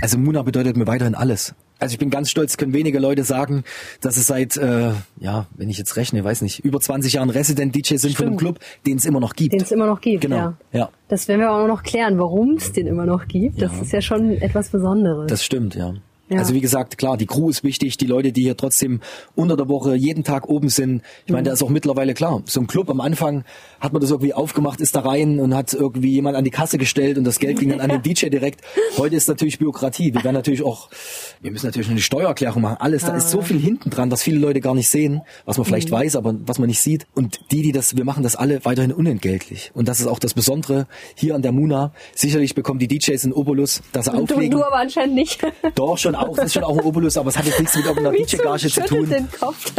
Also 0.00 0.18
Muna 0.18 0.42
bedeutet 0.42 0.76
mir 0.76 0.86
weiterhin 0.86 1.14
alles. 1.14 1.54
Also 1.78 1.94
ich 1.94 1.98
bin 1.98 2.10
ganz 2.10 2.30
stolz, 2.30 2.58
können 2.58 2.74
wenige 2.74 2.98
Leute 2.98 3.24
sagen, 3.24 3.64
dass 4.02 4.18
es 4.18 4.26
seit, 4.26 4.56
äh, 4.58 4.92
ja, 5.18 5.46
wenn 5.56 5.70
ich 5.70 5.78
jetzt 5.78 5.96
rechne, 5.96 6.22
weiß 6.22 6.42
nicht, 6.42 6.58
über 6.62 6.78
20 6.78 7.14
Jahren 7.14 7.30
Resident-DJ 7.30 7.96
sind 7.96 8.14
von 8.16 8.26
einem 8.26 8.38
Stimmt. 8.38 8.56
Club, 8.58 8.58
den 8.86 8.98
es 8.98 9.06
immer 9.06 9.20
noch 9.20 9.32
gibt. 9.34 9.52
Den 9.54 9.62
es 9.62 9.70
immer 9.72 9.86
noch 9.86 10.00
gibt, 10.02 10.20
Genau, 10.22 10.36
ja. 10.36 10.56
ja. 10.72 10.88
Das 11.08 11.26
werden 11.28 11.40
wir 11.40 11.50
auch 11.50 11.66
noch 11.66 11.82
klären, 11.82 12.18
warum 12.18 12.54
es 12.56 12.72
den 12.72 12.86
immer 12.86 13.06
noch 13.06 13.28
gibt. 13.28 13.62
Das 13.62 13.72
Ja. 13.72 13.82
ist 13.82 13.92
ja 13.92 14.02
schon 14.02 14.32
etwas 14.32 14.68
Besonderes. 14.68 15.28
Das 15.28 15.42
stimmt, 15.44 15.74
ja. 15.74 15.94
Ja. 16.30 16.38
Also 16.38 16.54
wie 16.54 16.60
gesagt, 16.60 16.96
klar, 16.96 17.16
die 17.16 17.26
Crew 17.26 17.50
ist 17.50 17.64
wichtig, 17.64 17.96
die 17.96 18.06
Leute, 18.06 18.32
die 18.32 18.42
hier 18.42 18.56
trotzdem 18.56 19.00
unter 19.34 19.56
der 19.56 19.68
Woche 19.68 19.96
jeden 19.96 20.22
Tag 20.22 20.48
oben 20.48 20.68
sind. 20.68 21.02
Ich 21.26 21.32
meine, 21.32 21.44
da 21.44 21.52
ist 21.52 21.62
auch 21.62 21.70
mittlerweile 21.70 22.14
klar, 22.14 22.42
so 22.46 22.60
ein 22.60 22.68
Club 22.68 22.88
am 22.88 23.00
Anfang 23.00 23.44
hat 23.80 23.92
man 23.92 24.00
das 24.00 24.10
irgendwie 24.10 24.32
aufgemacht, 24.32 24.80
ist 24.80 24.94
da 24.94 25.00
rein 25.00 25.40
und 25.40 25.54
hat 25.54 25.74
irgendwie 25.74 26.12
jemand 26.12 26.36
an 26.36 26.44
die 26.44 26.50
Kasse 26.50 26.78
gestellt 26.78 27.18
und 27.18 27.24
das 27.24 27.40
Geld 27.40 27.58
ging 27.58 27.70
dann 27.70 27.80
an 27.80 27.90
den 27.90 28.02
DJ 28.04 28.28
direkt. 28.28 28.60
Heute 28.96 29.16
ist 29.16 29.28
natürlich 29.28 29.58
Bürokratie. 29.58 30.14
Wir 30.14 30.22
werden 30.22 30.36
natürlich 30.36 30.62
auch, 30.62 30.88
wir 31.40 31.50
müssen 31.50 31.66
natürlich 31.66 31.90
eine 31.90 32.00
Steuererklärung 32.00 32.62
machen, 32.62 32.76
alles. 32.78 33.04
Da 33.04 33.16
ist 33.16 33.30
so 33.30 33.42
viel 33.42 33.58
hinten 33.58 33.90
dran, 33.90 34.10
was 34.10 34.22
viele 34.22 34.38
Leute 34.38 34.60
gar 34.60 34.74
nicht 34.74 34.88
sehen, 34.88 35.22
was 35.46 35.56
man 35.56 35.64
vielleicht 35.64 35.90
weiß, 35.90 36.14
aber 36.14 36.34
was 36.46 36.58
man 36.58 36.68
nicht 36.68 36.80
sieht. 36.80 37.06
Und 37.14 37.40
die, 37.50 37.62
die 37.62 37.72
das, 37.72 37.96
wir 37.96 38.04
machen 38.04 38.22
das 38.22 38.36
alle 38.36 38.64
weiterhin 38.64 38.92
unentgeltlich. 38.92 39.72
Und 39.74 39.88
das 39.88 40.00
ist 40.00 40.06
auch 40.06 40.20
das 40.20 40.34
Besondere 40.34 40.86
hier 41.16 41.34
an 41.34 41.42
der 41.42 41.52
Muna. 41.52 41.92
Sicherlich 42.14 42.54
bekommen 42.54 42.78
die 42.78 42.88
DJs 42.88 43.24
in 43.24 43.32
Obolus, 43.32 43.82
dass 43.92 44.04
sie 44.04 44.12
du, 44.12 44.18
auflegen. 44.18 44.58
du 44.58 44.64
aber 44.64 44.76
anscheinend 44.76 45.14
nicht. 45.14 45.40
Doch, 45.74 45.98
schon 45.98 46.14
auch, 46.20 46.36
das 46.36 46.46
ist 46.46 46.54
schon 46.54 46.64
auch 46.64 46.76
ein 46.78 46.84
Obolus, 46.84 47.16
aber 47.16 47.30
es 47.30 47.38
hat 47.38 47.46
jetzt 47.46 47.58
nichts 47.58 47.76
mit 47.76 47.86
irgendeiner 47.86 48.16
DJ-Gage 48.16 48.68
zu 48.68 48.84
tun. 48.84 49.08
Den 49.08 49.28
Kopf. 49.30 49.72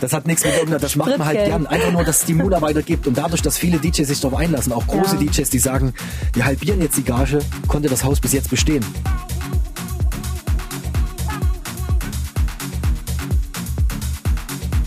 Das 0.00 0.12
hat 0.12 0.26
nichts 0.26 0.44
mit 0.44 0.52
irgendeiner, 0.54 0.80
das 0.80 0.96
macht 0.96 1.18
man 1.18 1.24
halt 1.26 1.44
gern. 1.44 1.66
Einfach 1.66 1.92
nur, 1.92 2.04
dass 2.04 2.20
es 2.20 2.24
die 2.24 2.34
Muna 2.34 2.60
weitergibt. 2.60 3.06
Und 3.06 3.18
dadurch, 3.18 3.42
dass 3.42 3.58
viele 3.58 3.78
DJs 3.78 4.08
sich 4.08 4.20
darauf 4.20 4.38
einlassen, 4.38 4.72
auch 4.72 4.86
große 4.86 5.16
Ja. 5.16 5.22
DJs, 5.22 5.50
die 5.50 5.58
sagen, 5.58 5.94
wir 6.34 6.44
halbieren 6.44 6.80
jetzt 6.80 6.96
die 6.96 7.04
Gage, 7.04 7.40
konnte 7.68 7.88
das 7.88 8.04
Haus 8.04 8.20
bis 8.20 8.32
jetzt 8.32 8.50
bestehen. 8.50 8.84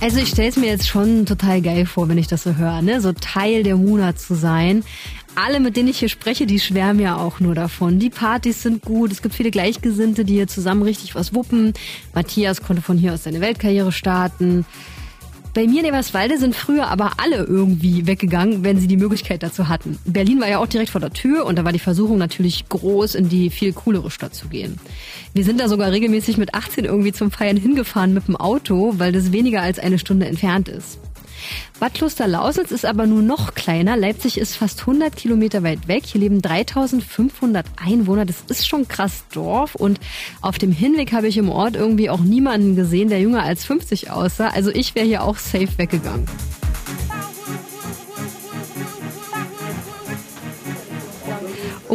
Also 0.01 0.19
ich 0.19 0.29
stelle 0.29 0.49
es 0.49 0.57
mir 0.57 0.67
jetzt 0.67 0.87
schon 0.87 1.25
total 1.25 1.61
geil 1.61 1.87
vor, 1.87 2.07
wenn 2.09 2.19
ich 2.19 2.27
das 2.27 2.43
so 2.43 2.55
höre, 2.55 2.83
ne? 2.83 3.01
So 3.01 3.11
Teil 3.13 3.63
der 3.63 3.75
Muna 3.75 4.15
zu 4.15 4.35
sein. 4.35 4.83
Alle, 5.35 5.59
mit 5.59 5.75
denen 5.75 5.89
ich 5.89 5.99
hier 5.99 6.09
spreche, 6.09 6.45
die 6.45 6.59
schwärmen 6.59 7.01
ja 7.01 7.17
auch 7.17 7.41
nur 7.41 7.55
davon. 7.55 7.99
Die 7.99 8.09
Partys 8.09 8.63
sind 8.63 8.81
gut, 8.81 9.11
es 9.11 9.21
gibt 9.21 9.35
viele 9.35 9.51
Gleichgesinnte, 9.51 10.23
die 10.23 10.35
hier 10.35 10.47
zusammen 10.47 10.81
richtig 10.81 11.13
was 11.13 11.33
wuppen. 11.33 11.73
Matthias 12.13 12.61
konnte 12.61 12.81
von 12.81 12.97
hier 12.97 13.13
aus 13.13 13.23
seine 13.23 13.41
Weltkarriere 13.41 13.91
starten. 13.91 14.65
Bei 15.53 15.67
mir 15.67 15.79
in 15.79 15.87
Eberswalde 15.87 16.37
sind 16.37 16.53
früher 16.53 16.87
aber 16.87 17.13
alle 17.17 17.37
irgendwie 17.37 18.07
weggegangen, 18.07 18.63
wenn 18.63 18.77
sie 18.77 18.87
die 18.87 18.97
Möglichkeit 18.97 19.41
dazu 19.41 19.69
hatten. 19.69 19.97
Berlin 20.05 20.41
war 20.41 20.49
ja 20.49 20.59
auch 20.59 20.67
direkt 20.67 20.89
vor 20.89 20.99
der 20.99 21.11
Tür 21.11 21.45
und 21.45 21.57
da 21.57 21.63
war 21.63 21.71
die 21.71 21.79
Versuchung 21.79 22.17
natürlich 22.17 22.67
groß, 22.67 23.15
in 23.15 23.29
die 23.29 23.49
viel 23.49 23.71
coolere 23.71 24.11
Stadt 24.11 24.35
zu 24.35 24.49
gehen. 24.49 24.77
Wir 25.33 25.45
sind 25.45 25.61
da 25.61 25.69
sogar 25.69 25.91
regelmäßig 25.91 26.37
mit 26.37 26.53
18 26.53 26.83
irgendwie 26.83 27.13
zum 27.13 27.31
Feiern 27.31 27.55
hingefahren 27.55 28.13
mit 28.13 28.27
dem 28.27 28.35
Auto, 28.35 28.95
weil 28.97 29.13
das 29.13 29.31
weniger 29.31 29.61
als 29.61 29.79
eine 29.79 29.97
Stunde 29.99 30.25
entfernt 30.25 30.67
ist. 30.67 30.99
Bad 31.79 31.93
Klosterlausitz 31.93 32.71
ist 32.71 32.85
aber 32.85 33.05
nur 33.05 33.21
noch 33.21 33.53
kleiner. 33.53 33.97
Leipzig 33.97 34.37
ist 34.37 34.55
fast 34.55 34.81
100 34.81 35.15
Kilometer 35.15 35.63
weit 35.63 35.87
weg. 35.87 36.05
Hier 36.05 36.21
leben 36.21 36.41
3500 36.41 37.65
Einwohner. 37.83 38.25
Das 38.25 38.43
ist 38.47 38.67
schon 38.67 38.87
krass 38.87 39.25
Dorf. 39.33 39.75
Und 39.75 39.99
auf 40.41 40.57
dem 40.57 40.71
Hinweg 40.71 41.11
habe 41.11 41.27
ich 41.27 41.37
im 41.37 41.49
Ort 41.49 41.75
irgendwie 41.75 42.09
auch 42.09 42.21
niemanden 42.21 42.75
gesehen, 42.75 43.09
der 43.09 43.19
jünger 43.19 43.43
als 43.43 43.65
50 43.65 44.11
aussah. 44.11 44.49
Also 44.49 44.71
ich 44.71 44.95
wäre 44.95 45.05
hier 45.05 45.23
auch 45.23 45.37
safe 45.37 45.77
weggegangen. 45.77 46.25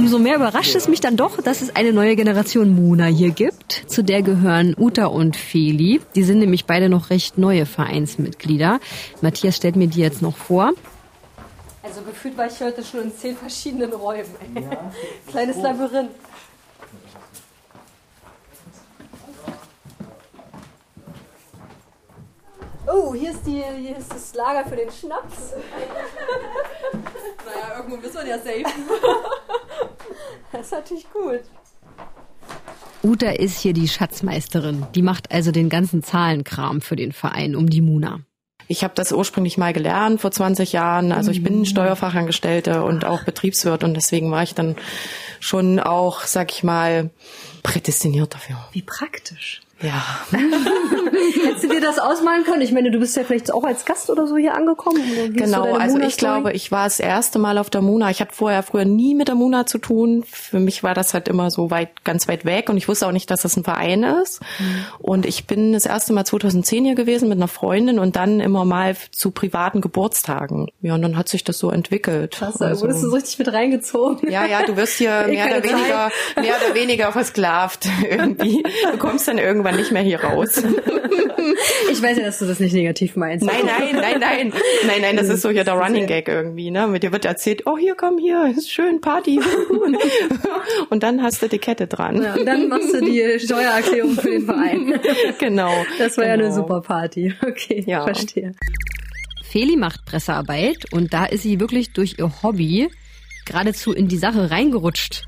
Umso 0.00 0.18
mehr 0.18 0.36
überrascht 0.36 0.74
es 0.74 0.88
mich 0.88 1.00
dann 1.00 1.18
doch, 1.18 1.42
dass 1.42 1.60
es 1.60 1.76
eine 1.76 1.92
neue 1.92 2.16
Generation 2.16 2.74
Muna 2.74 3.04
hier 3.04 3.32
gibt. 3.32 3.84
Zu 3.86 4.02
der 4.02 4.22
gehören 4.22 4.74
Uta 4.78 5.04
und 5.04 5.36
Feli. 5.36 6.00
Die 6.14 6.22
sind 6.22 6.38
nämlich 6.38 6.64
beide 6.64 6.88
noch 6.88 7.10
recht 7.10 7.36
neue 7.36 7.66
Vereinsmitglieder. 7.66 8.80
Matthias 9.20 9.56
stellt 9.56 9.76
mir 9.76 9.88
die 9.88 10.00
jetzt 10.00 10.22
noch 10.22 10.38
vor. 10.38 10.72
Also 11.82 12.00
gefühlt 12.00 12.38
war 12.38 12.46
ich 12.46 12.58
heute 12.60 12.82
schon 12.82 13.02
in 13.02 13.14
zehn 13.14 13.36
verschiedenen 13.36 13.92
Räumen. 13.92 14.24
Kleines 15.28 15.58
Labyrinth. 15.58 16.12
Oh, 22.86 23.14
hier 23.14 23.32
ist, 23.32 23.46
die, 23.46 23.62
hier 23.82 23.98
ist 23.98 24.10
das 24.10 24.34
Lager 24.34 24.66
für 24.66 24.76
den 24.76 24.90
Schnaps. 24.90 25.52
naja, 27.60 27.76
irgendwo 27.76 27.96
müssen 27.96 28.14
wir 28.14 28.26
ja 28.26 28.38
safe. 28.38 28.64
Das 30.52 30.62
ist 30.62 30.72
natürlich 30.72 31.06
gut. 31.12 31.42
Uta 33.04 33.30
ist 33.30 33.60
hier 33.60 33.72
die 33.72 33.86
Schatzmeisterin. 33.86 34.84
Die 34.96 35.02
macht 35.02 35.30
also 35.30 35.52
den 35.52 35.68
ganzen 35.68 36.02
Zahlenkram 36.02 36.80
für 36.80 36.96
den 36.96 37.12
Verein 37.12 37.54
um 37.54 37.70
die 37.70 37.80
Muna. 37.80 38.20
Ich 38.66 38.82
habe 38.82 38.94
das 38.96 39.12
ursprünglich 39.12 39.58
mal 39.58 39.72
gelernt 39.72 40.20
vor 40.20 40.32
20 40.32 40.72
Jahren. 40.72 41.12
Also 41.12 41.30
ich 41.30 41.42
bin 41.42 41.66
Steuerfachangestellte 41.66 42.82
und 42.82 43.04
auch 43.04 43.22
Betriebswirt 43.22 43.84
und 43.84 43.94
deswegen 43.94 44.30
war 44.30 44.42
ich 44.42 44.54
dann 44.54 44.76
schon 45.38 45.78
auch, 45.78 46.22
sag 46.22 46.52
ich 46.52 46.64
mal, 46.64 47.10
prädestiniert 47.62 48.34
dafür. 48.34 48.56
Wie 48.72 48.82
praktisch. 48.82 49.60
Ja. 49.82 50.02
Hättest 51.44 51.64
du 51.64 51.68
dir 51.68 51.80
das 51.80 51.98
ausmalen 51.98 52.44
können? 52.44 52.60
Ich 52.62 52.72
meine, 52.72 52.90
du 52.90 52.98
bist 52.98 53.16
ja 53.16 53.24
vielleicht 53.24 53.52
auch 53.52 53.64
als 53.64 53.84
Gast 53.84 54.10
oder 54.10 54.26
so 54.26 54.36
hier 54.36 54.54
angekommen. 54.54 55.00
Genau, 55.34 55.74
also 55.74 55.98
ich 55.98 56.16
glaube, 56.16 56.52
ich 56.52 56.70
war 56.70 56.84
das 56.84 57.00
erste 57.00 57.38
Mal 57.38 57.56
auf 57.58 57.70
der 57.70 57.80
Muna. 57.82 58.10
Ich 58.10 58.20
hatte 58.20 58.34
vorher 58.34 58.62
früher 58.62 58.84
nie 58.84 59.14
mit 59.14 59.28
der 59.28 59.34
Muna 59.34 59.66
zu 59.66 59.78
tun. 59.78 60.24
Für 60.30 60.58
mich 60.60 60.82
war 60.82 60.94
das 60.94 61.14
halt 61.14 61.28
immer 61.28 61.50
so 61.50 61.70
weit, 61.70 62.04
ganz 62.04 62.28
weit 62.28 62.44
weg 62.44 62.68
und 62.68 62.76
ich 62.76 62.88
wusste 62.88 63.06
auch 63.06 63.12
nicht, 63.12 63.30
dass 63.30 63.42
das 63.42 63.56
ein 63.56 63.64
Verein 63.64 64.02
ist. 64.02 64.40
Und 64.98 65.24
ich 65.26 65.46
bin 65.46 65.72
das 65.72 65.86
erste 65.86 66.12
Mal 66.12 66.24
2010 66.24 66.84
hier 66.84 66.94
gewesen 66.94 67.28
mit 67.28 67.38
einer 67.38 67.48
Freundin 67.48 67.98
und 67.98 68.16
dann 68.16 68.40
immer 68.40 68.64
mal 68.64 68.96
zu 69.10 69.30
privaten 69.30 69.80
Geburtstagen. 69.80 70.68
Ja, 70.82 70.94
und 70.94 71.02
dann 71.02 71.16
hat 71.16 71.28
sich 71.28 71.44
das 71.44 71.58
so 71.58 71.70
entwickelt. 71.70 72.32
Krass, 72.36 72.60
Also- 72.60 72.82
wurdest 72.82 73.02
du 73.02 73.08
so 73.10 73.14
richtig 73.16 73.38
mit 73.38 73.52
reingezogen. 73.52 74.30
ja, 74.30 74.44
ja, 74.46 74.62
du 74.62 74.76
wirst 74.76 74.98
hier 74.98 75.10
Eh 75.26 75.32
mehr 75.32 75.46
oder 75.46 75.62
weniger, 75.62 76.10
mehr 76.36 76.54
oder 76.64 76.74
weniger 76.74 77.12
versklavt 77.12 77.86
irgendwie. 78.10 78.62
Du 78.92 78.98
kommst 78.98 79.26
dann 79.28 79.38
irgendwann 79.38 79.69
nicht 79.72 79.92
mehr 79.92 80.02
hier 80.02 80.22
raus. 80.22 80.62
Ich 81.90 82.02
weiß 82.02 82.18
ja, 82.18 82.24
dass 82.24 82.38
du 82.38 82.46
das 82.46 82.60
nicht 82.60 82.72
negativ 82.72 83.16
meinst. 83.16 83.44
Nein, 83.44 83.62
nein, 83.64 83.88
nein, 83.94 84.20
nein. 84.20 84.52
Nein, 84.86 85.00
nein, 85.00 85.16
das 85.16 85.28
ist 85.28 85.42
so 85.42 85.50
hier 85.50 85.64
der 85.64 85.74
Running 85.74 86.06
Gag 86.06 86.28
irgendwie, 86.28 86.70
ne? 86.70 86.86
Mit 86.86 87.02
dir 87.02 87.12
wird 87.12 87.24
erzählt, 87.24 87.62
oh, 87.66 87.76
hier, 87.76 87.94
komm 87.94 88.18
hier, 88.18 88.52
ist 88.56 88.70
schön, 88.70 89.00
Party. 89.00 89.40
Und 90.90 91.02
dann 91.02 91.22
hast 91.22 91.42
du 91.42 91.48
die 91.48 91.58
Kette 91.58 91.86
dran. 91.86 92.22
Ja, 92.22 92.34
und 92.34 92.46
dann 92.46 92.68
machst 92.68 92.92
du 92.94 93.00
die 93.00 93.38
Steuererklärung 93.40 94.14
für 94.14 94.30
den 94.30 94.44
Verein. 94.44 95.00
Genau. 95.38 95.72
Das 95.98 96.16
war 96.16 96.26
ja 96.26 96.34
eine 96.34 96.44
genau. 96.44 96.54
super 96.56 96.80
Party. 96.80 97.34
Okay, 97.46 97.84
Ja. 97.86 98.04
verstehe. 98.04 98.52
Feli 99.42 99.76
macht 99.76 100.04
Pressearbeit 100.04 100.92
und 100.92 101.12
da 101.12 101.24
ist 101.26 101.42
sie 101.42 101.58
wirklich 101.60 101.92
durch 101.92 102.16
ihr 102.18 102.30
Hobby 102.42 102.88
geradezu 103.46 103.92
in 103.92 104.06
die 104.08 104.16
Sache 104.18 104.50
reingerutscht. 104.50 105.24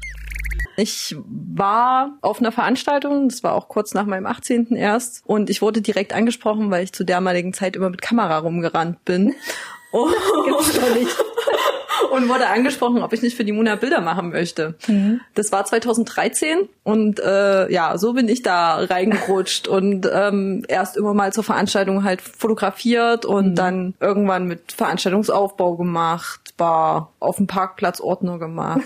Ich 0.77 1.15
war 1.27 2.19
auf 2.23 2.41
einer 2.41 2.53
Veranstaltung, 2.53 3.29
das 3.29 3.43
war 3.43 3.55
auch 3.55 3.69
kurz 3.69 3.95
nach 3.95 4.07
meinem 4.07 4.27
18. 4.27 4.75
erst, 4.75 5.23
und 5.27 5.51
ich 5.51 5.61
wurde 5.61 5.83
direkt 5.83 6.15
angesprochen, 6.15 6.71
weil 6.71 6.85
ich 6.85 6.93
zu 6.93 7.05
dermaligen 7.05 7.53
Zeit 7.53 7.77
immer 7.77 7.91
mit 7.91 8.01
Kamera 8.01 8.39
rumgerannt 8.39 9.05
bin. 9.05 9.35
Und, 9.93 10.13
Gibt's 10.47 10.73
doch 10.73 10.95
nicht. 10.95 11.17
und 12.11 12.29
wurde 12.29 12.49
angesprochen, 12.49 13.03
ob 13.03 13.13
ich 13.13 13.23
nicht 13.23 13.37
für 13.37 13.45
die 13.45 13.53
Muna 13.53 13.77
Bilder 13.77 14.01
machen 14.01 14.31
möchte. 14.31 14.75
Das 15.35 15.53
war 15.53 15.65
2013 15.65 16.69
und 16.85 17.21
äh, 17.21 17.71
ja, 17.73 17.97
so 17.97 18.13
bin 18.13 18.29
ich 18.29 18.43
da 18.43 18.77
reingerutscht 18.77 19.69
und 19.69 20.09
ähm, 20.13 20.65
erst 20.69 20.97
immer 20.97 21.15
mal 21.15 21.33
zur 21.33 21.45
Veranstaltung 21.45 22.05
halt 22.05 22.21
fotografiert 22.21 23.25
und 23.25 23.55
dann 23.55 23.95
irgendwann 24.01 24.47
mit 24.47 24.73
Veranstaltungsaufbau 24.73 25.77
gemacht, 25.77 26.55
war 26.59 27.13
auf 27.19 27.37
dem 27.37 27.47
Parkplatz 27.47 28.01
Ordner 28.01 28.39
gemacht. 28.39 28.83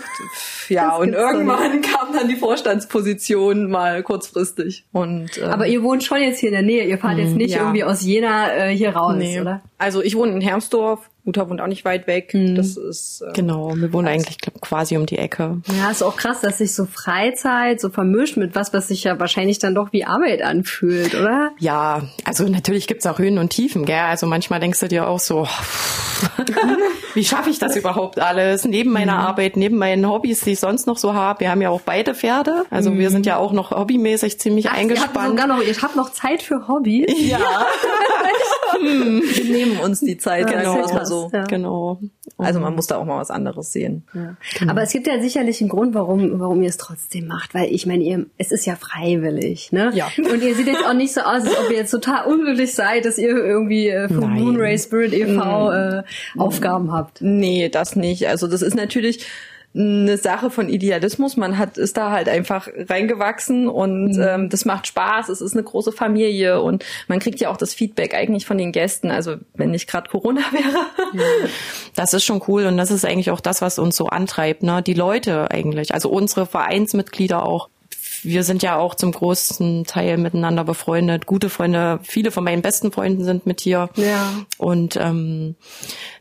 Ja, 0.69 0.95
und 0.95 1.13
irgendwann 1.13 1.81
kam 1.81 2.13
dann 2.13 2.27
die 2.27 2.35
Vorstandsposition 2.35 3.69
mal 3.69 4.03
kurzfristig. 4.03 4.85
Und, 4.93 5.37
ähm, 5.37 5.49
Aber 5.49 5.67
ihr 5.67 5.83
wohnt 5.83 6.03
schon 6.03 6.21
jetzt 6.21 6.39
hier 6.39 6.49
in 6.49 6.55
der 6.55 6.63
Nähe. 6.63 6.85
Ihr 6.85 6.97
fahrt 6.97 7.17
jetzt 7.17 7.35
nicht 7.35 7.51
ja. 7.51 7.59
irgendwie 7.59 7.83
aus 7.83 8.03
Jena 8.03 8.53
äh, 8.53 8.75
hier 8.75 8.95
raus, 8.95 9.15
nee. 9.17 9.39
oder? 9.39 9.61
Also 9.77 10.01
ich 10.01 10.15
wohne 10.15 10.31
in 10.31 10.41
Hermsdorf, 10.41 10.96
Uta 11.27 11.49
wohnt 11.49 11.61
auch 11.61 11.67
nicht 11.67 11.85
weit 11.85 12.07
weg. 12.07 12.31
Das 12.55 12.77
ist 12.77 13.21
äh, 13.21 13.33
Genau, 13.33 13.75
wir 13.75 13.91
wohnen 13.93 14.07
eigentlich 14.07 14.37
glaub, 14.37 14.61
quasi 14.61 14.97
um 14.97 15.05
die 15.05 15.17
Ecke. 15.17 15.61
Ja, 15.77 15.91
ist 15.91 16.01
auch 16.01 16.15
krass, 16.15 16.41
dass 16.41 16.59
sich 16.59 16.73
so 16.73 16.85
Freizeit 16.85 17.81
so 17.81 17.89
vermischt 17.89 18.37
mit 18.37 18.55
was, 18.55 18.73
was 18.73 18.87
sich 18.87 19.03
ja 19.03 19.19
wahrscheinlich 19.19 19.59
dann 19.59 19.75
doch 19.75 19.91
wie 19.91 20.05
Arbeit 20.05 20.41
anfühlt, 20.41 21.13
oder? 21.15 21.51
Ja, 21.59 22.03
also 22.23 22.47
natürlich 22.47 22.87
gibt's 22.87 23.05
auch 23.05 23.19
Höhen 23.19 23.37
und 23.37 23.49
Tiefen, 23.49 23.85
gell? 23.85 23.97
Also 23.99 24.25
manchmal 24.25 24.59
denkst 24.59 24.79
du 24.79 24.87
dir 24.87 25.07
auch 25.07 25.19
so, 25.19 25.47
wie 27.13 27.23
schaffe 27.23 27.49
ich 27.49 27.59
das 27.59 27.75
überhaupt 27.75 28.19
alles? 28.19 28.65
Neben 28.65 28.91
meiner 28.91 29.17
Arbeit, 29.19 29.57
neben 29.57 29.77
meinen 29.77 30.07
Hobbys, 30.09 30.41
die 30.41 30.51
ich 30.51 30.59
sonst 30.59 30.87
noch 30.87 30.97
so 30.97 31.13
habe. 31.13 31.41
Wir 31.41 31.51
haben 31.51 31.61
ja 31.61 31.69
auch 31.69 31.81
beide 31.81 32.13
Pferde. 32.15 32.65
Also 32.69 32.93
wir 32.97 33.09
sind 33.09 33.25
ja 33.25 33.37
auch 33.37 33.53
noch 33.53 33.71
hobbymäßig 33.71 34.39
ziemlich 34.39 34.67
habt 34.67 34.77
eingespannt. 34.77 35.47
noch, 35.47 35.61
ihr 35.61 35.75
habt 35.81 35.95
noch 35.95 36.11
Zeit 36.11 36.41
für 36.41 36.67
Hobbys. 36.67 37.05
ja. 37.29 37.39
wir 38.79 39.43
nehmen 39.45 39.79
uns 39.79 40.01
die 40.01 40.17
Zeit, 40.17 40.49
Ja, 40.49 40.59
genau. 40.59 40.83
krass, 40.87 41.09
so. 41.09 41.29
ja. 41.33 41.43
Genau. 41.45 41.99
Also 42.37 42.59
man 42.59 42.75
muss 42.75 42.87
da 42.87 42.97
auch 42.97 43.05
mal 43.05 43.19
was 43.19 43.31
anderes 43.31 43.71
sehen. 43.71 44.03
Aber 44.67 44.83
es 44.83 44.91
gibt 44.91 45.07
ja 45.07 45.19
sicherlich 45.19 45.61
einen 45.61 45.69
Grund, 45.69 45.93
warum, 45.93 46.39
warum 46.39 46.61
ihr 46.61 46.69
es 46.69 46.77
trotzdem 46.77 47.27
macht, 47.27 47.53
weil 47.53 47.73
ich 47.73 47.85
meine, 47.85 48.03
ihr, 48.03 48.25
es 48.37 48.51
ist 48.51 48.65
ja 48.65 48.75
freiwillig, 48.75 49.71
ne? 49.71 49.91
Ja. 49.93 50.09
Und 50.17 50.43
ihr 50.43 50.55
seht 50.55 50.67
jetzt 50.67 50.85
auch 50.85 50.93
nicht 50.93 51.13
so 51.13 51.21
aus, 51.21 51.43
als 51.43 51.57
ob 51.57 51.71
ihr 51.71 51.77
jetzt 51.77 51.91
total 51.91 52.25
unglücklich 52.25 52.73
seid, 52.73 53.05
dass 53.05 53.17
ihr 53.17 53.29
irgendwie 53.29 53.89
äh, 53.89 54.07
vom. 54.07 54.37
Moonray 54.37 54.77
Spirit 54.77 55.13
e.V. 55.13 55.71
Äh, 55.71 56.03
Aufgaben 56.37 56.91
habt. 56.91 57.21
Nee, 57.21 57.69
das 57.69 57.95
nicht. 57.95 58.27
Also 58.27 58.47
das 58.47 58.61
ist 58.61 58.75
natürlich 58.75 59.25
eine 59.77 60.17
Sache 60.17 60.49
von 60.49 60.69
Idealismus. 60.69 61.37
Man 61.37 61.57
hat 61.57 61.77
ist 61.77 61.97
da 61.97 62.11
halt 62.11 62.27
einfach 62.27 62.67
reingewachsen 62.89 63.67
und 63.67 64.17
ähm, 64.19 64.49
das 64.49 64.65
macht 64.65 64.87
Spaß. 64.87 65.29
Es 65.29 65.41
ist 65.41 65.53
eine 65.53 65.63
große 65.63 65.91
Familie 65.91 66.61
und 66.61 66.83
man 67.07 67.19
kriegt 67.19 67.39
ja 67.39 67.49
auch 67.49 67.57
das 67.57 67.73
Feedback 67.73 68.15
eigentlich 68.15 68.45
von 68.45 68.57
den 68.57 68.71
Gästen. 68.71 69.11
Also 69.11 69.35
wenn 69.53 69.71
nicht 69.71 69.87
gerade 69.87 70.09
Corona 70.09 70.41
wäre. 70.51 71.19
Das 71.95 72.13
ist 72.13 72.25
schon 72.25 72.41
cool 72.47 72.65
und 72.65 72.77
das 72.77 72.91
ist 72.91 73.05
eigentlich 73.05 73.31
auch 73.31 73.41
das, 73.41 73.61
was 73.61 73.79
uns 73.79 73.95
so 73.95 74.07
antreibt, 74.07 74.63
ne? 74.63 74.81
Die 74.81 74.93
Leute 74.93 75.51
eigentlich, 75.51 75.93
also 75.93 76.09
unsere 76.09 76.45
Vereinsmitglieder 76.45 77.43
auch. 77.43 77.69
Wir 78.23 78.43
sind 78.43 78.63
ja 78.63 78.77
auch 78.77 78.95
zum 78.95 79.11
großen 79.11 79.85
Teil 79.85 80.17
miteinander 80.17 80.63
befreundet, 80.63 81.27
gute 81.27 81.49
Freunde. 81.49 81.99
Viele 82.01 82.31
von 82.31 82.43
meinen 82.43 82.63
besten 82.63 82.91
Freunden 82.91 83.23
sind 83.23 83.45
mit 83.45 83.61
hier. 83.61 83.89
Ja. 83.95 84.33
Und 84.57 84.95
ähm, 84.95 85.55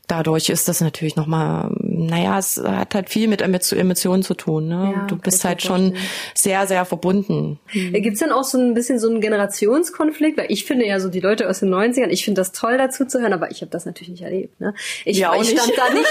dadurch 0.07 0.49
ist 0.49 0.69
das 0.69 0.81
natürlich 0.81 1.17
nochmal, 1.17 1.71
naja, 1.81 2.39
es 2.39 2.57
hat 2.63 2.95
halt 2.95 3.11
viel 3.11 3.29
mit 3.29 3.43
Emotionen 3.43 4.23
zu 4.23 4.35
tun. 4.35 4.69
Ne? 4.69 4.93
Ja, 4.95 5.07
du 5.07 5.17
bist 5.17 5.45
halt 5.45 5.63
schon 5.63 5.89
vorstellen. 5.89 6.11
sehr, 6.35 6.67
sehr 6.67 6.85
verbunden. 6.85 7.59
Gibt's 7.73 8.21
denn 8.21 8.33
auch 8.33 8.45
so 8.45 8.59
ein 8.59 8.75
bisschen 8.75 8.99
so 8.99 9.09
einen 9.09 9.21
Generationskonflikt? 9.21 10.39
Weil 10.39 10.47
ich 10.51 10.65
finde 10.65 10.87
ja 10.87 11.01
so 11.01 11.09
die 11.09 11.21
Leute 11.21 11.49
aus 11.49 11.61
den 11.61 11.75
90ern, 11.75 12.09
ich 12.09 12.25
finde 12.25 12.41
das 12.41 12.53
toll 12.53 12.79
dazu 12.79 13.05
zu 13.05 13.21
hören, 13.21 13.33
aber 13.33 13.51
ich 13.51 13.63
habe 13.63 13.71
das 13.71 13.87
natürlich 13.87 14.11
nicht 14.11 14.23
erlebt. 14.23 14.61
Ne? 14.61 14.75
Ich, 15.05 15.19
Ja, 15.19 15.35
ich 15.41 15.51
stand 15.51 15.73
da 15.77 15.93
nicht, 15.93 16.09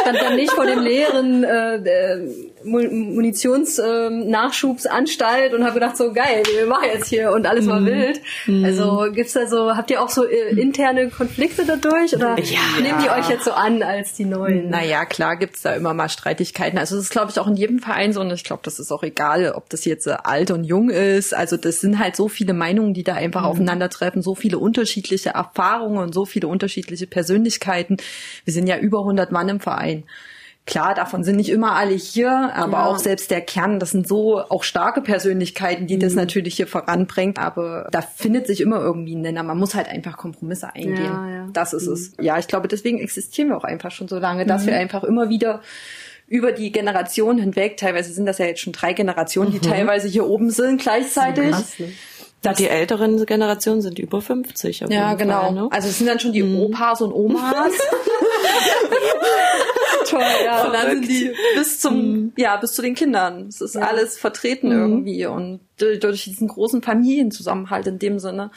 stand 0.00 0.18
da 0.20 0.34
nicht 0.34 0.52
vor 0.52 0.66
dem 0.66 0.80
leeren 0.80 1.44
äh, 1.44 1.78
Munitionsnachschubsanstalt 2.64 5.54
und 5.54 5.64
habe 5.64 5.74
gedacht, 5.74 5.96
so 5.96 6.12
geil, 6.12 6.42
wir 6.54 6.66
machen 6.66 6.84
jetzt 6.92 7.08
hier 7.08 7.30
und 7.32 7.46
alles 7.46 7.66
war 7.66 7.84
wild. 7.84 8.20
Also 8.64 9.06
gibt's 9.12 9.32
da 9.34 9.46
so, 9.46 9.76
habt 9.76 9.90
ihr 9.90 10.02
auch 10.02 10.08
so 10.10 10.24
äh, 10.24 10.50
interne 10.58 11.08
Konflikte 11.10 11.64
dadurch 11.66 12.14
oder 12.14 12.38
Ja. 12.38 12.60
nehmt 12.80 13.02
ihr 13.04 13.12
euch 13.12 13.28
jetzt 13.28 13.44
so 13.44 13.52
an 13.52 13.82
als 13.82 14.14
die 14.14 14.24
Neuen? 14.24 14.70
Naja, 14.70 15.04
klar 15.04 15.36
gibt's 15.36 15.62
da 15.62 15.74
immer 15.74 15.94
mal 15.94 16.08
Streitigkeiten. 16.08 16.78
Also 16.78 16.96
das 16.96 17.04
ist, 17.04 17.10
glaube 17.10 17.30
ich, 17.30 17.38
auch 17.38 17.46
in 17.46 17.56
jedem 17.56 17.78
Verein 17.78 18.12
so 18.12 18.20
und 18.20 18.30
ich 18.32 18.44
glaube, 18.44 18.62
das 18.64 18.78
ist 18.78 18.92
auch 18.92 19.02
egal, 19.02 19.52
ob 19.52 19.68
das 19.70 19.84
jetzt 19.84 20.06
äh, 20.06 20.16
alt 20.22 20.50
und 20.50 20.64
jung 20.64 20.90
ist. 20.90 21.34
Also 21.34 21.56
das 21.56 21.80
sind 21.80 21.98
halt 21.98 22.16
so 22.16 22.28
viele 22.28 22.54
Meinungen, 22.54 22.94
die 22.94 23.04
da 23.04 23.14
einfach 23.14 23.44
aufeinandertreffen, 23.44 24.22
so 24.22 24.34
viele 24.34 24.58
unterschiedliche 24.58 25.30
Erfahrungen 25.30 25.98
und 25.98 26.14
so 26.14 26.24
viele 26.24 26.48
unterschiedliche 26.48 27.06
Persönlichkeiten. 27.06 27.96
Wir 28.44 28.52
sind 28.54 28.66
ja 28.66 28.78
über 28.78 29.00
100 29.00 29.32
Mann 29.32 29.48
im 29.48 29.60
Verein. 29.60 30.04
Klar, 30.66 30.94
davon 30.94 31.24
sind 31.24 31.36
nicht 31.36 31.50
immer 31.50 31.76
alle 31.76 31.94
hier, 31.94 32.30
aber 32.54 32.78
Ja. 32.78 32.86
auch 32.86 32.98
selbst 32.98 33.30
der 33.30 33.42
Kern, 33.42 33.78
das 33.78 33.90
sind 33.90 34.08
so 34.08 34.38
auch 34.40 34.62
starke 34.62 35.02
Persönlichkeiten, 35.02 35.86
die 35.86 35.98
das 35.98 36.14
natürlich 36.14 36.54
hier 36.56 36.66
voranbringt, 36.66 37.38
aber 37.38 37.88
da 37.92 38.00
findet 38.00 38.46
sich 38.46 38.62
immer 38.62 38.80
irgendwie 38.80 39.14
ein 39.14 39.20
Nenner. 39.20 39.42
Man 39.42 39.58
muss 39.58 39.74
halt 39.74 39.88
einfach 39.88 40.16
Kompromisse 40.16 40.74
eingehen. 40.74 40.96
Ja, 41.04 41.28
ja. 41.28 41.48
Das 41.52 41.74
ist 41.74 41.86
es. 41.86 42.12
Ja, 42.18 42.38
ich 42.38 42.48
glaube, 42.48 42.68
deswegen 42.68 42.98
existieren 42.98 43.50
wir 43.50 43.58
auch 43.58 43.64
einfach 43.64 43.90
schon 43.90 44.08
so 44.08 44.18
lange, 44.18 44.46
dass 44.46 44.66
wir 44.66 44.74
einfach 44.74 45.04
immer 45.04 45.28
wieder 45.28 45.60
über 46.26 46.52
die 46.52 46.72
Generationen 46.72 47.38
hinweg, 47.38 47.76
teilweise 47.76 48.10
sind 48.14 48.24
das 48.24 48.38
ja 48.38 48.46
jetzt 48.46 48.60
schon 48.60 48.72
drei 48.72 48.94
Generationen, 48.94 49.52
die 49.52 49.60
teilweise 49.60 50.08
hier 50.08 50.26
oben 50.26 50.48
sind 50.48 50.80
gleichzeitig. 50.80 51.50
Krass, 51.50 51.78
ne? 51.78 51.92
Da 52.44 52.52
die 52.52 52.68
älteren 52.68 53.24
Generationen 53.24 53.80
sind 53.80 53.98
über 53.98 54.20
50. 54.20 54.84
auf 54.84 54.90
Ja, 54.90 55.14
genau. 55.14 55.40
Fall, 55.40 55.52
ne? 55.52 55.68
Also 55.70 55.88
es 55.88 55.98
sind 55.98 56.06
dann 56.06 56.20
schon 56.20 56.32
die 56.32 56.42
Opas 56.42 57.00
und 57.00 57.12
Omas. 57.12 57.72
Toll, 60.06 60.22
ja. 60.44 60.66
Und 60.66 60.74
dann 60.74 60.90
sind 60.90 61.08
die 61.08 61.32
bis 61.56 61.80
zum, 61.80 62.32
ja, 62.36 62.56
bis 62.56 62.74
zu 62.74 62.82
den 62.82 62.94
Kindern. 62.94 63.46
Es 63.48 63.62
ist 63.62 63.76
alles 63.76 64.18
vertreten 64.18 64.70
irgendwie 64.70 65.24
und 65.26 65.60
durch 65.78 66.24
diesen 66.24 66.48
großen 66.48 66.82
Familienzusammenhalt 66.82 67.86
in 67.86 67.98
dem 67.98 68.18
Sinne. 68.18 68.50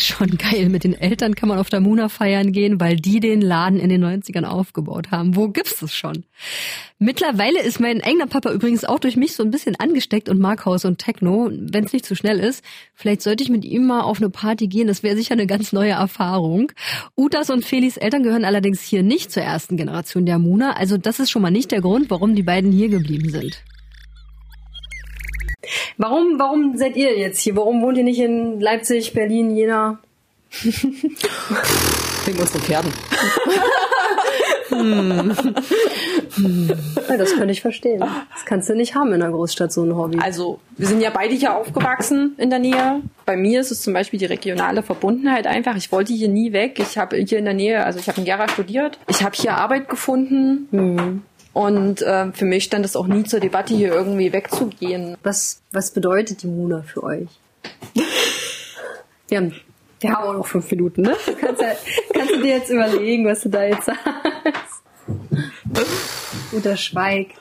Schon 0.00 0.38
geil. 0.38 0.70
Mit 0.70 0.84
den 0.84 0.94
Eltern 0.94 1.34
kann 1.34 1.48
man 1.50 1.58
auf 1.58 1.68
der 1.68 1.80
Muna 1.80 2.08
feiern 2.08 2.52
gehen, 2.52 2.80
weil 2.80 2.96
die 2.96 3.20
den 3.20 3.42
Laden 3.42 3.78
in 3.78 3.90
den 3.90 4.02
90ern 4.02 4.44
aufgebaut 4.44 5.10
haben. 5.10 5.36
Wo 5.36 5.48
gibt's 5.48 5.80
das 5.80 5.94
schon? 5.94 6.24
Mittlerweile 6.98 7.60
ist 7.62 7.80
mein 7.80 8.02
eigener 8.02 8.26
Papa 8.26 8.50
übrigens 8.50 8.84
auch 8.84 8.98
durch 8.98 9.16
mich 9.16 9.34
so 9.34 9.42
ein 9.42 9.50
bisschen 9.50 9.76
angesteckt 9.76 10.30
und 10.30 10.38
mag 10.38 10.64
House 10.64 10.86
und 10.86 10.98
Techno, 10.98 11.50
wenn 11.52 11.84
es 11.84 11.92
nicht 11.92 12.06
zu 12.06 12.16
schnell 12.16 12.40
ist. 12.40 12.64
Vielleicht 12.94 13.20
sollte 13.20 13.44
ich 13.44 13.50
mit 13.50 13.64
ihm 13.64 13.86
mal 13.86 14.00
auf 14.00 14.18
eine 14.18 14.30
Party 14.30 14.68
gehen. 14.68 14.86
Das 14.86 15.02
wäre 15.02 15.16
sicher 15.16 15.32
eine 15.32 15.46
ganz 15.46 15.72
neue 15.72 15.92
Erfahrung. 15.92 16.72
Utas 17.14 17.50
und 17.50 17.64
Felis 17.64 17.98
Eltern 17.98 18.22
gehören 18.22 18.46
allerdings 18.46 18.80
hier 18.80 19.02
nicht 19.02 19.30
zur 19.30 19.42
ersten 19.42 19.76
Generation 19.76 20.24
der 20.24 20.38
Muna. 20.38 20.72
Also 20.72 20.96
das 20.96 21.20
ist 21.20 21.30
schon 21.30 21.42
mal 21.42 21.50
nicht 21.50 21.72
der 21.72 21.82
Grund, 21.82 22.08
warum 22.08 22.34
die 22.34 22.42
beiden 22.42 22.72
hier 22.72 22.88
geblieben 22.88 23.28
sind. 23.28 23.62
Warum, 25.98 26.38
warum 26.38 26.76
seid 26.76 26.96
ihr 26.96 27.18
jetzt 27.18 27.40
hier? 27.40 27.56
Warum 27.56 27.82
wohnt 27.82 27.98
ihr 27.98 28.04
nicht 28.04 28.20
in 28.20 28.60
Leipzig, 28.60 29.12
Berlin, 29.12 29.54
Jena? 29.54 29.98
Wegen 32.24 32.38
unseren 32.38 32.62
Pferden. 32.62 32.92
Ja, 37.08 37.16
das 37.16 37.34
könnte 37.34 37.52
ich 37.52 37.60
verstehen. 37.60 38.00
Das 38.00 38.44
kannst 38.44 38.68
du 38.68 38.74
nicht 38.74 38.94
haben 38.94 39.12
in 39.12 39.22
einer 39.22 39.32
Großstadt, 39.32 39.72
so 39.72 39.82
ein 39.82 39.96
Hobby. 39.96 40.18
Also 40.20 40.60
wir 40.76 40.86
sind 40.86 41.02
ja 41.02 41.10
beide 41.10 41.34
hier 41.34 41.54
aufgewachsen 41.56 42.34
in 42.38 42.50
der 42.50 42.58
Nähe. 42.60 43.02
Bei 43.26 43.36
mir 43.36 43.60
ist 43.60 43.70
es 43.70 43.82
zum 43.82 43.92
Beispiel 43.92 44.18
die 44.18 44.26
regionale 44.26 44.82
Verbundenheit 44.82 45.46
einfach. 45.46 45.76
Ich 45.76 45.92
wollte 45.92 46.12
hier 46.12 46.28
nie 46.28 46.52
weg. 46.52 46.78
Ich 46.78 46.96
habe 46.98 47.16
hier 47.16 47.38
in 47.38 47.44
der 47.44 47.54
Nähe, 47.54 47.84
also 47.84 47.98
ich 47.98 48.08
habe 48.08 48.18
in 48.18 48.24
Gera 48.24 48.48
studiert. 48.48 48.98
Ich 49.08 49.22
habe 49.22 49.36
hier 49.36 49.54
Arbeit 49.54 49.88
gefunden. 49.88 51.24
Und 51.52 52.02
äh, 52.02 52.32
für 52.32 52.44
mich 52.44 52.64
stand 52.64 52.84
es 52.84 52.96
auch 52.96 53.06
nie 53.06 53.24
zur 53.24 53.40
Debatte, 53.40 53.74
hier 53.74 53.92
irgendwie 53.92 54.32
wegzugehen. 54.32 55.16
Was, 55.22 55.62
was 55.72 55.90
bedeutet 55.90 56.42
die 56.42 56.46
Muna 56.46 56.82
für 56.82 57.02
euch? 57.02 57.28
Wir 59.28 59.38
haben, 59.38 59.54
wir 60.00 60.12
haben 60.12 60.24
auch 60.24 60.32
noch 60.34 60.46
fünf 60.46 60.70
Minuten, 60.70 61.02
ne? 61.02 61.16
Du 61.26 61.34
kannst, 61.34 61.60
ja, 61.60 61.72
kannst 62.12 62.34
du 62.34 62.42
dir 62.42 62.56
jetzt 62.56 62.70
überlegen, 62.70 63.26
was 63.26 63.40
du 63.42 63.48
da 63.48 63.64
jetzt 63.64 63.86
sagst. 63.86 64.00
Oder 66.52 66.76
schweigt. 66.76 67.36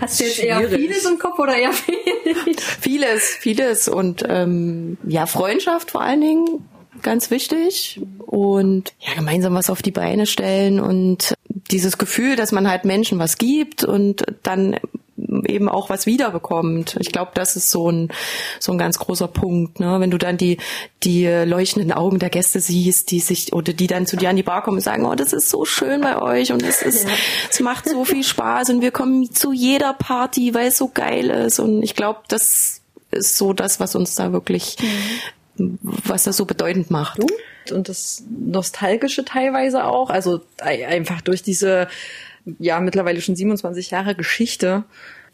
Hast 0.00 0.20
du 0.20 0.24
jetzt 0.24 0.38
eher 0.38 0.58
Schwierig. 0.58 0.80
vieles 0.80 1.04
im 1.04 1.18
Kopf 1.18 1.38
oder 1.38 1.56
eher 1.56 1.70
wenig? 1.70 2.60
Vieles, 2.60 3.22
vieles 3.22 3.88
und 3.88 4.24
ähm, 4.28 4.98
ja, 5.06 5.26
Freundschaft 5.26 5.90
vor 5.90 6.02
allen 6.02 6.20
Dingen, 6.20 6.68
ganz 7.02 7.30
wichtig. 7.30 8.00
Und 8.26 8.94
ja, 9.00 9.14
gemeinsam 9.14 9.54
was 9.54 9.70
auf 9.70 9.82
die 9.82 9.90
Beine 9.90 10.26
stellen 10.26 10.80
und 10.80 11.34
dieses 11.70 11.98
Gefühl, 11.98 12.36
dass 12.36 12.52
man 12.52 12.68
halt 12.68 12.84
Menschen 12.84 13.18
was 13.18 13.38
gibt 13.38 13.84
und 13.84 14.24
dann 14.42 14.76
eben 15.16 15.68
auch 15.68 15.90
was 15.90 16.06
wiederbekommt. 16.06 16.96
Ich 17.00 17.12
glaube, 17.12 17.30
das 17.34 17.56
ist 17.56 17.70
so 17.70 17.90
ein 17.90 18.08
so 18.58 18.72
ein 18.72 18.78
ganz 18.78 18.98
großer 18.98 19.28
Punkt, 19.28 19.78
ne? 19.78 20.00
Wenn 20.00 20.10
du 20.10 20.18
dann 20.18 20.36
die 20.36 20.58
die 21.02 21.26
leuchtenden 21.26 21.92
Augen 21.92 22.18
der 22.18 22.30
Gäste 22.30 22.60
siehst, 22.60 23.10
die 23.10 23.20
sich 23.20 23.52
oder 23.52 23.72
die 23.72 23.86
dann 23.86 24.06
zu 24.06 24.16
dir 24.16 24.30
an 24.30 24.36
die 24.36 24.42
Bar 24.42 24.62
kommen 24.62 24.78
und 24.78 24.82
sagen, 24.82 25.06
oh, 25.06 25.14
das 25.14 25.32
ist 25.32 25.50
so 25.50 25.64
schön 25.64 26.00
bei 26.00 26.20
euch 26.20 26.52
und 26.52 26.62
es 26.62 26.82
ist 26.82 27.06
es 27.50 27.60
macht 27.60 27.88
so 27.88 28.04
viel 28.04 28.24
Spaß 28.24 28.70
und 28.70 28.80
wir 28.80 28.90
kommen 28.90 29.32
zu 29.32 29.52
jeder 29.52 29.92
Party, 29.94 30.54
weil 30.54 30.68
es 30.68 30.78
so 30.78 30.90
geil 30.92 31.30
ist 31.30 31.60
und 31.60 31.82
ich 31.82 31.94
glaube, 31.94 32.20
das 32.28 32.82
ist 33.10 33.36
so 33.36 33.52
das, 33.52 33.78
was 33.78 33.94
uns 33.94 34.16
da 34.16 34.32
wirklich 34.32 34.76
was 35.56 36.24
das 36.24 36.36
so 36.36 36.44
bedeutend 36.44 36.90
macht. 36.90 37.20
Und 37.72 37.88
das 37.88 38.24
Nostalgische 38.28 39.24
teilweise 39.24 39.84
auch. 39.84 40.10
Also 40.10 40.40
ei- 40.60 40.86
einfach 40.86 41.20
durch 41.20 41.42
diese, 41.42 41.88
ja, 42.58 42.80
mittlerweile 42.80 43.20
schon 43.20 43.36
27 43.36 43.90
Jahre 43.90 44.14
Geschichte, 44.14 44.84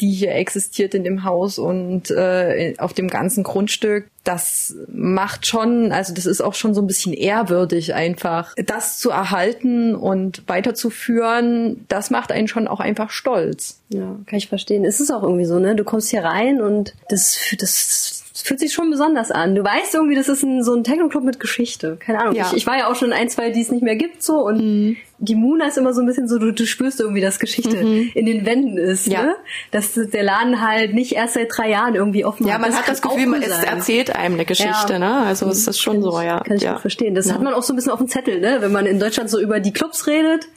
die 0.01 0.11
hier 0.11 0.35
existiert 0.35 0.95
in 0.95 1.05
dem 1.05 1.25
Haus 1.25 1.59
und 1.59 2.11
äh, 2.11 2.75
auf 2.79 2.93
dem 2.93 3.09
ganzen 3.09 3.43
Grundstück. 3.43 4.07
Das 4.25 4.75
macht 4.89 5.47
schon, 5.47 5.93
also 5.93 6.13
das 6.15 6.27
ist 6.27 6.41
auch 6.41 6.55
schon 6.55 6.75
so 6.75 6.83
ein 6.83 6.87
bisschen 6.87 7.13
ehrwürdig 7.13 7.95
einfach. 7.95 8.55
Das 8.57 8.99
zu 8.99 9.11
erhalten 9.11 9.95
und 9.95 10.43
weiterzuführen, 10.47 11.85
das 11.89 12.11
macht 12.11 12.33
einen 12.33 12.49
schon 12.49 12.69
auch 12.69 12.81
einfach 12.81 13.11
stolz. 13.11 13.81
Ja, 13.89 14.17
kann 14.27 14.39
ich 14.39 14.49
verstehen. 14.49 14.85
Es 14.85 15.01
ist 15.01 15.11
auch 15.11 15.23
irgendwie 15.23 15.47
so, 15.47 15.59
ne? 15.59 15.75
Du 15.75 15.85
kommst 15.85 16.11
hier 16.11 16.25
rein 16.25 16.61
und 16.61 16.95
das, 17.09 17.39
das 17.59 18.25
fühlt 18.43 18.61
sich 18.61 18.73
schon 18.73 18.91
besonders 18.91 19.31
an. 19.31 19.55
Du 19.55 19.65
weißt 19.65 19.95
irgendwie, 19.95 20.17
das 20.17 20.29
ist 20.29 20.43
ein, 20.43 20.63
so 20.63 20.75
ein 20.75 20.85
Techno-Club 20.85 21.25
mit 21.25 21.41
Geschichte. 21.41 21.97
Keine 21.99 22.21
Ahnung. 22.21 22.35
Ja. 22.35 22.47
Ich, 22.49 22.59
ich 22.59 22.67
war 22.67 22.79
ja 22.79 22.91
auch 22.91 22.97
schon 22.97 23.09
in 23.09 23.15
ein, 23.15 23.29
zwei, 23.29 23.51
die 23.51 23.61
es 23.61 23.71
nicht 23.71 23.83
mehr 23.83 23.97
gibt, 23.97 24.23
so. 24.23 24.45
Und 24.45 24.97
die 25.23 25.35
Muna 25.35 25.66
ist 25.66 25.77
immer 25.77 25.93
so 25.93 26.01
ein 26.01 26.07
bisschen 26.07 26.27
so, 26.29 26.39
du, 26.39 26.51
du 26.53 26.66
spürst 26.66 26.99
irgendwie, 26.99 27.21
dass 27.21 27.39
Geschichte 27.39 27.77
in 27.77 28.25
den 28.27 28.47
Wänden 28.47 28.79
ist, 28.79 29.07
Ja. 29.07 29.23
ne? 29.23 29.37
Dass 29.71 29.93
der 29.95 30.23
Laden 30.23 30.66
halt 30.66 30.95
nicht 30.95 31.12
erst 31.12 31.35
seit 31.35 31.49
drei 31.55 31.68
Jahren 31.71 31.95
irgendwie 31.95 32.25
offen 32.25 32.47
Ja, 32.47 32.55
hat. 32.55 32.62
man 32.62 32.75
hat 32.75 32.89
das 32.89 33.03
Gefühl, 33.03 33.27
man, 33.27 33.43
es 33.43 33.51
erzählt 33.62 34.16
einem 34.16 34.35
eine 34.35 34.47
Geschichte, 34.47 34.95
Ja. 34.95 34.99
ne? 34.99 35.16
Also 35.18 35.47
es 35.49 35.68
ist 35.68 35.79
schon 35.79 36.03
so, 36.03 36.21
ja. 36.21 36.41
Kann 36.41 36.57
ich 36.57 36.62
ja. 36.62 36.73
gut 36.73 36.81
verstehen. 36.81 37.14
Das 37.14 37.31
hat 37.31 37.43
man 37.43 37.53
auch 37.53 37.62
so 37.62 37.73
ein 37.75 37.77
bisschen 37.77 37.93
auf 37.93 37.99
dem 37.99 38.09
Zettel, 38.09 38.41
ne? 38.41 38.57
Wenn 38.61 38.73
man 38.73 38.87
in 38.87 38.99
Deutschland 38.99 39.29
so 39.29 39.39
über 39.39 39.61
die 39.61 39.73
Clubs 39.73 40.07
redet. 40.07 40.49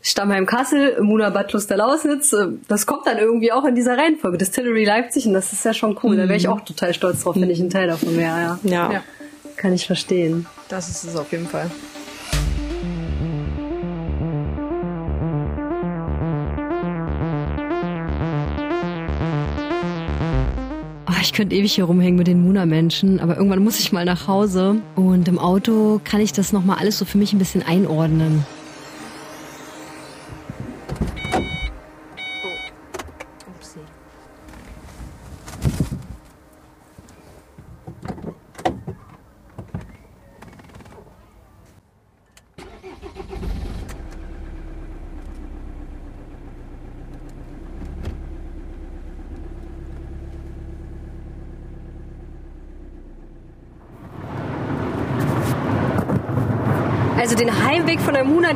Stammheim 0.00 0.46
Kassel, 0.46 1.02
Muna 1.02 1.28
Bad 1.30 1.52
Lausnitz, 1.52 2.32
äh, 2.32 2.46
das 2.68 2.86
kommt 2.86 3.06
dann 3.06 3.18
irgendwie 3.18 3.50
auch 3.52 3.64
in 3.64 3.74
dieser 3.74 3.98
Reihenfolge. 3.98 4.38
Distillery 4.38 4.84
Leipzig 4.84 5.26
und 5.26 5.34
das 5.34 5.52
ist 5.52 5.64
ja 5.64 5.74
schon 5.74 5.98
cool. 6.02 6.16
Da 6.16 6.22
wäre 6.22 6.36
ich 6.36 6.48
auch 6.48 6.60
total 6.60 6.94
stolz 6.94 7.24
drauf, 7.24 7.34
wenn 7.36 7.50
ich 7.50 7.58
ein 7.60 7.68
Teil 7.68 7.88
davon 7.88 8.16
wäre. 8.16 8.22
Ja. 8.40 8.58
Ja. 8.62 8.92
Ja. 8.92 9.02
Kann 9.56 9.74
ich 9.74 9.86
verstehen. 9.86 10.46
Das 10.68 10.88
ist 10.88 11.02
es 11.04 11.16
auf 11.16 11.32
jeden 11.32 11.48
Fall. 11.48 11.68
Ich 21.28 21.34
könnte 21.34 21.54
ewig 21.54 21.74
hier 21.74 21.84
rumhängen 21.84 22.16
mit 22.16 22.26
den 22.26 22.42
Muna-Menschen, 22.42 23.20
aber 23.20 23.36
irgendwann 23.36 23.62
muss 23.62 23.78
ich 23.78 23.92
mal 23.92 24.06
nach 24.06 24.28
Hause. 24.28 24.76
Und 24.96 25.28
im 25.28 25.38
Auto 25.38 26.00
kann 26.02 26.22
ich 26.22 26.32
das 26.32 26.54
nochmal 26.54 26.78
alles 26.78 26.96
so 26.96 27.04
für 27.04 27.18
mich 27.18 27.34
ein 27.34 27.38
bisschen 27.38 27.62
einordnen. 27.62 28.46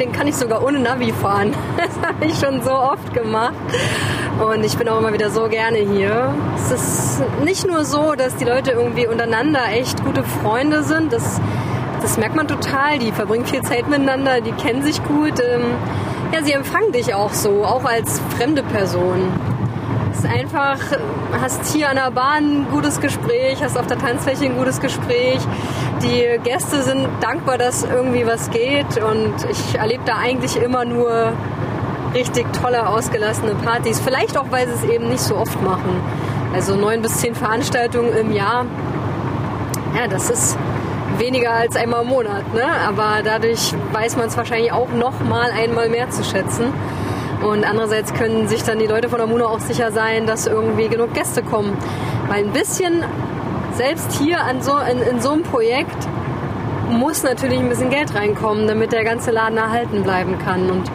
Den 0.03 0.11
kann 0.11 0.26
ich 0.26 0.34
sogar 0.34 0.64
ohne 0.64 0.80
Navi 0.80 1.12
fahren. 1.12 1.55
Das 1.76 2.09
habe 2.09 2.24
ich 2.24 2.38
schon 2.38 2.62
so 2.62 2.72
oft 2.72 3.14
gemacht. 3.14 3.55
Und 4.40 4.64
ich 4.64 4.76
bin 4.76 4.88
auch 4.88 4.98
immer 4.98 5.12
wieder 5.12 5.30
so 5.30 5.48
gerne 5.48 5.78
hier. 5.78 6.34
Es 6.57 6.70
ist 6.72 7.22
nicht 7.44 7.66
nur 7.66 7.84
so, 7.84 8.14
dass 8.14 8.34
die 8.36 8.44
Leute 8.44 8.72
irgendwie 8.72 9.07
untereinander 9.07 9.61
echt 9.70 10.05
gute 10.05 10.24
Freunde 10.24 10.82
sind. 10.82 11.12
Das, 11.12 11.40
das 12.00 12.18
merkt 12.18 12.34
man 12.34 12.48
total. 12.48 12.98
Die 12.98 13.12
verbringen 13.12 13.46
viel 13.46 13.62
Zeit 13.62 13.88
miteinander, 13.88 14.40
die 14.40 14.53
kennen 14.53 14.82
sich 14.82 15.03
gut. 15.05 15.38
Ähm, 15.40 15.62
ja, 16.32 16.42
sie 16.42 16.53
empfangen 16.53 16.92
dich 16.92 17.14
auch 17.14 17.32
so, 17.32 17.64
auch 17.64 17.84
als 17.84 18.20
fremde 18.36 18.62
Person. 18.64 19.28
Es 20.22 20.28
ist 20.28 20.34
einfach, 20.38 20.78
hast 21.40 21.72
hier 21.72 21.90
an 21.90 21.96
der 21.96 22.12
Bahn 22.12 22.62
ein 22.62 22.66
gutes 22.70 23.00
Gespräch, 23.00 23.60
hast 23.60 23.76
auf 23.76 23.88
der 23.88 23.98
Tanzfläche 23.98 24.44
ein 24.44 24.56
gutes 24.56 24.80
Gespräch. 24.80 25.40
Die 26.00 26.38
Gäste 26.44 26.82
sind 26.82 27.08
dankbar, 27.20 27.58
dass 27.58 27.82
irgendwie 27.82 28.24
was 28.24 28.50
geht 28.50 29.02
und 29.02 29.34
ich 29.50 29.74
erlebe 29.76 30.02
da 30.04 30.18
eigentlich 30.18 30.56
immer 30.56 30.84
nur 30.84 31.32
richtig 32.14 32.46
tolle, 32.52 32.86
ausgelassene 32.86 33.56
Partys. 33.56 33.98
Vielleicht 33.98 34.38
auch, 34.38 34.46
weil 34.50 34.68
sie 34.68 34.74
es 34.74 34.84
eben 34.84 35.08
nicht 35.08 35.22
so 35.22 35.36
oft 35.36 35.60
machen. 35.60 36.00
Also 36.54 36.76
neun 36.76 37.02
bis 37.02 37.18
zehn 37.18 37.34
Veranstaltungen 37.34 38.16
im 38.16 38.32
Jahr. 38.32 38.66
Ja, 39.96 40.06
das 40.06 40.30
ist 40.30 40.56
weniger 41.18 41.50
als 41.50 41.74
einmal 41.74 42.02
im 42.02 42.08
Monat, 42.08 42.54
ne? 42.54 42.64
Aber 42.86 43.22
dadurch 43.24 43.74
weiß 43.92 44.16
man 44.16 44.28
es 44.28 44.36
wahrscheinlich 44.36 44.70
auch 44.70 44.88
noch 44.92 45.18
mal 45.28 45.50
einmal 45.50 45.88
mehr 45.88 46.10
zu 46.10 46.22
schätzen. 46.22 46.72
Und 47.43 47.64
andererseits 47.64 48.14
können 48.14 48.49
sich 48.49 48.62
dann 48.62 48.78
die 48.78 48.86
Leute 48.86 49.09
von 49.09 49.18
der 49.18 49.26
Muna 49.26 49.47
auch 49.47 49.61
sicher 49.61 49.90
sein, 49.90 50.26
dass 50.26 50.47
irgendwie 50.47 50.88
genug 50.88 51.12
Gäste 51.14 51.43
kommen. 51.43 51.76
Weil 52.28 52.45
ein 52.45 52.53
bisschen, 52.53 53.05
selbst 53.74 54.12
hier 54.12 54.40
an 54.40 54.62
so, 54.62 54.76
in, 54.78 55.01
in 55.03 55.20
so 55.20 55.30
einem 55.30 55.43
Projekt, 55.43 56.09
muss 56.88 57.22
natürlich 57.22 57.59
ein 57.59 57.68
bisschen 57.68 57.90
Geld 57.90 58.14
reinkommen, 58.14 58.66
damit 58.66 58.93
der 58.93 59.05
ganze 59.05 59.30
Laden 59.30 59.57
erhalten 59.57 60.03
bleiben 60.03 60.38
kann. 60.38 60.70
Und 60.70 60.90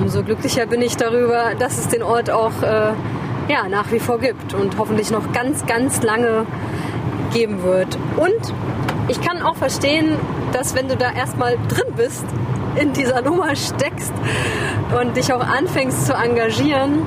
umso 0.00 0.22
glücklicher 0.22 0.66
bin 0.66 0.82
ich 0.82 0.96
darüber, 0.96 1.54
dass 1.58 1.78
es 1.78 1.88
den 1.88 2.02
Ort 2.02 2.30
auch 2.30 2.62
äh, 2.62 2.92
ja, 3.48 3.68
nach 3.68 3.92
wie 3.92 4.00
vor 4.00 4.18
gibt 4.18 4.54
und 4.54 4.78
hoffentlich 4.78 5.10
noch 5.10 5.32
ganz, 5.32 5.66
ganz 5.66 6.02
lange 6.02 6.46
geben 7.32 7.62
wird. 7.62 7.98
Und 8.16 8.54
ich 9.08 9.20
kann 9.20 9.42
auch 9.42 9.56
verstehen, 9.56 10.16
dass 10.52 10.74
wenn 10.74 10.88
du 10.88 10.96
da 10.96 11.12
erstmal 11.12 11.56
drin 11.68 11.94
bist, 11.96 12.24
in 12.76 12.92
dieser 12.92 13.22
Nummer 13.22 13.54
steckst 13.56 14.12
und 15.00 15.16
dich 15.16 15.32
auch 15.32 15.46
anfängst 15.46 16.06
zu 16.06 16.14
engagieren, 16.14 17.02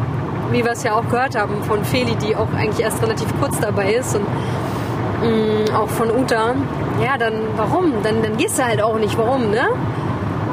wie 0.52 0.64
wir 0.64 0.72
es 0.72 0.84
ja 0.84 0.96
auch 0.96 1.10
gehört 1.10 1.36
haben 1.36 1.64
von 1.64 1.84
Feli, 1.84 2.16
die 2.16 2.36
auch 2.36 2.52
eigentlich 2.58 2.84
erst 2.84 3.02
relativ 3.02 3.28
kurz 3.40 3.60
dabei 3.60 3.94
ist 3.94 4.16
und 4.16 4.26
mh, 5.22 5.72
mm, 5.72 5.76
auch 5.76 5.90
von 5.90 6.12
Uta, 6.12 6.56
ja, 7.04 7.18
dann 7.18 7.34
warum? 7.58 7.92
Dann, 8.04 8.22
dann 8.22 8.38
gehst 8.38 8.58
du 8.60 8.66
halt 8.66 8.82
auch 8.82 8.98
nicht. 8.98 9.18
Warum, 9.18 9.52
ne? 9.52 9.68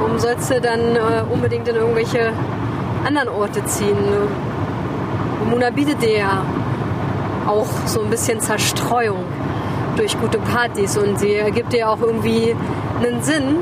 Warum 0.01 0.19
sollst 0.19 0.51
du 0.51 0.61
dann 0.61 0.97
äh, 0.97 1.23
unbedingt 1.31 1.69
in 1.69 1.77
irgendwelche 1.77 2.33
anderen 3.07 3.29
Orte 3.29 3.65
ziehen? 3.65 3.97
Mona 5.49 5.71
bietet 5.71 6.03
dir 6.03 6.19
ja 6.19 6.43
auch 7.47 7.67
so 7.87 8.01
ein 8.03 8.11
bisschen 8.11 8.41
Zerstreuung 8.41 9.25
durch 9.97 10.19
gute 10.21 10.39
Partys 10.39 10.97
und 10.97 11.19
sie 11.19 11.39
gibt 11.55 11.73
dir 11.73 11.89
auch 11.91 12.01
irgendwie 12.01 12.57
einen 13.01 13.23
Sinn, 13.23 13.59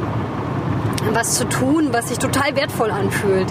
was 1.12 1.34
zu 1.34 1.48
tun, 1.48 1.88
was 1.92 2.08
sich 2.08 2.18
total 2.18 2.56
wertvoll 2.56 2.90
anfühlt. 2.90 3.46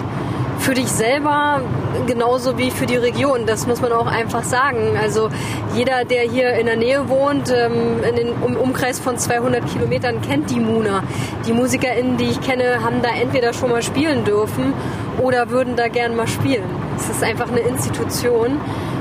Für 0.58 0.74
dich 0.74 0.88
selber 0.88 1.62
genauso 2.06 2.58
wie 2.58 2.70
für 2.70 2.86
die 2.86 2.96
Region. 2.96 3.46
Das 3.46 3.66
muss 3.66 3.80
man 3.80 3.92
auch 3.92 4.06
einfach 4.06 4.44
sagen. 4.44 4.98
Also 5.00 5.30
jeder, 5.74 6.04
der 6.04 6.22
hier 6.22 6.52
in 6.52 6.66
der 6.66 6.76
Nähe 6.76 7.08
wohnt, 7.08 7.50
ähm, 7.50 8.02
in 8.06 8.16
den 8.16 8.56
Umkreis 8.56 9.00
von 9.00 9.16
200 9.16 9.66
Kilometern, 9.66 10.20
kennt 10.20 10.50
die 10.50 10.60
Muna. 10.60 11.02
Die 11.46 11.52
MusikerInnen, 11.52 12.16
die 12.16 12.24
ich 12.24 12.40
kenne, 12.40 12.82
haben 12.82 13.00
da 13.02 13.08
entweder 13.08 13.52
schon 13.52 13.70
mal 13.70 13.82
spielen 13.82 14.24
dürfen 14.24 14.74
oder 15.20 15.50
würden 15.50 15.76
da 15.76 15.88
gern 15.88 16.14
mal 16.14 16.28
spielen. 16.28 16.64
Es 16.96 17.08
ist 17.08 17.24
einfach 17.24 17.48
eine 17.48 17.60
Institution. 17.60 18.60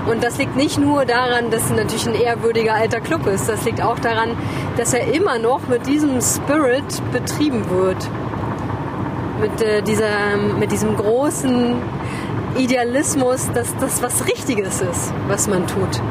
Und 0.09 0.23
das 0.23 0.37
liegt 0.37 0.55
nicht 0.55 0.77
nur 0.79 1.05
daran, 1.05 1.51
dass 1.51 1.65
es 1.65 1.71
natürlich 1.71 2.07
ein 2.07 2.15
ehrwürdiger 2.15 2.73
alter 2.73 3.01
Club 3.01 3.27
ist. 3.27 3.49
Das 3.49 3.65
liegt 3.65 3.81
auch 3.83 3.99
daran, 3.99 4.29
dass 4.77 4.93
er 4.93 5.13
immer 5.13 5.37
noch 5.37 5.67
mit 5.67 5.85
diesem 5.87 6.21
Spirit 6.21 6.85
betrieben 7.11 7.69
wird 7.69 8.07
mit, 9.39 9.61
äh, 9.61 9.81
dieser, 9.81 10.37
mit 10.59 10.71
diesem 10.71 10.95
großen 10.95 11.75
Idealismus, 12.57 13.49
dass 13.53 13.75
das 13.77 14.01
was 14.01 14.25
Richtiges 14.27 14.81
ist, 14.81 15.13
was 15.27 15.47
man 15.47 15.65
tut. 15.67 16.01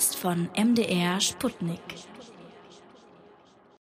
Podcast 0.00 0.16
von 0.16 0.48
MDR 0.56 1.20
Sputnik. 1.20 1.78